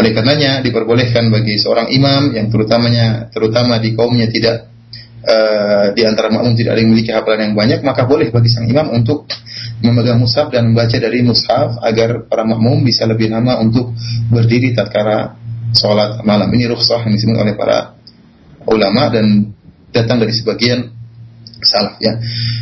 [0.00, 4.70] Oleh karenanya diperbolehkan bagi seorang imam yang terutamanya terutama di kaumnya tidak
[5.24, 8.64] uh, di antara makmum tidak ada yang memiliki hafalan yang banyak, maka boleh bagi sang
[8.64, 9.28] imam untuk
[9.84, 13.92] memegang mushaf dan membaca dari mushaf agar para makmum bisa lebih lama untuk
[14.32, 15.36] berdiri tatkala
[15.76, 16.48] sholat malam.
[16.48, 17.96] Ini rukhsah yang disebut oleh para
[18.68, 19.52] ulama dan
[19.92, 20.99] datang dari sebagian
[21.64, 22.16] salaf ya.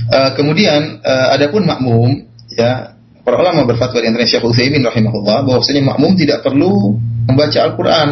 [0.09, 5.85] Uh, kemudian uh, adapun makmum ya para ulama berfatwa di antara Syekh Utsaimin rahimahullah bahwasanya
[5.85, 6.97] makmum tidak perlu
[7.29, 8.09] membaca Al-Quran.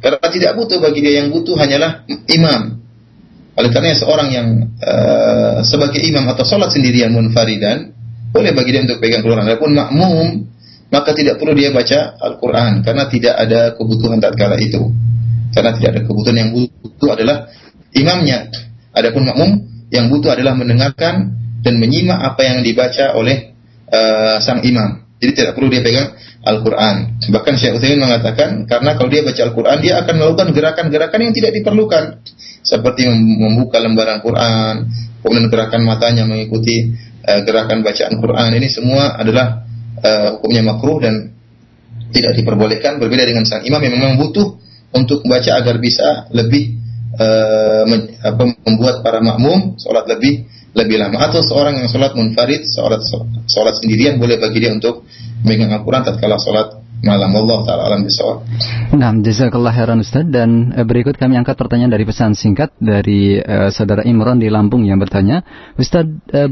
[0.00, 2.80] Karena tidak butuh bagi dia yang butuh hanyalah imam.
[3.52, 4.48] Oleh karena seorang yang
[4.80, 7.92] uh, sebagai imam atau sholat sendirian munfaridan,
[8.32, 9.44] boleh bagi dia untuk pegang Al-Quran.
[9.44, 10.26] Adapun makmum,
[10.88, 12.80] maka tidak perlu dia baca Al-Quran.
[12.80, 14.88] Karena tidak ada kebutuhan tatkala itu.
[15.52, 17.36] Karena tidak ada kebutuhan yang butuh adalah
[17.92, 18.48] imamnya.
[18.96, 19.50] Adapun makmum,
[19.90, 23.52] yang butuh adalah mendengarkan dan menyimak apa yang dibaca oleh
[23.90, 25.04] uh, sang imam.
[25.20, 27.20] Jadi tidak perlu dia pegang Al-Quran.
[27.28, 31.52] Bahkan Syekh Utsaimin mengatakan karena kalau dia baca Al-Quran dia akan melakukan gerakan-gerakan yang tidak
[31.60, 32.24] diperlukan
[32.64, 34.88] seperti membuka lembaran Quran,
[35.20, 36.96] kemudian gerakan matanya mengikuti
[37.28, 39.68] uh, gerakan bacaan Quran ini semua adalah
[40.00, 41.36] uh, hukumnya makruh dan
[42.10, 44.56] tidak diperbolehkan berbeda dengan sang imam yang memang butuh
[44.90, 46.79] untuk membaca agar bisa lebih
[47.16, 47.82] uh,
[48.66, 50.46] membuat para makmum sholat lebih
[50.76, 51.30] lebih lama.
[51.30, 53.02] Atau seorang yang sholat munfarid sholat
[53.50, 55.08] sholat sendirian boleh bagi dia untuk
[55.42, 58.44] memegang Al-Quran tatkala sholat malam Allah taala alam bisawab.
[58.92, 63.72] Nah, jazakallah khairan Ustaz dan uh, berikut kami angkat pertanyaan dari pesan singkat dari uh,
[63.72, 65.40] saudara Imron di Lampung yang bertanya,
[65.80, 66.50] Ustaz uh,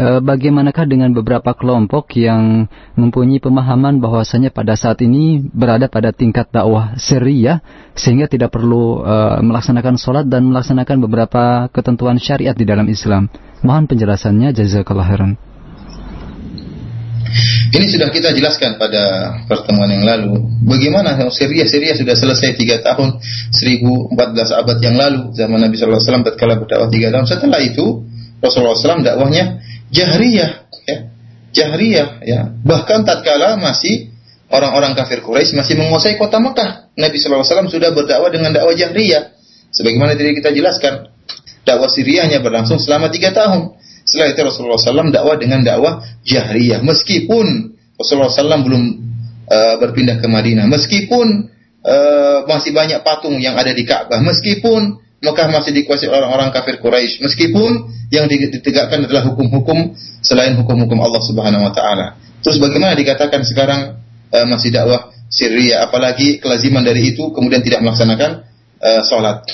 [0.00, 2.66] uh, bagaimanakah dengan beberapa kelompok yang
[2.96, 7.60] mempunyai pemahaman bahwasanya pada saat ini berada pada tingkat dakwah seriah
[7.92, 13.28] sehingga tidak perlu uh, melaksanakan sholat dan melaksanakan beberapa ketentuan syariat di dalam Islam.
[13.60, 15.51] Mohon penjelasannya jazakallah khairan.
[17.72, 20.44] Ini sudah kita jelaskan pada pertemuan yang lalu.
[20.68, 21.64] Bagaimana Syria?
[21.64, 23.16] Syria sudah selesai tiga tahun,
[23.54, 24.12] 1014
[24.52, 27.24] abad yang lalu, zaman Nabi SAW tatkala berdakwah tiga tahun.
[27.24, 28.04] Setelah itu,
[28.44, 30.50] Rasulullah SAW dakwahnya jahriyah,
[30.84, 30.98] ya.
[31.56, 32.40] jahriyah, ya.
[32.60, 34.12] Bahkan tatkala masih
[34.52, 36.92] orang-orang kafir Quraisy masih menguasai kota Mekah.
[37.00, 39.32] Nabi SAW sudah berdakwah dengan dakwah jahriyah.
[39.72, 41.08] Sebagaimana tadi kita jelaskan,
[41.64, 43.80] dakwah Syriahnya berlangsung selama tiga tahun.
[44.02, 46.82] Setelah itu Rasulullah SAW dakwah dengan dakwah jahriyah.
[46.82, 48.82] Meskipun Rasulullah SAW belum
[49.46, 50.66] uh, berpindah ke Madinah.
[50.66, 51.26] Meskipun
[51.86, 54.18] uh, masih banyak patung yang ada di Ka'bah.
[54.22, 57.22] Meskipun Mekah masih dikuasai orang-orang kafir Quraisy.
[57.22, 57.70] Meskipun
[58.10, 62.18] yang ditegakkan adalah hukum-hukum selain hukum-hukum Allah Subhanahu wa taala.
[62.42, 64.02] Terus bagaimana dikatakan sekarang
[64.34, 68.44] uh, masih dakwah Syria apalagi kelaziman dari itu kemudian tidak melaksanakan
[68.82, 69.46] uh, salat.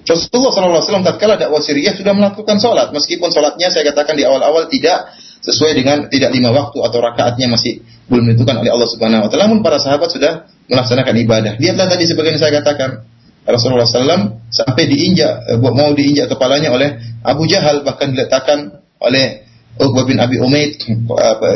[0.00, 5.12] Rasulullah SAW tatkala dakwah Siriyah sudah melakukan sholat, meskipun sholatnya saya katakan di awal-awal tidak
[5.40, 9.44] sesuai dengan tidak lima waktu atau rakaatnya masih belum ditentukan oleh Allah Subhanahu Wa Taala.
[9.48, 11.52] Namun para sahabat sudah melaksanakan ibadah.
[11.56, 13.06] Lihatlah tadi sebagian saya katakan
[13.48, 19.48] Rasulullah SAW sampai diinjak eh, mau diinjak kepalanya oleh Abu Jahal bahkan diletakkan oleh
[19.80, 20.76] Uqbah bin Abi Umaid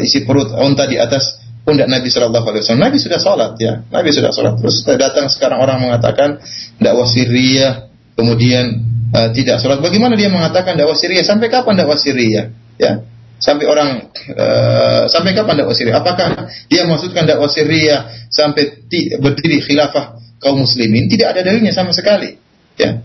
[0.01, 2.85] isi perut unta di atas pundak Nabi Shallallahu Alaihi Wasallam.
[2.89, 4.61] Nabi sudah sholat ya, Nabi sudah sholat.
[4.61, 6.41] Terus datang sekarang orang mengatakan
[6.81, 7.84] dakwah Syria
[8.15, 8.83] kemudian
[9.15, 9.79] uh, tidak sholat.
[9.79, 11.23] Bagaimana dia mengatakan dakwah Syria?
[11.23, 12.51] Sampai kapan dakwah Syria?
[12.75, 13.07] Ya,
[13.39, 16.01] sampai orang uh, sampai kapan dakwah Syria?
[16.03, 18.87] Apakah dia maksudkan dakwah Syria sampai
[19.19, 21.07] berdiri khilafah kaum muslimin?
[21.07, 22.35] Tidak ada dalilnya sama sekali.
[22.75, 22.99] Ya,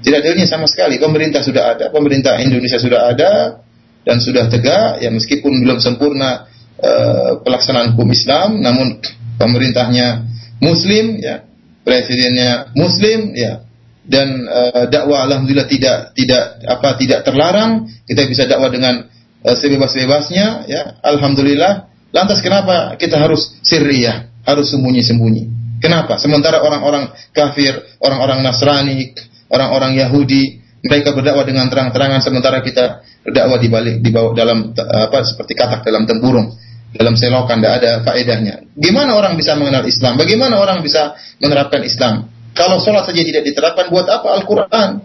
[0.00, 0.96] tidak ada dalilnya sama sekali.
[0.96, 3.60] Pemerintah sudah ada, pemerintah Indonesia sudah ada
[4.06, 5.02] dan sudah tegak.
[5.02, 6.46] Ya, meskipun belum sempurna
[6.78, 9.02] uh, pelaksanaan hukum Islam, namun
[9.36, 10.24] pemerintahnya
[10.62, 11.44] Muslim, ya,
[11.84, 13.65] presidennya Muslim, ya,
[14.06, 17.90] dan uh, dakwah alhamdulillah tidak tidak apa tidak terlarang.
[18.06, 19.10] Kita bisa dakwah dengan
[19.42, 20.82] uh, sebebas-bebasnya ya.
[21.02, 21.90] Alhamdulillah.
[22.14, 24.30] Lantas kenapa kita harus sirriyah?
[24.46, 25.56] Harus sembunyi-sembunyi.
[25.82, 26.16] Kenapa?
[26.16, 29.12] Sementara orang-orang kafir orang-orang Nasrani
[29.50, 35.18] orang-orang Yahudi mereka berdakwah dengan terang-terangan sementara kita berdakwah di balik di bawah dalam apa
[35.26, 36.54] seperti katak dalam tempurung
[36.94, 38.54] dalam selokan tidak ada faedahnya.
[38.72, 40.16] Gimana orang bisa mengenal Islam?
[40.16, 45.04] Bagaimana orang bisa menerapkan Islam kalau sholat saja tidak diterapkan, buat apa Al-Quran?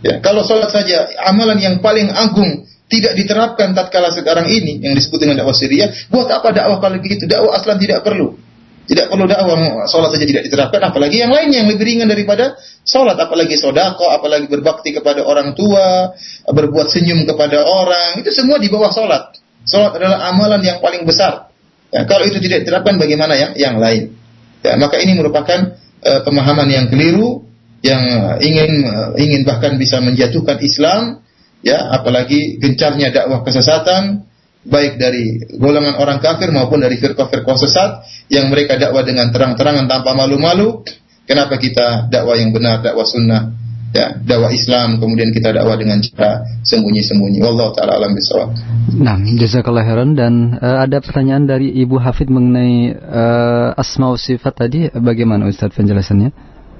[0.00, 5.20] Ya, kalau sholat saja amalan yang paling agung tidak diterapkan tatkala sekarang ini yang disebut
[5.20, 7.28] dengan dakwah Syria, buat apa dakwah kalau begitu?
[7.28, 8.40] Dakwah aslan tidak perlu.
[8.86, 12.54] Tidak perlu dakwah sholat saja tidak diterapkan, apalagi yang lainnya yang lebih ringan daripada
[12.86, 16.14] sholat, apalagi sodako, apalagi berbakti kepada orang tua,
[16.46, 19.36] berbuat senyum kepada orang, itu semua di bawah sholat.
[19.66, 21.50] Sholat adalah amalan yang paling besar.
[21.90, 24.14] Ya, kalau itu tidak diterapkan, bagaimana yang yang lain?
[24.62, 25.74] Ya, maka ini merupakan
[26.06, 27.42] uh, pemahaman yang keliru,
[27.82, 28.02] yang
[28.38, 31.26] ingin uh, ingin bahkan bisa menjatuhkan Islam,
[31.66, 34.22] ya, apalagi gencarnya dakwah kesesatan,
[34.66, 37.90] baik dari golongan orang kafir maupun dari firqah-firqah sesat
[38.30, 40.82] yang mereka dakwah dengan terang-terangan tanpa malu-malu.
[41.26, 43.50] Kenapa kita dakwah yang benar, dakwah sunnah,
[43.96, 47.40] ya, dakwah Islam, kemudian kita dakwah dengan cara sembunyi-sembunyi.
[47.40, 48.52] Wallahu taala alam bisawab.
[49.00, 54.92] Nah, jazakallah khairan dan uh, ada pertanyaan dari Ibu Hafid mengenai uh, asma sifat tadi
[54.92, 56.30] bagaimana Ustaz penjelasannya?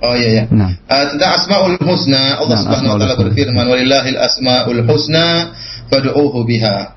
[0.05, 0.45] Oh iya ya.
[0.53, 0.77] Nah.
[0.85, 5.57] Uh, tentang asmaul husna, Allah nah, Subhanahu wa taala berfirman, "Walillahil asmaul husna
[5.89, 6.93] fad'uuhu biha."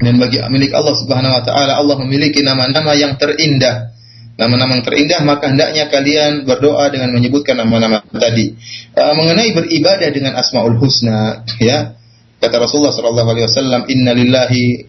[0.00, 3.92] Dan bagi milik Allah Subhanahu wa taala Allah memiliki nama-nama yang terindah.
[4.32, 8.56] Nama-nama yang terindah maka hendaknya kalian berdoa dengan menyebutkan nama-nama tadi.
[8.96, 11.94] Uh, mengenai beribadah dengan Asmaul Husna ya.
[12.40, 14.88] Kata Rasulullah sallallahu alaihi wasallam, "Inna lillahi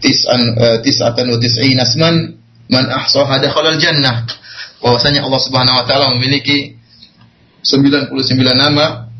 [0.00, 2.40] tis'an uh, tis'atan wa tis'in asman
[2.72, 4.24] man ahsaha dakhala jannah."
[4.80, 6.78] Bahwasanya Allah Subhanahu wa taala memiliki
[7.62, 8.10] 99
[8.56, 9.10] nama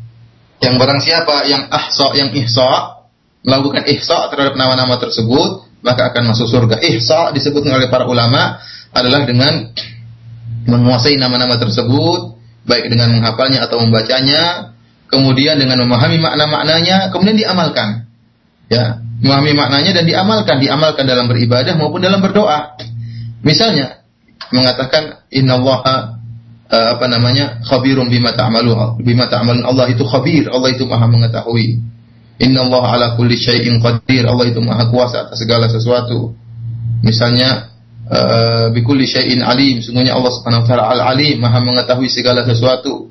[0.59, 2.99] yang barang siapa yang ahsa yang ihsa
[3.43, 6.83] melakukan ihsa terhadap nama-nama tersebut, maka akan masuk surga.
[6.83, 8.59] Ihsa disebut oleh para ulama
[8.93, 9.73] adalah dengan
[10.65, 14.73] menguasai nama-nama tersebut, baik dengan menghafalnya atau membacanya,
[15.09, 18.09] kemudian dengan memahami makna-maknanya, kemudian diamalkan.
[18.69, 22.77] Ya, memahami maknanya dan diamalkan, diamalkan dalam beribadah maupun dalam berdoa.
[23.41, 24.05] Misalnya
[24.53, 26.21] mengatakan innallaha
[26.69, 31.79] uh, apa namanya khabirum bima ta'malun bima ta'malun Allah itu khabir Allah itu maha mengetahui
[32.39, 34.23] Inna Allah ala kulli syai'in qadir.
[34.23, 36.31] Allah itu maha kuasa atas segala sesuatu.
[37.03, 37.67] Misalnya,
[38.09, 39.79] uh, kulli syai'in alim.
[39.79, 41.39] Sungguhnya Allah subhanahu wa ta'ala al-alim.
[41.39, 43.07] Maha mengetahui segala sesuatu.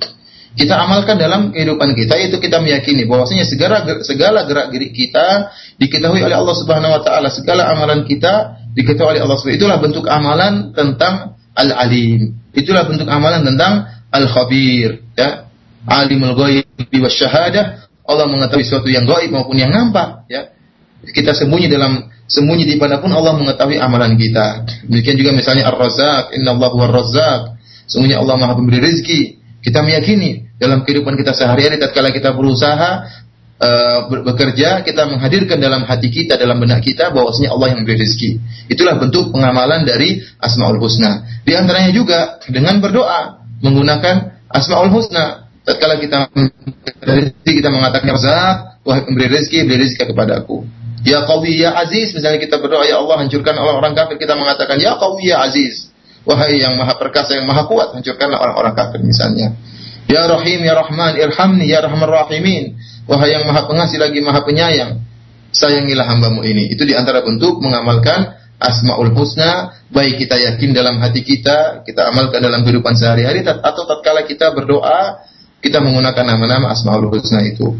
[0.59, 6.19] Kita amalkan dalam kehidupan kita, yaitu kita meyakini bahwasanya segala, segala gerak gerik kita diketahui
[6.19, 7.31] oleh Allah subhanahu wa ta'ala.
[7.31, 12.35] Segala amalan kita diketahui oleh Allah subhanahu Itulah bentuk amalan tentang al-alim.
[12.51, 15.05] Itulah bentuk amalan tentang al-khabir.
[15.15, 15.47] Ya.
[15.87, 20.49] Alimul ghaibi wa syahadah Allah mengetahui sesuatu yang gaib maupun yang nampak, ya.
[21.05, 24.69] Kita sembunyi dalam sembunyi di mana pun Allah mengetahui amalan kita.
[24.85, 27.41] Demikian juga misalnya Ar-Razzaq, Innallaha huwar-Razzaq.
[27.89, 29.41] Sungguhnya Allah Maha Pemberi rezeki.
[29.59, 33.09] Kita meyakini dalam kehidupan kita sehari-hari tatkala kita berusaha
[33.59, 38.39] uh, bekerja, kita menghadirkan dalam hati kita, dalam benak kita bahwasanya Allah yang memberi rezeki.
[38.71, 41.27] Itulah bentuk pengamalan dari Asmaul Husna.
[41.43, 46.31] Di antaranya juga dengan berdoa menggunakan Asmaul Husna tatkala kita
[47.43, 48.55] kita mengatakan razak,
[48.87, 50.78] wahai pemberi rezeki, beri rezeki kepada aku.
[51.07, 54.99] Ya Qawi ya Aziz, misalnya kita berdoa ya Allah hancurkan orang-orang kafir, kita mengatakan ya
[54.99, 55.89] Qawi ya Aziz.
[56.27, 59.55] Wahai yang maha perkasa, yang maha kuat, hancurkanlah orang-orang kafir misalnya.
[60.09, 62.75] Ya Rahim ya Rahman, irhamni ya Rahman Rahimin.
[63.07, 64.99] Wahai yang maha pengasih lagi maha penyayang,
[65.55, 66.73] sayangilah hambamu ini.
[66.73, 72.43] Itu di antara bentuk mengamalkan Asmaul Husna, baik kita yakin dalam hati kita, kita amalkan
[72.43, 75.23] dalam kehidupan sehari-hari, atau tatkala kita berdoa,
[75.63, 77.79] kita menggunakan nama-nama Asmaul Husna itu.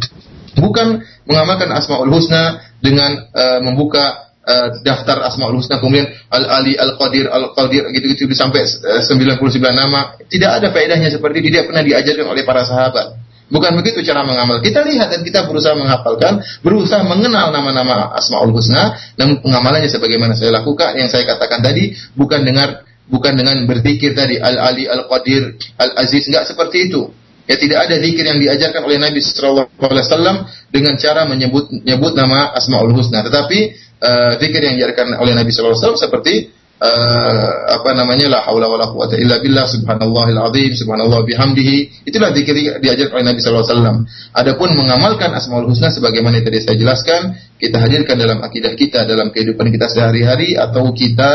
[0.57, 6.97] Bukan mengamalkan Asmaul Husna dengan uh, membuka uh, daftar Asmaul Husna kemudian Al Ali Al
[6.97, 9.37] Qadir Al Qadir gitu-gitu sampai uh, 99
[9.73, 10.17] nama.
[10.25, 13.29] Tidak ada faedahnya seperti tidak pernah diajarkan oleh para sahabat.
[13.49, 14.61] Bukan begitu cara mengamal.
[14.61, 20.53] Kita lihat dan kita berusaha menghafalkan, berusaha mengenal nama-nama Asmaul Husna, namun pengamalannya sebagaimana saya
[20.61, 25.57] lakukan, yang saya katakan tadi, bukan dengar bukan dengan berzikir tadi Al Ali Al Qadir
[25.81, 27.09] Al Aziz enggak seperti itu.
[27.49, 30.37] Ya tidak ada zikir yang diajarkan oleh Nabi Shallallahu Alaihi Wasallam
[30.69, 33.25] dengan cara menyebut menyebut nama Asmaul Husna.
[33.25, 33.59] Tetapi
[34.05, 36.33] uh, zikir yang diajarkan oleh Nabi Shallallahu Alaihi Wasallam seperti
[36.79, 42.55] uh, apa namanya la haula wala quwata illa billah subhanallahil azim subhanallah bihamdihi itulah zikir
[42.79, 43.97] diajarkan oleh Nabi sallallahu alaihi wasallam
[44.33, 49.29] adapun mengamalkan asmaul husna sebagaimana yang tadi saya jelaskan kita hadirkan dalam akidah kita dalam
[49.35, 51.33] kehidupan kita sehari-hari atau kita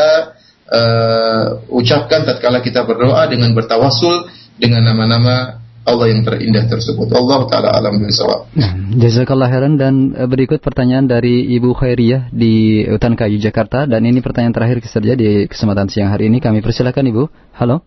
[0.69, 7.12] uh, ucapkan tatkala kita berdoa dengan bertawasul dengan nama-nama Allah yang terindah tersebut.
[7.12, 8.48] Allah taala alam bisawab.
[8.56, 14.01] Nah, jazakallah khairan dan eh, berikut pertanyaan dari Ibu Khairiyah di Hutan Kayu Jakarta dan
[14.09, 17.23] ini pertanyaan terakhir saja di kesempatan siang hari ini kami persilakan Ibu.
[17.61, 17.85] Halo.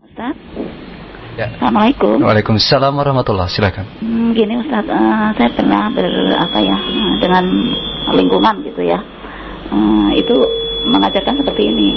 [0.00, 0.36] Ustaz.
[1.36, 1.52] Ya.
[1.60, 2.24] Assalamualaikum.
[2.24, 3.52] Waalaikumsalam warahmatullah.
[3.52, 3.84] Silakan.
[4.00, 6.08] Hmm, gini Ustaz, uh, saya pernah ber
[6.40, 6.78] apa ya
[7.20, 7.44] dengan
[8.16, 9.02] lingkungan gitu ya.
[9.68, 10.36] Uh, itu
[10.88, 11.88] mengajarkan seperti ini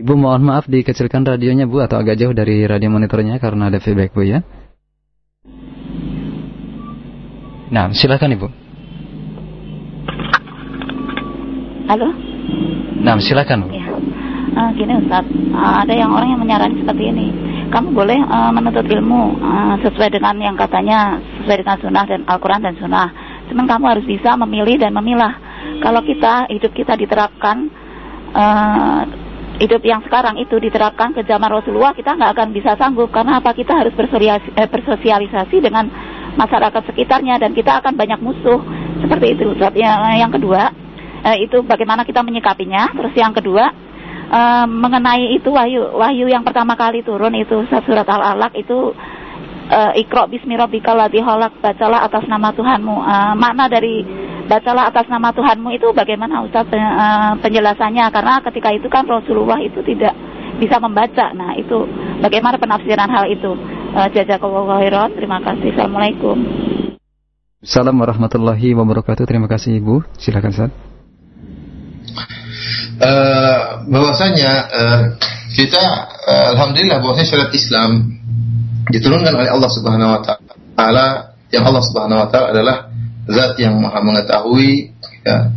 [0.00, 4.16] Ibu mohon maaf dikecilkan radionya Bu atau agak jauh dari radio monitornya karena ada feedback
[4.16, 4.40] Bu ya.
[7.68, 8.48] Nah, silakan Ibu.
[11.84, 12.08] Halo.
[13.04, 13.76] Nah, silakan Bu.
[13.76, 13.92] Ya.
[14.56, 17.28] uh, gini Ustaz, uh, ada yang orang yang menyarankan seperti ini.
[17.68, 22.64] Kamu boleh uh, menuntut ilmu uh, sesuai dengan yang katanya sesuai dengan sunnah dan Al-Quran
[22.64, 23.08] dan sunnah.
[23.52, 25.36] Cuman kamu harus bisa memilih dan memilah.
[25.84, 27.68] Kalau kita hidup kita diterapkan
[28.32, 29.28] uh,
[29.60, 33.52] hidup yang sekarang itu diterapkan ke zaman Rasulullah kita nggak akan bisa sanggup karena apa
[33.52, 33.92] kita harus
[34.56, 35.86] bersosialisasi dengan
[36.34, 38.64] masyarakat sekitarnya dan kita akan banyak musuh
[39.04, 39.52] seperti itu.
[39.60, 40.72] Yang, yang kedua
[41.44, 42.96] itu bagaimana kita menyikapinya.
[42.96, 43.68] Terus yang kedua
[44.30, 48.94] uh, mengenai itu wahyu wahyu yang pertama kali turun itu surat al-alaq itu
[49.70, 51.62] uh, ikro bismi rabbikal ladzi khalaq.
[51.62, 52.96] Bacalah atas nama Tuhanmu.
[53.00, 54.02] Uh, makna dari
[54.50, 56.66] bacalah atas nama Tuhanmu itu bagaimana Ustaz?
[56.68, 58.10] Uh, penjelasannya.
[58.10, 60.12] Karena ketika itu kan Rasulullah itu tidak
[60.58, 61.30] bisa membaca.
[61.32, 61.86] Nah itu
[62.20, 63.54] bagaimana penafsiran hal itu?
[63.94, 65.14] Uh, jazakallahu khairan.
[65.14, 65.72] Terima kasih.
[65.72, 66.36] Assalamualaikum.
[67.60, 69.24] Assalamualaikum warahmatullahi wabarakatuh.
[69.28, 70.02] Terima kasih Ibu.
[70.18, 70.72] Silakan Ustaz.
[73.00, 75.02] Uh, bahwasanya uh,
[75.56, 75.80] kita
[76.28, 78.19] uh, alhamdulillah bahwasanya syariat Islam
[78.90, 81.06] diturunkan oleh Allah Subhanahu wa taala
[81.50, 82.76] yang Allah Subhanahu wa taala adalah
[83.30, 84.90] zat yang Maha mengetahui
[85.22, 85.50] ya,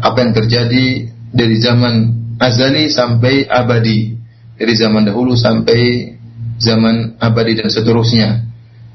[0.00, 0.86] apa yang terjadi
[1.30, 1.94] dari zaman
[2.40, 4.16] azali sampai abadi
[4.56, 6.12] dari zaman dahulu sampai
[6.60, 8.50] zaman abadi dan seterusnya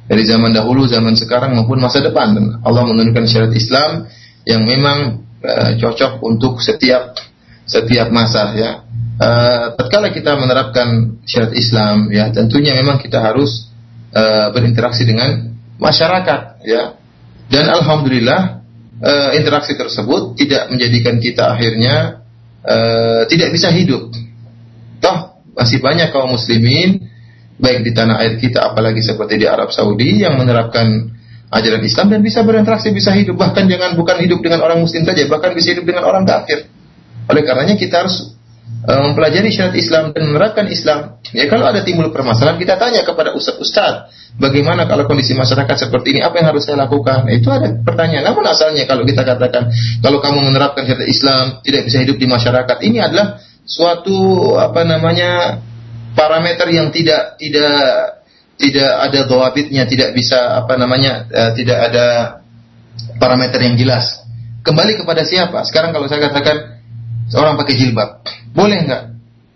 [0.05, 4.05] dari zaman dahulu zaman sekarang maupun masa depan Allah menurunkan syariat Islam
[4.45, 7.17] yang memang uh, cocok untuk setiap
[7.65, 8.71] setiap masa ya.
[9.15, 13.71] Uh, tatkala kita menerapkan syariat Islam ya tentunya memang kita harus
[14.15, 16.95] uh, berinteraksi dengan masyarakat ya.
[17.45, 18.65] Dan alhamdulillah
[19.03, 22.25] uh, interaksi tersebut tidak menjadikan kita akhirnya
[22.63, 24.09] uh, tidak bisa hidup.
[25.03, 27.11] Toh masih banyak kaum muslimin
[27.55, 31.15] baik di tanah air kita apalagi seperti di Arab Saudi yang menerapkan
[31.55, 35.23] ajaran Islam dan bisa berinteraksi bisa hidup bahkan jangan bukan hidup dengan orang muslim saja
[35.31, 36.67] bahkan bisa hidup dengan orang kafir
[37.31, 38.34] oleh karenanya kita harus
[38.85, 41.17] mempelajari syariat Islam dan menerapkan Islam.
[41.33, 46.21] Ya kalau ada timbul permasalahan kita tanya kepada ustaz-ustaz, bagaimana kalau kondisi masyarakat seperti ini,
[46.21, 47.25] apa yang harus saya lakukan?
[47.33, 48.29] Itu ada pertanyaan.
[48.29, 49.73] Namun asalnya kalau kita katakan
[50.05, 54.17] kalau kamu menerapkan syariat Islam tidak bisa hidup di masyarakat, ini adalah suatu
[54.61, 55.59] apa namanya
[56.13, 57.81] parameter yang tidak tidak
[58.55, 62.05] tidak ada doabitnya, tidak bisa apa namanya uh, tidak ada
[63.17, 64.21] parameter yang jelas.
[64.61, 65.61] Kembali kepada siapa?
[65.65, 66.74] Sekarang kalau saya katakan
[67.29, 68.09] seorang pakai jilbab.
[68.55, 69.03] Boleh nggak?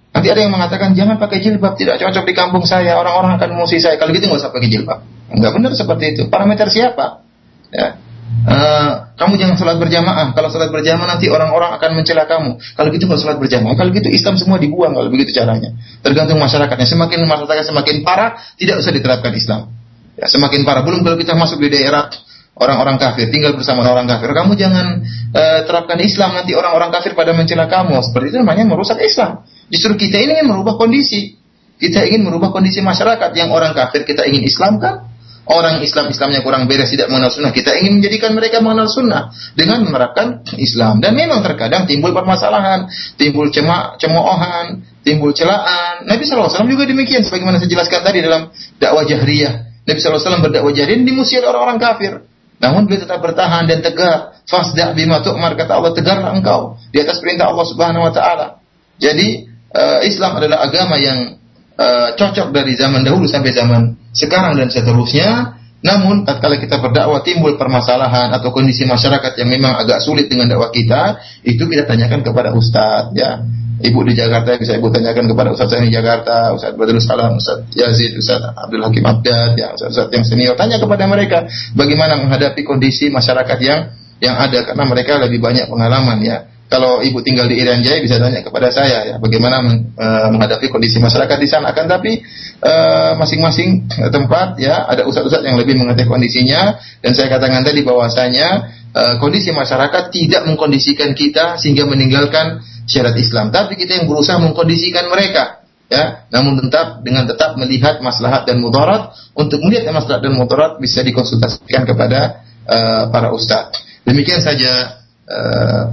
[0.09, 3.77] Nanti ada yang mengatakan jangan pakai jilbab, tidak cocok di kampung saya, orang-orang akan emosi
[3.77, 3.95] saya.
[4.01, 4.99] Kalau gitu nggak usah pakai jilbab.
[5.29, 6.21] Nggak benar seperti itu.
[6.27, 7.21] Parameter siapa?
[7.69, 8.01] Ya.
[8.39, 10.33] Uh, kamu jangan sholat berjamaah.
[10.33, 12.57] Kalau sholat berjamaah nanti orang-orang akan mencela kamu.
[12.57, 13.75] Kalau gitu nggak sholat berjamaah.
[13.77, 15.75] Kalau gitu Islam semua dibuang kalau begitu caranya.
[16.01, 16.87] Tergantung masyarakatnya.
[16.89, 19.69] Semakin masyarakat semakin parah, tidak usah diterapkan Islam.
[20.17, 20.81] Ya, semakin parah.
[20.81, 22.09] Belum kalau kita masuk di daerah
[22.57, 24.31] orang-orang kafir, tinggal bersama orang kafir.
[24.33, 25.03] Kamu jangan
[25.33, 27.97] uh, terapkan Islam nanti orang-orang kafir pada mencela kamu.
[28.03, 29.45] Seperti itu namanya merusak Islam.
[29.69, 31.37] Justru kita ini ingin merubah kondisi.
[31.79, 35.09] Kita ingin merubah kondisi masyarakat yang orang kafir kita ingin Islam kan?
[35.49, 37.49] Orang Islam Islamnya kurang beres tidak mengenal sunnah.
[37.49, 41.01] Kita ingin menjadikan mereka mengenal sunnah dengan menerapkan Islam.
[41.01, 42.85] Dan memang terkadang timbul permasalahan,
[43.17, 46.05] timbul cemak, cemoohan, timbul celaan.
[46.05, 49.81] Nabi SAW juga demikian sebagaimana saya jelaskan tadi dalam dakwah jahriyah.
[49.89, 52.28] Nabi SAW berdakwah jahriyah dimusuhi orang-orang kafir.
[52.59, 54.39] Namun beliau tetap bertahan dan tegak.
[54.49, 58.59] Fasda bima tu'mar kata Allah tegarlah engkau di atas perintah Allah Subhanahu wa taala.
[58.97, 61.37] Jadi uh, Islam adalah agama yang
[61.77, 65.55] uh, cocok dari zaman dahulu sampai zaman sekarang dan seterusnya.
[65.79, 70.75] Namun tatkala kita berdakwah timbul permasalahan atau kondisi masyarakat yang memang agak sulit dengan dakwah
[70.75, 73.39] kita, itu kita tanyakan kepada ustadz ya.
[73.79, 77.63] Ibu di Jakarta bisa ibu tanyakan kepada Ustaz saya di Jakarta, Ustaz Badrul Salam, Ustaz
[77.71, 80.55] Yazid, Ustaz Abdul Hakim Abdad, ya Ustaz, Ustaz yang senior.
[80.59, 86.19] Tanya kepada mereka bagaimana menghadapi kondisi masyarakat yang yang ada karena mereka lebih banyak pengalaman
[86.19, 86.51] ya.
[86.69, 89.57] Kalau ibu tinggal di Irian Jaya bisa tanya kepada saya ya bagaimana
[89.97, 91.73] uh, menghadapi kondisi masyarakat di sana.
[91.73, 92.21] Akan tapi
[92.61, 98.69] uh, masing-masing tempat ya ada ustaz-ustaz yang lebih mengerti kondisinya dan saya katakan tadi bahwasanya
[98.93, 105.09] uh, kondisi masyarakat tidak mengkondisikan kita sehingga meninggalkan syariat Islam, tapi kita yang berusaha mengkondisikan
[105.09, 106.29] mereka ya.
[106.29, 111.83] Namun tetap dengan tetap melihat maslahat dan mudarat untuk melihat maslahat dan mudarat bisa dikonsultasikan
[111.89, 115.83] kepada uh, para ustadz demikian saja uh,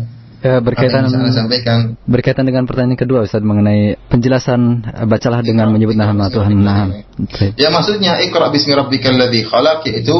[0.44, 1.96] ya, berkaitan sampaikan.
[2.04, 6.88] berkaitan dengan pertanyaan kedua Ustaz mengenai penjelasan bacalah dengan menyebut nama Tuhan nah
[7.56, 10.16] ya maksudnya ikra bismi rabbikal ladzi khalaq yaitu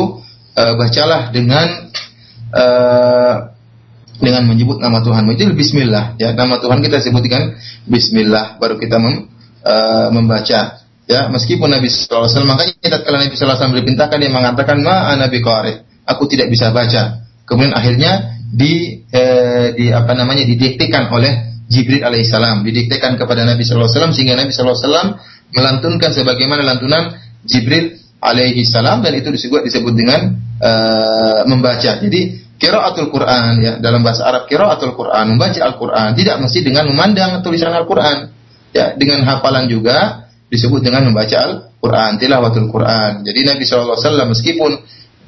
[0.57, 1.93] uh, bacalah dengan
[2.57, 3.53] uh,
[4.17, 5.37] dengan menyebut nama Tuhanmu.
[5.37, 6.33] Itu bismillah ya.
[6.33, 9.29] Nama Tuhan kita sebutkan bismillah baru kita mem,
[9.61, 11.21] uh, membaca ya.
[11.29, 15.85] Meskipun Nabi SAW makanya kita kalau Nabi SAW diperintahkan dia mengatakan ma qari.
[16.07, 17.27] Aku tidak bisa baca.
[17.47, 22.63] Kemudian akhirnya di eh, di apa namanya didiktikan oleh Jibril alaihissalam.
[22.63, 25.09] Didiktekan kepada Nabi sallallahu alaihi wasallam sehingga Nabi sallallahu alaihi wasallam
[25.51, 31.99] melantunkan sebagaimana lantunan Jibril alaihissalam dan itu disebut disebut dengan uh, membaca.
[31.99, 37.45] Jadi Qiraatul Quran ya dalam bahasa Arab qiraatul Quran membaca Al-Quran tidak mesti dengan memandang
[37.45, 38.33] tulisan Al-Quran
[38.73, 44.01] ya dengan hafalan juga disebut dengan membaca Al-Quran tilawatul Quran jadi Nabi SAW
[44.33, 44.73] meskipun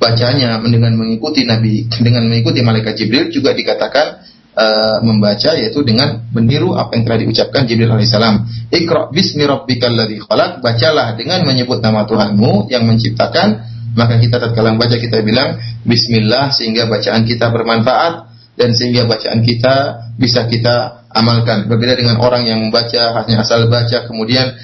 [0.00, 4.24] bacanya dengan mengikuti Nabi dengan mengikuti malaikat Jibril juga dikatakan
[4.58, 8.46] uh, membaca yaitu dengan meniru apa yang telah diucapkan Jibril alaihissalam.
[8.74, 13.67] Iqra bismi rabbikal ladzi khalaq, bacalah dengan menyebut nama Tuhanmu yang menciptakan
[13.98, 20.06] maka kita tatkala membaca kita bilang bismillah sehingga bacaan kita bermanfaat dan sehingga bacaan kita
[20.14, 21.66] bisa kita amalkan.
[21.66, 24.54] Berbeda dengan orang yang membaca hanya asal baca kemudian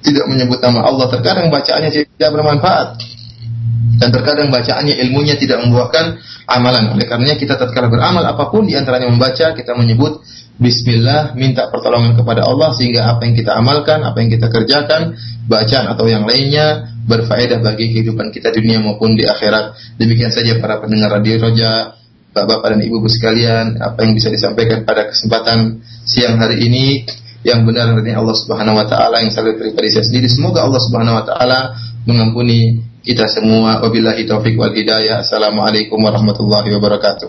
[0.00, 1.12] tidak menyebut nama Allah.
[1.12, 2.88] Terkadang bacaannya tidak bermanfaat
[4.00, 6.16] dan terkadang bacaannya ilmunya tidak membuahkan
[6.48, 6.96] amalan.
[6.96, 10.24] Oleh karenanya kita tatkala beramal apa pun di antaranya membaca kita menyebut
[10.54, 15.18] Bismillah, minta pertolongan kepada Allah sehingga apa yang kita amalkan, apa yang kita kerjakan,
[15.50, 19.96] bacaan atau yang lainnya berfaedah bagi kehidupan kita dunia maupun di akhirat.
[20.00, 22.00] Demikian saja para pendengar radio Roja,
[22.34, 27.06] Bapak-bapak dan Ibu-ibu sekalian, apa yang bisa disampaikan pada kesempatan siang hari ini
[27.44, 30.26] yang benar dari Allah Subhanahu wa taala yang selalu pribadi saya sendiri.
[30.26, 31.58] Semoga Allah Subhanahu wa taala
[32.08, 33.84] mengampuni kita semua.
[33.84, 35.20] Wabillahi taufik wal hidayah.
[35.20, 37.28] Assalamualaikum warahmatullahi wabarakatuh.